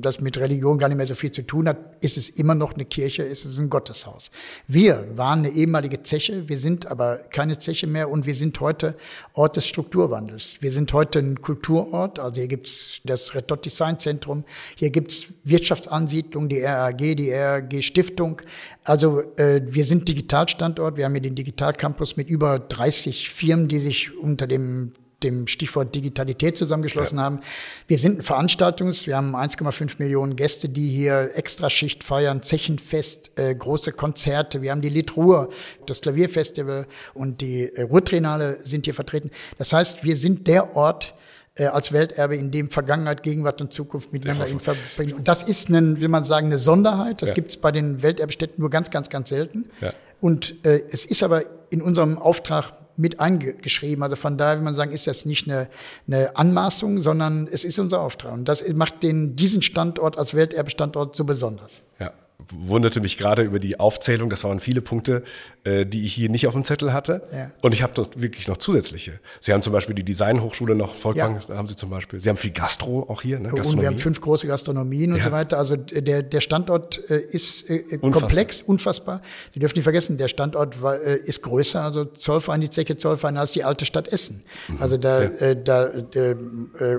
das 0.01 0.21
mit 0.21 0.37
Religion 0.37 0.77
gar 0.77 0.87
nicht 0.87 0.97
mehr 0.97 1.05
so 1.05 1.15
viel 1.15 1.31
zu 1.31 1.41
tun 1.41 1.67
hat, 1.67 1.77
ist 2.01 2.17
es 2.17 2.29
immer 2.29 2.55
noch 2.55 2.73
eine 2.73 2.85
Kirche, 2.85 3.23
ist 3.23 3.45
es 3.45 3.57
ein 3.57 3.69
Gotteshaus. 3.69 4.31
Wir 4.67 5.05
waren 5.15 5.39
eine 5.39 5.49
ehemalige 5.49 6.03
Zeche, 6.03 6.47
wir 6.47 6.59
sind 6.59 6.85
aber 6.87 7.17
keine 7.17 7.57
Zeche 7.57 7.87
mehr 7.87 8.09
und 8.09 8.25
wir 8.25 8.35
sind 8.35 8.59
heute 8.59 8.95
Ort 9.33 9.57
des 9.57 9.67
Strukturwandels. 9.67 10.57
Wir 10.61 10.71
sind 10.71 10.93
heute 10.93 11.19
ein 11.19 11.41
Kulturort, 11.41 12.19
also 12.19 12.39
hier 12.39 12.47
gibt's 12.47 13.01
das 13.03 13.35
Red 13.35 13.51
Dot 13.51 13.65
Design 13.65 13.99
Zentrum, 13.99 14.45
hier 14.75 14.89
gibt's 14.89 15.25
Wirtschaftsansiedlung, 15.43 16.47
die 16.47 16.61
RAG, 16.61 16.97
die 16.97 17.31
RAG 17.31 17.83
Stiftung. 17.83 18.41
Also 18.83 19.21
äh, 19.37 19.61
wir 19.65 19.85
sind 19.85 20.07
Digitalstandort, 20.07 20.97
wir 20.97 21.05
haben 21.05 21.13
hier 21.13 21.21
den 21.21 21.35
Digitalcampus 21.35 22.15
mit 22.15 22.29
über 22.29 22.59
30 22.59 23.29
Firmen, 23.29 23.67
die 23.67 23.79
sich 23.79 24.17
unter 24.17 24.47
dem 24.47 24.93
dem 25.23 25.47
Stichwort 25.47 25.95
Digitalität 25.95 26.57
zusammengeschlossen 26.57 27.17
ja. 27.17 27.23
haben. 27.23 27.39
Wir 27.87 27.97
sind 27.97 28.19
ein 28.19 28.21
Veranstaltungs, 28.21 29.07
wir 29.07 29.15
haben 29.15 29.35
1,5 29.35 29.95
Millionen 29.99 30.35
Gäste, 30.35 30.69
die 30.69 30.89
hier 30.89 31.31
Extraschicht 31.35 32.03
feiern, 32.03 32.41
Zechenfest, 32.41 33.31
äh, 33.35 33.55
große 33.55 33.93
Konzerte. 33.93 34.61
Wir 34.61 34.71
haben 34.71 34.81
die 34.81 34.89
Litruhr, 34.89 35.49
das 35.85 36.01
Klavierfestival 36.01 36.87
und 37.13 37.41
die 37.41 37.63
äh, 37.63 37.83
Ruhrtrinale 37.83 38.59
sind 38.63 38.85
hier 38.85 38.93
vertreten. 38.93 39.31
Das 39.57 39.73
heißt, 39.73 40.03
wir 40.03 40.17
sind 40.17 40.47
der 40.47 40.75
Ort, 40.75 41.15
äh, 41.55 41.65
als 41.67 41.93
Welterbe, 41.93 42.35
in 42.35 42.51
dem 42.51 42.69
Vergangenheit, 42.69 43.23
Gegenwart 43.23 43.61
und 43.61 43.71
Zukunft 43.71 44.11
miteinander 44.11 44.45
in 44.47 44.59
verbringen. 44.59 45.13
Und 45.13 45.27
das 45.27 45.43
ist, 45.43 45.69
ein, 45.69 46.01
will 46.01 46.09
man 46.09 46.23
sagen, 46.23 46.47
eine 46.47 46.59
Sonderheit. 46.59 47.21
Das 47.21 47.29
ja. 47.29 47.35
gibt 47.35 47.51
es 47.51 47.57
bei 47.57 47.71
den 47.71 48.01
Welterbestätten 48.01 48.59
nur 48.59 48.69
ganz, 48.69 48.91
ganz, 48.91 49.09
ganz 49.09 49.29
selten. 49.29 49.69
Ja. 49.79 49.93
Und 50.19 50.65
äh, 50.65 50.81
es 50.91 51.05
ist 51.05 51.23
aber 51.23 51.43
in 51.69 51.81
unserem 51.81 52.17
Auftrag 52.17 52.73
mit 52.97 53.19
eingeschrieben. 53.19 54.03
Also 54.03 54.15
von 54.15 54.37
daher, 54.37 54.59
wie 54.59 54.63
man 54.63 54.75
sagen, 54.75 54.91
ist 54.91 55.07
das 55.07 55.25
nicht 55.25 55.49
eine, 55.49 55.67
eine 56.07 56.35
Anmaßung, 56.35 57.01
sondern 57.01 57.47
es 57.51 57.63
ist 57.63 57.79
unser 57.79 58.01
Auftrag. 58.01 58.33
Und 58.33 58.47
das 58.47 58.67
macht 58.73 59.03
den, 59.03 59.35
diesen 59.35 59.61
Standort 59.61 60.17
als 60.17 60.33
Welterbestandort 60.33 61.15
so 61.15 61.23
besonders. 61.23 61.81
Ja. 61.99 62.11
Wunderte 62.49 63.01
mich 63.01 63.17
gerade 63.17 63.43
über 63.43 63.59
die 63.59 63.79
Aufzählung. 63.79 64.29
Das 64.29 64.43
waren 64.43 64.59
viele 64.59 64.81
Punkte, 64.81 65.23
äh, 65.63 65.85
die 65.85 66.05
ich 66.05 66.13
hier 66.13 66.29
nicht 66.29 66.47
auf 66.47 66.53
dem 66.53 66.63
Zettel 66.63 66.93
hatte. 66.93 67.23
Ja. 67.33 67.51
Und 67.61 67.73
ich 67.73 67.81
habe 67.81 67.93
dort 67.95 68.21
wirklich 68.21 68.47
noch 68.47 68.57
zusätzliche. 68.57 69.19
Sie 69.39 69.53
haben 69.53 69.63
zum 69.63 69.73
Beispiel 69.73 69.95
die 69.95 70.03
Designhochschule 70.03 70.75
noch, 70.75 70.93
Volkwang, 70.93 71.39
ja. 71.47 71.55
haben 71.55 71.67
Sie 71.67 71.75
zum 71.75 71.89
Beispiel. 71.89 72.19
Sie 72.19 72.29
haben 72.29 72.37
viel 72.37 72.51
Gastro 72.51 73.05
auch 73.09 73.21
hier, 73.21 73.39
ne? 73.39 73.49
Gastronomie. 73.49 73.73
Und 73.73 73.81
wir 73.81 73.87
haben 73.87 73.97
fünf 73.97 74.21
große 74.21 74.47
Gastronomien 74.47 75.11
und 75.11 75.19
ja. 75.19 75.23
so 75.23 75.31
weiter. 75.31 75.57
Also 75.57 75.75
der, 75.75 76.23
der 76.23 76.41
Standort 76.41 77.09
äh, 77.09 77.17
ist 77.17 77.69
äh, 77.69 77.83
unfassbar. 77.83 78.11
komplex, 78.11 78.61
unfassbar. 78.61 79.21
Sie 79.53 79.59
dürfen 79.59 79.77
nicht 79.77 79.83
vergessen, 79.83 80.17
der 80.17 80.27
Standort 80.27 80.81
war, 80.81 81.01
äh, 81.01 81.15
ist 81.15 81.41
größer, 81.41 81.81
also 81.81 82.05
Zollverein, 82.05 82.61
die 82.61 82.69
Zeche 82.69 82.97
Zollverein, 82.97 83.37
als 83.37 83.53
die 83.53 83.63
alte 83.63 83.85
Stadt 83.85 84.07
Essen. 84.09 84.43
Mhm. 84.67 84.77
Also 84.79 84.97
da, 84.97 85.21
äh, 85.21 85.61
da 85.61 85.87
äh, 85.87 86.35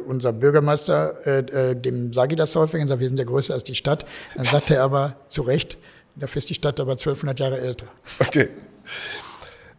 unser 0.06 0.32
Bürgermeister, 0.32 1.26
äh, 1.26 1.76
dem 1.76 2.12
sage 2.12 2.34
ich 2.34 2.38
das 2.38 2.56
häufig, 2.56 2.86
sagt, 2.86 3.00
wir 3.00 3.08
sind 3.08 3.18
ja 3.18 3.24
größer 3.24 3.54
als 3.54 3.64
die 3.64 3.74
Stadt. 3.74 4.06
Dann 4.34 4.44
sagt 4.44 4.70
er 4.70 4.82
aber 4.82 5.16
zu 5.28 5.42
Recht, 5.42 5.78
Dafür 6.16 6.38
ist 6.38 6.48
die 6.48 6.54
Stadt 6.54 6.80
aber 6.80 6.92
1200 6.92 7.38
Jahre 7.38 7.60
älter. 7.60 7.86
Okay. 8.18 8.48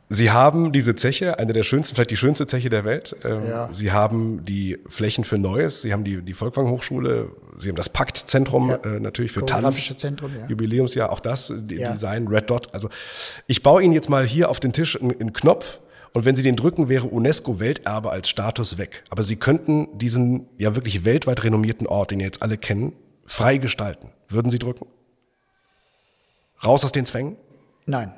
Sie 0.09 0.31
haben 0.31 0.71
diese 0.71 0.95
Zeche, 0.95 1.37
eine 1.37 1.51
der 1.51 1.63
schönsten, 1.63 1.95
vielleicht 1.95 2.11
die 2.11 2.17
schönste 2.17 2.47
Zeche 2.47 2.69
der 2.69 2.85
Welt. 2.85 3.13
Ähm, 3.25 3.45
ja. 3.45 3.67
Sie 3.73 3.91
haben 3.91 4.45
die 4.45 4.77
Flächen 4.87 5.25
für 5.25 5.37
Neues, 5.37 5.81
Sie 5.81 5.91
haben 5.91 6.05
die, 6.05 6.21
die 6.21 6.33
Volkwang 6.33 6.69
Hochschule, 6.69 7.29
Sie 7.57 7.67
haben 7.67 7.75
das 7.75 7.89
Paktzentrum 7.89 8.69
ja. 8.69 8.75
äh, 8.77 8.99
natürlich 9.01 9.33
für 9.33 9.45
Tanz, 9.45 9.97
Zentrum, 9.97 10.31
ja. 10.33 10.47
Jubiläumsjahr, 10.47 11.11
auch 11.11 11.19
das. 11.19 11.51
Design, 11.57 12.27
Red 12.27 12.49
Dot. 12.49 12.73
Also 12.73 12.89
ich 13.47 13.63
baue 13.63 13.83
Ihnen 13.83 13.93
jetzt 13.93 14.09
mal 14.09 14.25
hier 14.25 14.49
auf 14.49 14.61
den 14.61 14.71
Tisch 14.71 15.01
einen, 15.01 15.19
einen 15.19 15.33
Knopf 15.33 15.81
und 16.13 16.23
wenn 16.23 16.37
Sie 16.37 16.43
den 16.43 16.55
drücken, 16.55 16.87
wäre 16.87 17.07
UNESCO 17.07 17.59
Welterbe 17.59 18.09
als 18.09 18.29
Status 18.29 18.77
weg. 18.77 19.03
Aber 19.09 19.23
Sie 19.23 19.35
könnten 19.35 19.97
diesen 19.97 20.47
ja 20.57 20.75
wirklich 20.75 21.03
weltweit 21.03 21.43
renommierten 21.43 21.85
Ort, 21.85 22.11
den 22.11 22.21
ihr 22.21 22.27
jetzt 22.27 22.43
alle 22.43 22.57
kennen, 22.57 22.93
frei 23.25 23.57
gestalten. 23.57 24.11
Würden 24.29 24.51
Sie 24.51 24.59
drücken? 24.59 24.85
Raus 26.63 26.83
aus 26.83 26.91
den 26.91 27.05
Zwängen? 27.05 27.37
Nein. 27.85 28.13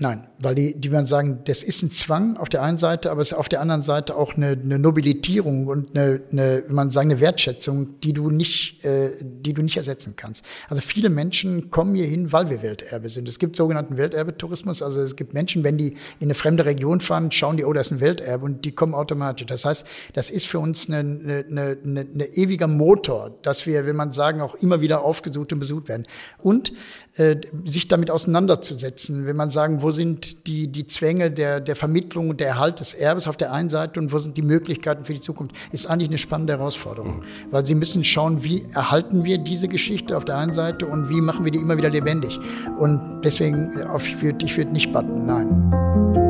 Nein, 0.00 0.28
weil 0.38 0.54
die, 0.54 0.80
die 0.80 0.90
man 0.90 1.06
sagen, 1.06 1.40
das 1.46 1.64
ist 1.64 1.82
ein 1.82 1.90
Zwang 1.90 2.36
auf 2.36 2.48
der 2.48 2.62
einen 2.62 2.78
Seite, 2.78 3.10
aber 3.10 3.20
es 3.20 3.32
ist 3.32 3.36
auf 3.36 3.48
der 3.48 3.60
anderen 3.60 3.82
Seite 3.82 4.14
auch 4.16 4.36
eine, 4.36 4.50
eine 4.50 4.78
Nobilitierung 4.78 5.66
und 5.66 5.96
eine, 5.96 6.20
eine, 6.30 6.62
man 6.68 6.90
sagen, 6.90 7.10
eine 7.10 7.20
Wertschätzung, 7.20 7.98
die 8.00 8.12
du 8.12 8.30
nicht, 8.30 8.84
äh, 8.84 9.12
die 9.20 9.52
du 9.52 9.62
nicht 9.62 9.76
ersetzen 9.76 10.14
kannst. 10.14 10.44
Also 10.68 10.82
viele 10.82 11.10
Menschen 11.10 11.70
kommen 11.70 11.96
hier 11.96 12.06
hin, 12.06 12.32
weil 12.32 12.48
wir 12.48 12.62
Welterbe 12.62 13.10
sind. 13.10 13.26
Es 13.26 13.40
gibt 13.40 13.56
sogenannten 13.56 13.96
Welterbetourismus, 13.96 14.82
also 14.82 15.00
es 15.00 15.16
gibt 15.16 15.34
Menschen, 15.34 15.64
wenn 15.64 15.76
die 15.76 15.94
in 16.20 16.26
eine 16.26 16.34
fremde 16.34 16.64
Region 16.64 17.00
fahren, 17.00 17.32
schauen 17.32 17.56
die, 17.56 17.64
oh, 17.64 17.72
das 17.72 17.88
ist 17.88 17.94
ein 17.94 18.00
Welterbe 18.00 18.44
und 18.44 18.64
die 18.64 18.72
kommen 18.72 18.94
automatisch. 18.94 19.46
Das 19.46 19.64
heißt, 19.64 19.84
das 20.12 20.30
ist 20.30 20.46
für 20.46 20.60
uns 20.60 20.88
ein 20.88 20.98
eine, 21.28 21.44
eine, 21.50 21.78
eine, 21.84 22.00
eine 22.00 22.24
ewiger 22.36 22.68
Motor, 22.68 23.36
dass 23.42 23.66
wir, 23.66 23.86
wenn 23.86 23.96
man 23.96 24.12
sagen, 24.12 24.40
auch 24.40 24.54
immer 24.54 24.80
wieder 24.80 25.02
aufgesucht 25.02 25.52
und 25.52 25.58
besucht 25.58 25.88
werden. 25.88 26.06
Und 26.38 26.72
äh, 27.16 27.36
sich 27.64 27.88
damit 27.88 28.10
auseinanderzusetzen, 28.10 29.26
wenn 29.26 29.36
man 29.36 29.50
sagen, 29.50 29.82
wo 29.82 29.87
sind 29.90 30.46
die, 30.46 30.68
die 30.68 30.86
Zwänge 30.86 31.30
der, 31.30 31.60
der 31.60 31.76
Vermittlung 31.76 32.30
und 32.30 32.40
der 32.40 32.48
Erhalt 32.48 32.80
des 32.80 32.94
Erbes 32.94 33.26
auf 33.26 33.36
der 33.36 33.52
einen 33.52 33.70
Seite 33.70 34.00
und 34.00 34.12
wo 34.12 34.18
sind 34.18 34.36
die 34.36 34.42
Möglichkeiten 34.42 35.04
für 35.04 35.14
die 35.14 35.20
Zukunft, 35.20 35.56
ist 35.72 35.86
eigentlich 35.86 36.08
eine 36.08 36.18
spannende 36.18 36.54
Herausforderung. 36.54 37.18
Mhm. 37.18 37.22
Weil 37.50 37.66
sie 37.66 37.74
müssen 37.74 38.04
schauen, 38.04 38.44
wie 38.44 38.64
erhalten 38.74 39.24
wir 39.24 39.38
diese 39.38 39.68
Geschichte 39.68 40.16
auf 40.16 40.24
der 40.24 40.36
einen 40.36 40.54
Seite 40.54 40.86
und 40.86 41.08
wie 41.08 41.20
machen 41.20 41.44
wir 41.44 41.52
die 41.52 41.58
immer 41.58 41.76
wieder 41.76 41.90
lebendig. 41.90 42.38
Und 42.78 43.22
deswegen, 43.24 43.72
ich 43.98 44.22
würde 44.22 44.44
ich 44.44 44.56
würd 44.56 44.72
nicht 44.72 44.92
batten, 44.92 45.26
nein. 45.26 46.27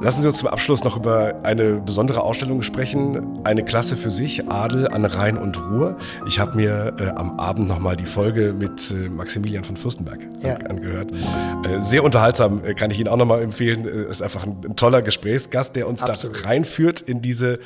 Lassen 0.00 0.22
Sie 0.22 0.28
uns 0.28 0.38
zum 0.38 0.48
Abschluss 0.48 0.84
noch 0.84 0.96
über 0.96 1.40
eine 1.42 1.80
besondere 1.80 2.22
Ausstellung 2.22 2.62
sprechen. 2.62 3.36
Eine 3.42 3.64
Klasse 3.64 3.96
für 3.96 4.12
sich, 4.12 4.48
Adel 4.48 4.86
an 4.86 5.04
Rhein 5.04 5.36
und 5.36 5.60
Ruhr. 5.60 5.96
Ich 6.26 6.38
habe 6.38 6.54
mir 6.54 6.94
äh, 7.00 7.08
am 7.08 7.40
Abend 7.40 7.68
nochmal 7.68 7.96
die 7.96 8.06
Folge 8.06 8.54
mit 8.56 8.92
äh, 8.92 9.08
Maximilian 9.08 9.64
von 9.64 9.76
Fürstenberg 9.76 10.20
ja. 10.38 10.54
angehört. 10.54 11.10
Äh, 11.64 11.80
sehr 11.80 12.04
unterhaltsam, 12.04 12.64
äh, 12.64 12.74
kann 12.74 12.92
ich 12.92 13.00
Ihnen 13.00 13.08
auch 13.08 13.16
nochmal 13.16 13.42
empfehlen. 13.42 13.88
Äh, 13.88 14.08
ist 14.08 14.22
einfach 14.22 14.44
ein, 14.44 14.60
ein, 14.64 14.76
toller 14.76 15.02
Gesprächsgast, 15.02 15.74
der 15.74 15.88
uns 15.88 16.04
Absolut. 16.04 16.44
da 16.44 16.48
reinführt 16.48 17.00
in 17.00 17.20
diese 17.20 17.58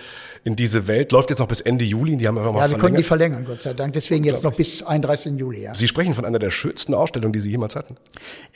in 0.45 0.57
diese 0.57 0.89
Welt. 0.89 1.13
Läuft 1.13 1.31
jetzt 1.31 1.39
noch 1.39 1.47
bis 1.47 1.61
Ende 1.61 1.85
Juli. 1.85 2.17
Die 2.17 2.27
haben 2.27 2.35
wir 2.35 2.43
mal 2.43 2.59
Ja, 2.59 2.71
wir 2.71 2.79
konnten 2.79 2.97
die 2.97 3.05
verlängern, 3.05 3.45
Gott 3.45 3.63
sei 3.63 3.75
Dank. 3.75 3.93
Deswegen 3.93 4.25
jetzt 4.25 4.43
noch 4.43 4.55
bis 4.55 4.83
31. 4.83 5.39
Juli. 5.39 5.63
Ja. 5.63 5.75
Sie 5.75 5.87
sprechen 5.87 6.15
von 6.15 6.25
einer 6.25 6.41
der 6.41 6.51
schönsten 6.51 6.95
Ausstellungen, 6.95 7.33
die 7.33 7.39
Sie 7.39 7.51
jemals 7.51 7.77
hatten. 7.77 7.97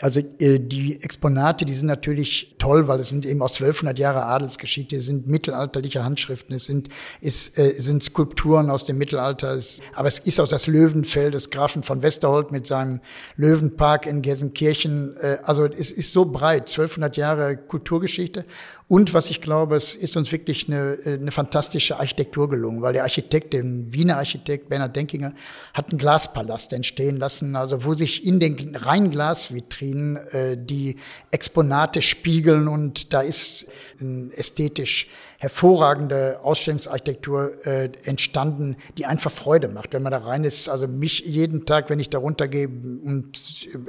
Also 0.00 0.20
äh, 0.40 0.58
die 0.58 1.00
Exponate, 1.00 1.64
die 1.64 1.74
sind 1.74 1.86
natürlich 1.86 2.56
toll, 2.58 2.88
weil 2.88 2.98
es 2.98 3.08
sind 3.08 3.24
eben 3.24 3.40
aus 3.40 3.54
1200 3.54 3.98
Jahre 3.98 4.24
Adelsgeschichte, 4.24 4.96
es 4.96 5.06
sind 5.06 5.28
mittelalterliche 5.28 6.02
Handschriften, 6.02 6.56
es 6.56 6.64
sind, 6.64 6.88
es, 7.20 7.56
äh, 7.56 7.74
sind 7.78 8.02
Skulpturen 8.02 8.68
aus 8.68 8.84
dem 8.84 8.98
Mittelalter, 8.98 9.54
es, 9.54 9.80
aber 9.94 10.08
es 10.08 10.18
ist 10.18 10.40
auch 10.40 10.48
das 10.48 10.66
Löwenfeld 10.66 11.34
des 11.34 11.50
Grafen 11.50 11.84
von 11.84 12.02
Westerholt 12.02 12.50
mit 12.50 12.66
seinem 12.66 13.00
Löwenpark 13.36 14.06
in 14.06 14.22
Gelsenkirchen. 14.22 15.16
Äh, 15.20 15.38
also 15.44 15.66
es 15.66 15.92
ist 15.92 16.10
so 16.10 16.24
breit, 16.24 16.62
1200 16.62 17.16
Jahre 17.16 17.56
Kulturgeschichte 17.56 18.44
und 18.88 19.14
was 19.14 19.30
ich 19.30 19.40
glaube, 19.40 19.74
es 19.74 19.96
ist 19.96 20.16
uns 20.16 20.30
wirklich 20.30 20.68
eine, 20.68 20.96
eine 21.04 21.32
fantastische 21.32 21.98
Architektur 21.98 22.48
gelungen, 22.48 22.82
weil 22.82 22.92
der 22.92 23.02
Architekt, 23.02 23.52
der 23.52 23.64
Wiener 23.64 24.16
Architekt 24.16 24.68
Bernhard 24.68 24.94
Denkinger, 24.94 25.34
hat 25.74 25.90
einen 25.90 25.98
Glaspalast 25.98 26.72
entstehen 26.72 27.16
lassen, 27.16 27.56
also 27.56 27.84
wo 27.84 27.94
sich 27.94 28.24
in 28.24 28.38
den 28.38 28.76
reinen 28.76 29.10
Glasvitrinen 29.10 30.16
äh, 30.16 30.56
die 30.56 30.96
Exponate 31.32 32.00
spiegeln 32.00 32.68
und 32.68 33.12
da 33.12 33.22
ist 33.22 33.66
ein 34.00 34.30
ästhetisch 34.30 35.08
hervorragende 35.38 36.38
Ausstellungsarchitektur 36.44 37.66
äh, 37.66 37.90
entstanden, 38.04 38.76
die 38.96 39.06
einfach 39.06 39.32
Freude 39.32 39.66
macht, 39.66 39.94
wenn 39.94 40.02
man 40.04 40.12
da 40.12 40.18
rein 40.18 40.44
ist. 40.44 40.68
Also 40.68 40.86
mich 40.86 41.24
jeden 41.26 41.66
Tag, 41.66 41.90
wenn 41.90 41.98
ich 41.98 42.08
da 42.08 42.18
runtergehe 42.18 42.68
und 42.68 43.36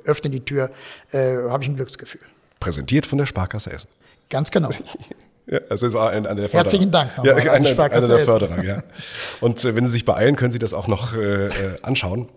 öffne 0.05 0.31
die 0.31 0.41
Tür, 0.41 0.71
äh, 1.11 1.37
habe 1.49 1.63
ich 1.63 1.69
ein 1.69 1.75
Glücksgefühl. 1.75 2.21
Präsentiert 2.59 3.05
von 3.05 3.19
der 3.19 3.27
Sparkasse 3.27 3.71
Essen. 3.71 3.89
Ganz 4.29 4.51
genau. 4.51 4.69
Ja, 5.49 5.59
es 5.69 5.81
ist 5.81 5.95
ein, 5.95 6.27
ein 6.27 6.35
der 6.35 6.49
Herzlichen 6.49 6.91
Dank. 6.91 7.13
Ja, 7.23 7.33
eine, 7.37 7.51
eine, 7.51 7.79
eine 7.79 8.07
der 8.07 8.19
Förderer, 8.19 8.65
ja. 8.65 8.83
Und 9.39 9.63
äh, 9.63 9.75
wenn 9.75 9.85
Sie 9.85 9.93
sich 9.93 10.03
beeilen, 10.03 10.35
können 10.35 10.51
Sie 10.51 10.59
das 10.59 10.73
auch 10.73 10.87
noch 10.87 11.15
äh, 11.15 11.45
äh, 11.45 11.81
anschauen. 11.83 12.27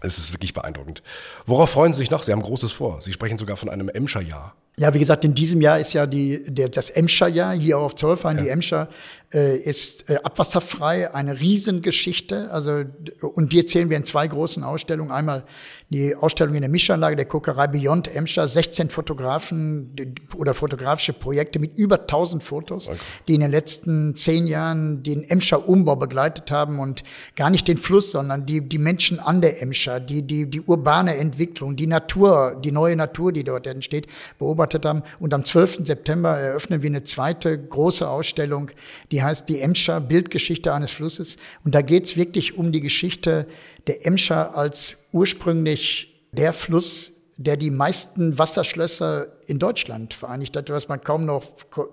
Es 0.00 0.16
ist 0.16 0.32
wirklich 0.32 0.54
beeindruckend. 0.54 1.02
Worauf 1.44 1.68
freuen 1.68 1.92
Sie 1.92 1.98
sich 1.98 2.10
noch? 2.10 2.22
Sie 2.22 2.32
haben 2.32 2.40
Großes 2.40 2.72
vor. 2.72 3.02
Sie 3.02 3.12
sprechen 3.12 3.36
sogar 3.36 3.58
von 3.58 3.68
einem 3.68 3.90
Emscher-Jahr. 3.90 4.54
Ja, 4.76 4.92
wie 4.92 4.98
gesagt, 4.98 5.24
in 5.24 5.34
diesem 5.34 5.60
Jahr 5.60 5.78
ist 5.78 5.92
ja 5.92 6.04
die, 6.04 6.42
der, 6.48 6.68
das 6.68 6.90
Emscher-Jahr 6.90 7.54
hier 7.54 7.78
auf 7.78 7.94
Zollverein. 7.94 8.38
Ja. 8.38 8.42
Die 8.42 8.48
Emscher 8.48 8.88
äh, 9.32 9.56
ist 9.56 10.10
äh, 10.10 10.16
abwasserfrei, 10.16 11.14
eine 11.14 11.38
Riesengeschichte. 11.38 12.50
Also, 12.50 12.82
und 13.22 13.52
die 13.52 13.58
erzählen 13.58 13.88
wir 13.88 13.96
in 13.96 14.04
zwei 14.04 14.26
großen 14.26 14.64
Ausstellungen. 14.64 15.12
Einmal 15.12 15.44
die 15.90 16.16
Ausstellung 16.16 16.56
in 16.56 16.62
der 16.62 16.70
Mischanlage 16.70 17.14
der 17.14 17.26
Kokerei 17.26 17.68
Beyond 17.68 18.12
Emscher, 18.12 18.48
16 18.48 18.90
Fotografen 18.90 19.94
oder 20.36 20.54
fotografische 20.54 21.12
Projekte 21.12 21.60
mit 21.60 21.78
über 21.78 22.00
1000 22.00 22.42
Fotos, 22.42 22.88
okay. 22.88 22.98
die 23.28 23.34
in 23.34 23.42
den 23.42 23.52
letzten 23.52 24.16
zehn 24.16 24.48
Jahren 24.48 25.04
den 25.04 25.22
Emscher 25.22 25.68
Umbau 25.68 25.94
begleitet 25.94 26.50
haben 26.50 26.80
und 26.80 27.04
gar 27.36 27.50
nicht 27.50 27.68
den 27.68 27.78
Fluss, 27.78 28.10
sondern 28.10 28.44
die, 28.44 28.60
die 28.60 28.78
Menschen 28.78 29.20
an 29.20 29.40
der 29.40 29.62
Emscher, 29.62 30.00
die, 30.00 30.22
die, 30.22 30.50
die 30.50 30.62
urbane 30.62 31.16
Entwicklung, 31.16 31.76
die 31.76 31.86
Natur, 31.86 32.60
die 32.64 32.72
neue 32.72 32.96
Natur, 32.96 33.30
die 33.30 33.44
dort 33.44 33.68
entsteht, 33.68 34.08
beobachtet 34.38 34.63
beobachtet 34.64 34.84
haben. 34.84 35.02
Und 35.20 35.34
am 35.34 35.44
12. 35.44 35.80
September 35.84 36.38
eröffnen 36.38 36.82
wir 36.82 36.90
eine 36.90 37.02
zweite 37.02 37.58
große 37.58 38.08
Ausstellung, 38.08 38.70
die 39.10 39.22
heißt 39.22 39.48
die 39.48 39.60
Emscher 39.60 40.00
Bildgeschichte 40.00 40.72
eines 40.72 40.90
Flusses. 40.90 41.36
Und 41.64 41.74
da 41.74 41.82
geht 41.82 42.04
es 42.04 42.16
wirklich 42.16 42.56
um 42.56 42.72
die 42.72 42.80
Geschichte 42.80 43.46
der 43.86 44.06
Emscher 44.06 44.56
als 44.56 44.96
ursprünglich 45.12 46.28
der 46.32 46.52
Fluss, 46.52 47.12
der 47.36 47.56
die 47.56 47.70
meisten 47.70 48.38
Wasserschlösser 48.38 49.26
in 49.46 49.58
Deutschland 49.58 50.14
vereinigt 50.14 50.56
hat, 50.56 50.70
was 50.70 50.88
man 50.88 51.02
kaum 51.02 51.26
noch 51.26 51.44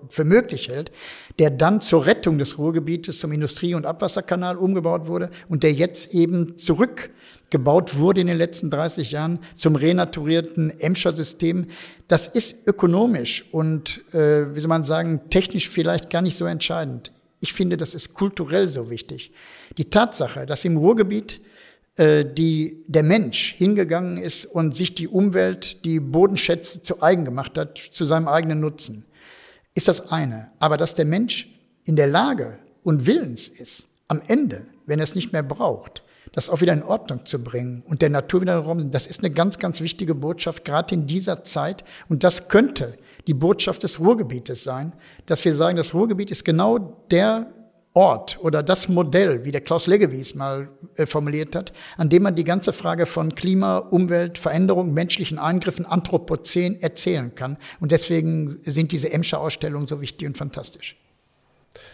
für 0.08 0.24
möglich 0.24 0.68
hält, 0.68 0.92
der 1.38 1.50
dann 1.50 1.80
zur 1.80 2.06
Rettung 2.06 2.38
des 2.38 2.58
Ruhrgebietes 2.58 3.18
zum 3.18 3.32
Industrie- 3.32 3.74
und 3.74 3.84
Abwasserkanal 3.84 4.56
umgebaut 4.56 5.06
wurde 5.06 5.30
und 5.48 5.64
der 5.64 5.72
jetzt 5.72 6.14
eben 6.14 6.56
zurück 6.58 7.10
gebaut 7.52 7.98
wurde 7.98 8.22
in 8.22 8.26
den 8.26 8.38
letzten 8.38 8.70
30 8.70 9.12
Jahren 9.12 9.38
zum 9.54 9.76
renaturierten 9.76 10.70
Emscher-System. 10.80 11.66
Das 12.08 12.26
ist 12.26 12.66
ökonomisch 12.66 13.44
und, 13.52 14.00
äh, 14.14 14.54
wie 14.54 14.60
soll 14.60 14.68
man 14.68 14.84
sagen, 14.84 15.20
technisch 15.30 15.68
vielleicht 15.68 16.10
gar 16.10 16.22
nicht 16.22 16.36
so 16.36 16.46
entscheidend. 16.46 17.12
Ich 17.40 17.52
finde, 17.52 17.76
das 17.76 17.94
ist 17.94 18.14
kulturell 18.14 18.68
so 18.68 18.88
wichtig. 18.90 19.32
Die 19.76 19.90
Tatsache, 19.90 20.46
dass 20.46 20.64
im 20.64 20.78
Ruhrgebiet 20.78 21.40
äh, 21.96 22.24
die, 22.24 22.84
der 22.88 23.02
Mensch 23.02 23.52
hingegangen 23.52 24.16
ist 24.16 24.46
und 24.46 24.74
sich 24.74 24.94
die 24.94 25.06
Umwelt, 25.06 25.84
die 25.84 26.00
Bodenschätze 26.00 26.82
zu 26.82 27.02
eigen 27.02 27.26
gemacht 27.26 27.58
hat, 27.58 27.76
zu 27.76 28.06
seinem 28.06 28.28
eigenen 28.28 28.60
Nutzen, 28.60 29.04
ist 29.74 29.88
das 29.88 30.10
eine. 30.10 30.50
Aber 30.58 30.78
dass 30.78 30.94
der 30.94 31.04
Mensch 31.04 31.48
in 31.84 31.96
der 31.96 32.06
Lage 32.06 32.58
und 32.82 33.06
willens 33.06 33.46
ist, 33.46 33.88
am 34.08 34.22
Ende, 34.26 34.64
wenn 34.86 35.00
er 35.00 35.04
es 35.04 35.14
nicht 35.14 35.32
mehr 35.32 35.42
braucht, 35.42 36.02
das 36.32 36.48
auch 36.48 36.60
wieder 36.60 36.72
in 36.72 36.82
Ordnung 36.82 37.24
zu 37.24 37.42
bringen 37.42 37.82
und 37.86 38.02
der 38.02 38.10
Natur 38.10 38.40
wieder 38.40 38.56
Raum. 38.56 38.90
Das 38.90 39.06
ist 39.06 39.20
eine 39.20 39.30
ganz, 39.30 39.58
ganz 39.58 39.80
wichtige 39.80 40.14
Botschaft, 40.14 40.64
gerade 40.64 40.94
in 40.94 41.06
dieser 41.06 41.44
Zeit. 41.44 41.84
Und 42.08 42.24
das 42.24 42.48
könnte 42.48 42.96
die 43.26 43.34
Botschaft 43.34 43.82
des 43.82 44.00
Ruhrgebietes 44.00 44.64
sein, 44.64 44.92
dass 45.26 45.44
wir 45.44 45.54
sagen, 45.54 45.76
das 45.76 45.94
Ruhrgebiet 45.94 46.30
ist 46.30 46.44
genau 46.44 46.78
der 47.10 47.52
Ort 47.94 48.38
oder 48.40 48.62
das 48.62 48.88
Modell, 48.88 49.44
wie 49.44 49.52
der 49.52 49.60
Klaus 49.60 49.86
Leggewies 49.86 50.34
mal 50.34 50.70
äh, 50.96 51.04
formuliert 51.04 51.54
hat, 51.54 51.74
an 51.98 52.08
dem 52.08 52.22
man 52.22 52.34
die 52.34 52.44
ganze 52.44 52.72
Frage 52.72 53.04
von 53.04 53.34
Klima, 53.34 53.76
Umwelt, 53.76 54.38
Veränderung, 54.38 54.94
menschlichen 54.94 55.38
Eingriffen, 55.38 55.84
Anthropozän 55.84 56.80
erzählen 56.80 57.34
kann. 57.34 57.58
Und 57.80 57.92
deswegen 57.92 58.58
sind 58.62 58.92
diese 58.92 59.12
Emscher 59.12 59.40
Ausstellungen 59.40 59.86
so 59.86 60.00
wichtig 60.00 60.26
und 60.26 60.38
fantastisch. 60.38 60.96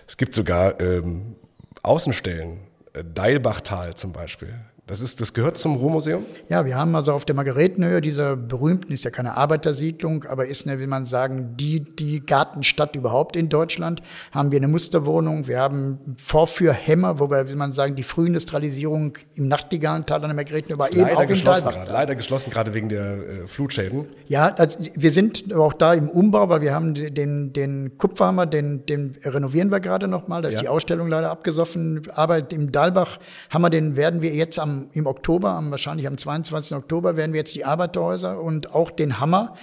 Es 0.06 0.16
gibt 0.16 0.34
sogar 0.34 0.80
ähm, 0.80 1.34
Außenstellen, 1.82 2.60
Deilbachtal 3.04 3.94
zum 3.94 4.12
Beispiel. 4.12 4.54
Das, 4.88 5.02
ist, 5.02 5.20
das 5.20 5.34
gehört 5.34 5.58
zum 5.58 5.76
Ruhrmuseum? 5.76 6.24
Ja, 6.48 6.64
wir 6.64 6.74
haben 6.74 6.96
also 6.96 7.12
auf 7.12 7.26
der 7.26 7.36
Margaretenhöhe, 7.36 8.00
dieser 8.00 8.36
berühmten, 8.36 8.90
ist 8.94 9.04
ja 9.04 9.10
keine 9.10 9.36
Arbeitersiedlung, 9.36 10.24
aber 10.24 10.46
ist 10.46 10.66
eine, 10.66 10.78
will 10.78 10.86
man 10.86 11.04
sagen, 11.04 11.56
die, 11.58 11.80
die 11.80 12.24
Gartenstadt 12.24 12.96
überhaupt 12.96 13.36
in 13.36 13.50
Deutschland, 13.50 14.00
haben 14.32 14.50
wir 14.50 14.56
eine 14.56 14.68
Musterwohnung. 14.68 15.46
Wir 15.46 15.60
haben 15.60 16.16
Vorführhämmer, 16.16 17.18
wobei, 17.18 17.48
will 17.48 17.56
man 17.56 17.72
sagen, 17.72 17.96
die 17.96 18.02
Frühindustrialisierung 18.02 19.18
im 19.34 19.48
Nachtigallental 19.48 20.22
an 20.22 20.28
der 20.30 20.34
Margaretenhöhe 20.34 20.78
war 20.78 20.90
eben 20.90 21.02
leider 21.02 21.18
auch 21.18 21.26
geschlossen 21.26 21.68
gerade, 21.68 21.92
Leider 21.92 22.14
geschlossen, 22.14 22.50
gerade 22.50 22.72
wegen 22.72 22.88
der 22.88 23.04
äh, 23.04 23.46
Flutschäden. 23.46 24.06
Ja, 24.26 24.54
also 24.54 24.78
wir 24.94 25.12
sind 25.12 25.54
auch 25.54 25.74
da 25.74 25.92
im 25.92 26.08
Umbau, 26.08 26.48
weil 26.48 26.62
wir 26.62 26.74
haben 26.74 26.94
den, 26.94 27.52
den 27.52 27.98
Kupferhammer, 27.98 28.46
den, 28.46 28.86
den 28.86 29.16
renovieren 29.22 29.70
wir 29.70 29.80
gerade 29.80 30.08
nochmal. 30.08 30.40
Da 30.40 30.48
ist 30.48 30.54
ja. 30.54 30.60
die 30.62 30.68
Ausstellung 30.68 31.08
leider 31.08 31.30
abgesoffen. 31.30 32.08
Aber 32.14 32.50
im 32.50 32.72
Dalbach 32.72 33.18
haben 33.50 33.60
wir 33.60 33.70
den, 33.70 33.94
werden 33.94 34.22
wir 34.22 34.32
jetzt 34.32 34.58
am 34.58 34.77
im 34.92 35.06
Oktober, 35.06 35.50
am, 35.50 35.70
wahrscheinlich 35.70 36.06
am 36.06 36.18
22. 36.18 36.76
Oktober, 36.76 37.16
werden 37.16 37.32
wir 37.32 37.40
jetzt 37.40 37.54
die 37.54 37.64
Arbeiterhäuser 37.64 38.40
und 38.40 38.74
auch 38.74 38.90
den 38.90 39.20
Hammer 39.20 39.54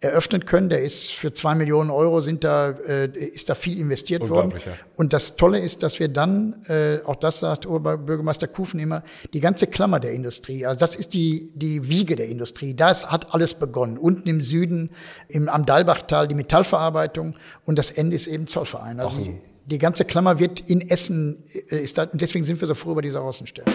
eröffnen 0.00 0.46
können. 0.46 0.70
Der 0.70 0.82
ist 0.82 1.12
für 1.12 1.32
zwei 1.32 1.54
Millionen 1.54 1.90
Euro 1.90 2.22
sind 2.22 2.42
da, 2.42 2.70
äh, 2.70 3.06
ist 3.06 3.50
da 3.50 3.54
viel 3.54 3.78
investiert 3.78 4.28
worden. 4.28 4.52
Ja. 4.64 4.72
Und 4.96 5.12
das 5.12 5.36
Tolle 5.36 5.58
ist, 5.58 5.82
dass 5.82 6.00
wir 6.00 6.08
dann, 6.08 6.54
äh, 6.68 7.00
auch 7.04 7.16
das 7.16 7.40
sagt 7.40 7.66
Oberbürgermeister 7.66 8.48
Kufen 8.48 8.80
immer, 8.80 9.02
die 9.34 9.40
ganze 9.40 9.66
Klammer 9.66 10.00
der 10.00 10.12
Industrie, 10.12 10.64
also 10.64 10.78
das 10.78 10.94
ist 10.94 11.12
die, 11.12 11.50
die 11.54 11.88
Wiege 11.88 12.16
der 12.16 12.28
Industrie. 12.28 12.74
Das 12.74 13.10
hat 13.10 13.34
alles 13.34 13.54
begonnen. 13.54 13.98
Unten 13.98 14.28
im 14.28 14.40
Süden, 14.40 14.90
im, 15.28 15.48
am 15.48 15.66
Dalbachtal, 15.66 16.28
die 16.28 16.34
Metallverarbeitung 16.34 17.36
und 17.66 17.78
das 17.78 17.90
Ende 17.90 18.16
ist 18.16 18.26
eben 18.26 18.46
Zollverein. 18.46 19.00
Also 19.00 19.18
die, 19.18 19.38
die 19.66 19.78
ganze 19.78 20.06
Klammer 20.06 20.38
wird 20.38 20.60
in 20.70 20.80
Essen, 20.80 21.44
äh, 21.70 21.76
ist 21.76 21.98
da, 21.98 22.04
und 22.04 22.20
deswegen 22.20 22.44
sind 22.44 22.58
wir 22.58 22.68
so 22.68 22.74
froh 22.74 22.92
über 22.92 23.02
diese 23.02 23.20
Außenstelle. 23.20 23.70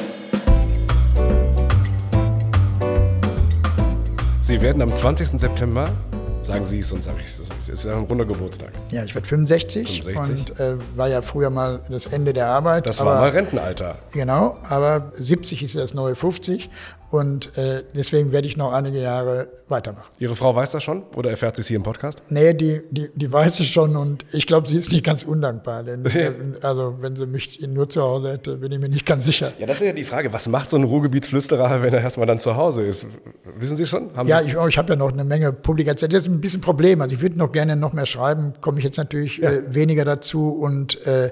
Sie 4.45 4.61
werden 4.61 4.79
am 4.83 4.95
20. 4.95 5.39
September, 5.39 5.89
sagen 6.43 6.67
Sie 6.67 6.77
es 6.77 6.91
und 6.91 7.03
sage 7.03 7.17
ich 7.19 7.25
es, 7.25 7.41
ist 7.67 7.83
ja 7.83 7.97
ein 7.97 8.03
runder 8.03 8.25
Geburtstag. 8.25 8.73
Ja, 8.91 9.03
ich 9.03 9.15
werde 9.15 9.27
65, 9.27 10.03
65. 10.03 10.51
und 10.51 10.59
äh, 10.59 10.77
war 10.95 11.07
ja 11.07 11.23
früher 11.23 11.49
mal 11.49 11.81
das 11.89 12.05
Ende 12.05 12.31
der 12.31 12.45
Arbeit. 12.45 12.85
Das 12.85 12.99
war 13.03 13.21
mal 13.21 13.29
Rentenalter. 13.31 13.97
Genau, 14.13 14.59
aber 14.69 15.11
70 15.15 15.63
ist 15.63 15.73
ja 15.73 15.81
das 15.81 15.95
neue 15.95 16.13
50 16.13 16.69
und 17.11 17.57
äh, 17.57 17.83
deswegen 17.95 18.31
werde 18.31 18.47
ich 18.47 18.57
noch 18.57 18.73
einige 18.73 18.99
Jahre 18.99 19.47
weitermachen. 19.67 20.11
Ihre 20.19 20.35
Frau 20.35 20.55
weiß 20.55 20.71
das 20.71 20.83
schon 20.83 21.03
oder 21.15 21.29
erfährt 21.29 21.55
sie 21.55 21.61
es 21.61 21.67
hier 21.67 21.77
im 21.77 21.83
Podcast? 21.83 22.21
Nee, 22.29 22.53
die, 22.53 22.81
die, 22.89 23.09
die 23.13 23.31
weiß 23.31 23.59
es 23.59 23.67
schon 23.67 23.95
und 23.95 24.25
ich 24.33 24.47
glaube, 24.47 24.67
sie 24.67 24.77
ist 24.77 24.91
nicht 24.91 25.03
ganz 25.03 25.23
undankbar. 25.23 25.83
Denn, 25.83 26.05
äh, 26.05 26.33
also 26.61 26.97
wenn 27.01 27.15
sie 27.15 27.25
mich 27.25 27.65
nur 27.67 27.89
zu 27.89 28.01
Hause 28.01 28.33
hätte, 28.33 28.57
bin 28.57 28.71
ich 28.71 28.79
mir 28.79 28.89
nicht 28.89 29.05
ganz 29.05 29.25
sicher. 29.25 29.53
Ja, 29.59 29.67
das 29.67 29.81
ist 29.81 29.87
ja 29.87 29.93
die 29.93 30.03
Frage. 30.03 30.33
Was 30.33 30.47
macht 30.47 30.69
so 30.69 30.77
ein 30.77 30.83
Ruhrgebietsflüsterer, 30.83 31.81
wenn 31.81 31.93
er 31.93 32.01
erstmal 32.01 32.27
dann 32.27 32.39
zu 32.39 32.55
Hause 32.55 32.83
ist? 32.83 33.05
Wissen 33.57 33.77
Sie 33.77 33.85
schon? 33.85 34.15
Haben 34.15 34.27
ja, 34.27 34.41
ich, 34.41 34.55
ich 34.55 34.77
habe 34.77 34.93
ja 34.93 34.95
noch 34.95 35.11
eine 35.11 35.23
Menge 35.23 35.53
Publikationen. 35.53 36.13
Das 36.13 36.23
ist 36.23 36.29
ein 36.29 36.41
bisschen 36.41 36.59
ein 36.59 36.63
Problem. 36.63 37.01
Also 37.01 37.15
ich 37.15 37.21
würde 37.21 37.37
noch 37.37 37.51
gerne 37.51 37.75
noch 37.75 37.93
mehr 37.93 38.05
schreiben, 38.05 38.53
komme 38.61 38.79
ich 38.79 38.83
jetzt 38.83 38.97
natürlich 38.97 39.37
ja. 39.37 39.51
äh, 39.51 39.73
weniger 39.73 40.05
dazu 40.05 40.49
und 40.49 41.05
äh, 41.05 41.27
äh, 41.27 41.31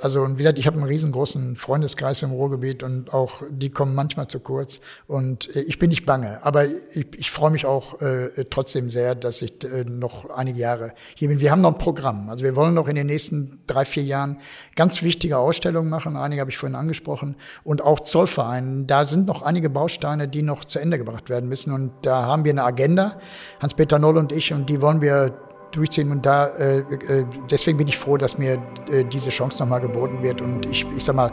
also 0.00 0.22
und 0.22 0.34
wie 0.34 0.38
gesagt, 0.38 0.58
ich 0.58 0.66
habe 0.66 0.78
einen 0.78 0.86
riesengroßen 0.86 1.56
Freundeskreis 1.56 2.22
im 2.22 2.30
Ruhrgebiet 2.30 2.82
und 2.82 3.12
auch 3.12 3.42
die 3.50 3.70
kommen 3.70 3.94
manchmal 3.94 4.26
zu 4.26 4.40
kurz. 4.40 4.80
Und 5.06 5.54
äh, 5.54 5.60
ich 5.60 5.78
bin 5.78 5.90
nicht 5.90 6.06
bange, 6.06 6.44
aber 6.44 6.66
ich, 6.66 7.06
ich 7.16 7.30
freue 7.30 7.50
mich 7.50 7.66
auch 7.66 8.00
äh, 8.00 8.44
trotzdem 8.50 8.90
sehr, 8.90 9.14
dass 9.14 9.42
ich 9.42 9.62
äh, 9.64 9.84
noch 9.84 10.30
einige 10.30 10.58
Jahre 10.58 10.92
hier 11.14 11.28
bin. 11.28 11.40
Wir 11.40 11.50
haben 11.50 11.60
noch 11.60 11.72
ein 11.72 11.78
Programm, 11.78 12.30
also 12.30 12.42
wir 12.42 12.56
wollen 12.56 12.74
noch 12.74 12.88
in 12.88 12.96
den 12.96 13.06
nächsten 13.06 13.60
drei, 13.66 13.84
vier 13.84 14.02
Jahren 14.02 14.38
ganz 14.76 15.02
wichtige 15.02 15.38
Ausstellungen 15.38 15.90
machen, 15.90 16.16
einige 16.16 16.40
habe 16.40 16.50
ich 16.50 16.58
vorhin 16.58 16.76
angesprochen. 16.76 17.36
Und 17.62 17.82
auch 17.82 18.00
Zollvereinen. 18.00 18.86
Da 18.86 19.06
sind 19.06 19.26
noch 19.26 19.42
einige 19.42 19.70
Bausteine, 19.70 20.28
die 20.28 20.42
noch 20.42 20.64
zu 20.64 20.78
Ende 20.78 20.98
gebracht 20.98 21.28
werden 21.28 21.48
müssen. 21.48 21.72
Und 21.72 21.92
da 22.02 22.26
haben 22.26 22.44
wir 22.44 22.52
eine 22.52 22.64
Agenda, 22.64 23.18
Hans-Peter 23.60 23.98
Noll 23.98 24.16
und 24.16 24.32
ich 24.32 24.52
und 24.52 24.68
die 24.68 24.80
wollen 24.80 25.00
wir 25.00 25.38
durchziehen. 25.70 26.10
Und 26.10 26.26
da, 26.26 26.46
äh, 26.46 26.78
äh, 26.78 27.24
deswegen 27.50 27.78
bin 27.78 27.88
ich 27.88 27.98
froh, 27.98 28.16
dass 28.16 28.38
mir 28.38 28.62
äh, 28.90 29.04
diese 29.04 29.30
Chance 29.30 29.58
nochmal 29.58 29.80
geboten 29.80 30.22
wird. 30.22 30.40
Und 30.40 30.66
ich, 30.66 30.86
ich 30.96 31.04
sag 31.04 31.16
mal, 31.16 31.32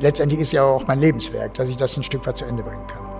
letztendlich 0.00 0.40
ist 0.40 0.52
ja 0.52 0.62
auch 0.62 0.86
mein 0.86 1.00
Lebenswerk, 1.00 1.54
dass 1.54 1.68
ich 1.68 1.76
das 1.76 1.96
ein 1.96 2.02
Stück 2.02 2.26
weit 2.26 2.36
zu 2.36 2.44
Ende 2.44 2.62
bringen 2.62 2.86
kann. 2.86 3.12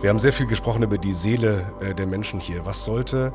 Wir 0.00 0.10
haben 0.10 0.18
sehr 0.18 0.32
viel 0.32 0.46
gesprochen 0.46 0.82
über 0.82 0.98
die 0.98 1.12
Seele 1.12 1.64
äh, 1.80 1.94
der 1.94 2.06
Menschen 2.06 2.40
hier. 2.40 2.66
Was 2.66 2.84
sollte 2.84 3.32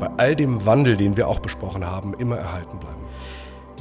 bei 0.00 0.10
all 0.16 0.34
dem 0.34 0.66
Wandel, 0.66 0.96
den 0.96 1.16
wir 1.16 1.28
auch 1.28 1.38
besprochen 1.38 1.88
haben, 1.88 2.14
immer 2.14 2.36
erhalten 2.36 2.78
bleiben? 2.80 3.06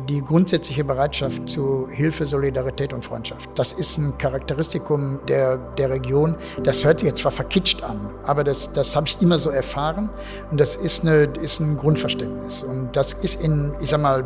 Die 0.08 0.22
grundsätzliche 0.24 0.84
Bereitschaft 0.84 1.50
zu 1.50 1.88
Hilfe, 1.90 2.28
Solidarität 2.28 2.94
und 2.94 3.06
Freundschaft. 3.06 3.50
Das 3.56 3.74
ist 3.74 3.98
ein 3.98 4.18
Charakteristikum 4.18 5.20
der, 5.28 5.58
der 5.78 5.90
Region. 5.90 6.36
Das 6.64 6.84
hört 6.86 7.00
sich 7.00 7.08
jetzt 7.08 7.22
zwar 7.22 7.32
verkitscht 7.32 7.84
an, 7.84 8.00
aber 8.26 8.44
das, 8.44 8.72
das 8.72 8.96
habe 8.96 9.08
ich 9.08 9.22
immer 9.22 9.40
so 9.40 9.50
erfahren 9.50 10.10
und 10.52 10.60
das 10.60 10.76
ist, 10.76 11.02
eine, 11.02 11.24
ist 11.42 11.60
ein 11.60 11.78
Grundverständnis. 11.78 12.64
Und 12.64 12.96
das 12.96 13.14
ist 13.14 13.42
in, 13.42 13.74
ich 13.82 13.90
sag 13.90 14.02
mal, 14.02 14.24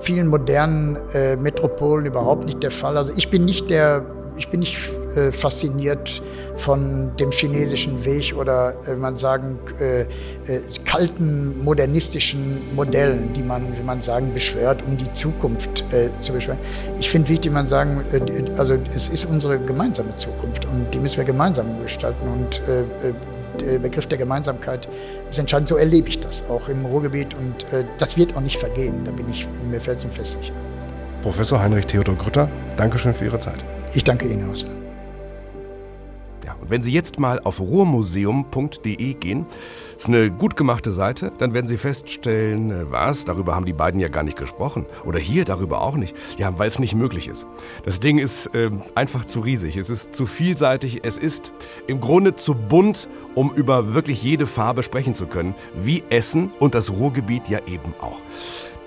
vielen 0.00 0.28
modernen 0.28 0.96
äh, 1.12 1.36
Metropolen 1.36 2.06
überhaupt 2.06 2.44
nicht 2.44 2.62
der 2.62 2.70
Fall. 2.70 2.96
Also 2.96 3.12
ich 3.16 3.30
bin 3.30 3.44
nicht 3.44 3.70
der, 3.70 4.04
ich 4.36 4.48
bin 4.48 4.60
nicht 4.60 4.76
äh, 5.14 5.32
fasziniert 5.32 6.22
von 6.56 7.14
dem 7.16 7.30
chinesischen 7.30 8.04
Weg 8.04 8.34
oder 8.36 8.74
äh, 8.86 8.94
man 8.94 9.16
sagen 9.16 9.58
äh, 9.80 10.02
äh, 10.02 10.06
kalten 10.84 11.62
modernistischen 11.62 12.58
Modellen, 12.74 13.32
die 13.34 13.42
man, 13.42 13.62
wie 13.78 13.82
man 13.82 14.00
sagen, 14.00 14.32
beschwört, 14.32 14.82
um 14.86 14.96
die 14.96 15.12
Zukunft 15.12 15.84
äh, 15.92 16.08
zu 16.20 16.32
beschwören. 16.32 16.58
Ich 16.98 17.10
finde 17.10 17.28
wichtig, 17.28 17.52
man 17.52 17.66
sagen, 17.66 18.02
äh, 18.12 18.58
also 18.58 18.78
es 18.94 19.08
ist 19.08 19.26
unsere 19.26 19.58
gemeinsame 19.58 20.14
Zukunft 20.16 20.64
und 20.64 20.92
die 20.92 21.00
müssen 21.00 21.18
wir 21.18 21.24
gemeinsam 21.24 21.80
gestalten 21.82 22.28
und 22.28 22.60
äh, 22.68 22.84
der 23.60 23.78
Begriff 23.78 24.06
der 24.06 24.18
Gemeinsamkeit 24.18 24.86
ist 25.30 25.38
entscheidend. 25.38 25.68
So 25.68 25.76
erlebe 25.76 26.08
ich 26.08 26.20
das 26.20 26.44
auch 26.50 26.68
im 26.68 26.84
Ruhrgebiet 26.84 27.28
und 27.34 27.64
das 27.96 28.18
wird 28.18 28.36
auch 28.36 28.42
nicht 28.42 28.58
vergehen. 28.58 29.02
Da 29.06 29.10
bin 29.12 29.30
ich 29.30 29.48
mir 29.70 29.80
felsenfest 29.80 30.38
sicher. 30.38 30.52
Professor 31.22 31.58
Heinrich 31.58 31.86
Theodor 31.86 32.16
Grütter, 32.16 32.50
Dankeschön 32.76 33.14
für 33.14 33.24
Ihre 33.24 33.38
Zeit. 33.38 33.64
Ich 33.94 34.04
danke 34.04 34.26
Ihnen, 34.26 34.46
Hausler. 34.46 34.85
Wenn 36.68 36.82
Sie 36.82 36.92
jetzt 36.92 37.18
mal 37.18 37.40
auf 37.44 37.60
ruhrmuseum.de 37.60 39.14
gehen, 39.14 39.46
ist 39.96 40.08
eine 40.08 40.30
gut 40.30 40.56
gemachte 40.56 40.92
Seite, 40.92 41.32
dann 41.38 41.54
werden 41.54 41.66
Sie 41.66 41.76
feststellen, 41.76 42.70
äh, 42.70 42.90
was, 42.90 43.24
darüber 43.24 43.54
haben 43.54 43.66
die 43.66 43.72
beiden 43.72 44.00
ja 44.00 44.08
gar 44.08 44.22
nicht 44.22 44.36
gesprochen. 44.36 44.86
Oder 45.04 45.18
hier 45.18 45.44
darüber 45.44 45.80
auch 45.80 45.96
nicht. 45.96 46.16
Ja, 46.38 46.58
weil 46.58 46.68
es 46.68 46.78
nicht 46.78 46.94
möglich 46.94 47.28
ist. 47.28 47.46
Das 47.84 48.00
Ding 48.00 48.18
ist 48.18 48.54
äh, 48.54 48.70
einfach 48.94 49.24
zu 49.24 49.40
riesig. 49.40 49.76
Es 49.76 49.90
ist 49.90 50.14
zu 50.14 50.26
vielseitig. 50.26 51.00
Es 51.04 51.18
ist 51.18 51.52
im 51.86 52.00
Grunde 52.00 52.34
zu 52.34 52.54
bunt, 52.54 53.08
um 53.34 53.52
über 53.54 53.94
wirklich 53.94 54.22
jede 54.22 54.46
Farbe 54.46 54.82
sprechen 54.82 55.14
zu 55.14 55.26
können. 55.26 55.54
Wie 55.74 56.02
Essen 56.10 56.50
und 56.58 56.74
das 56.74 56.90
Ruhrgebiet 56.90 57.48
ja 57.48 57.60
eben 57.66 57.94
auch. 58.00 58.20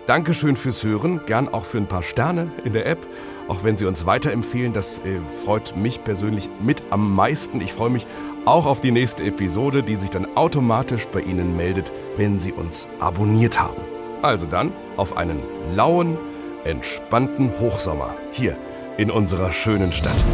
Dankeschön 0.05 0.55
fürs 0.55 0.83
Hören, 0.83 1.21
gern 1.27 1.47
auch 1.49 1.65
für 1.65 1.77
ein 1.77 1.87
paar 1.87 2.01
Sterne 2.01 2.51
in 2.63 2.73
der 2.73 2.87
App 2.87 3.07
auch 3.49 3.63
wenn 3.63 3.75
Sie 3.75 3.85
uns 3.85 4.05
weiterempfehlen. 4.05 4.71
Das 4.71 4.99
äh, 4.99 5.19
freut 5.43 5.75
mich 5.75 6.03
persönlich 6.03 6.49
mit 6.61 6.83
am 6.91 7.13
meisten. 7.13 7.59
Ich 7.59 7.73
freue 7.73 7.89
mich 7.89 8.07
auch 8.45 8.65
auf 8.65 8.79
die 8.79 8.91
nächste 8.91 9.23
Episode, 9.23 9.83
die 9.83 9.95
sich 9.95 10.09
dann 10.09 10.27
automatisch 10.37 11.07
bei 11.07 11.19
Ihnen 11.21 11.57
meldet, 11.57 11.91
wenn 12.15 12.39
Sie 12.39 12.53
uns 12.53 12.87
abonniert 12.99 13.59
haben. 13.59 13.81
Also 14.21 14.45
dann 14.45 14.71
auf 14.97 15.17
einen 15.17 15.41
lauen, 15.75 16.17
entspannten 16.63 17.51
Hochsommer 17.59 18.15
hier 18.31 18.57
in 18.97 19.11
unserer 19.11 19.51
schönen 19.51 19.91
Stadt. 19.91 20.25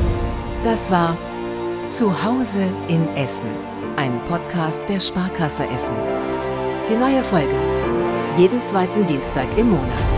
Das 0.63 0.91
war 0.91 1.17
Zuhause 1.87 2.63
in 2.87 3.07
Essen, 3.15 3.49
ein 3.95 4.19
Podcast 4.27 4.81
der 4.89 4.99
Sparkasse 4.99 5.65
Essen. 5.67 5.95
Die 6.89 6.95
neue 6.95 7.23
Folge 7.23 7.55
jeden 8.37 8.61
zweiten 8.61 9.05
Dienstag 9.05 9.47
im 9.57 9.69
Monat. 9.69 10.14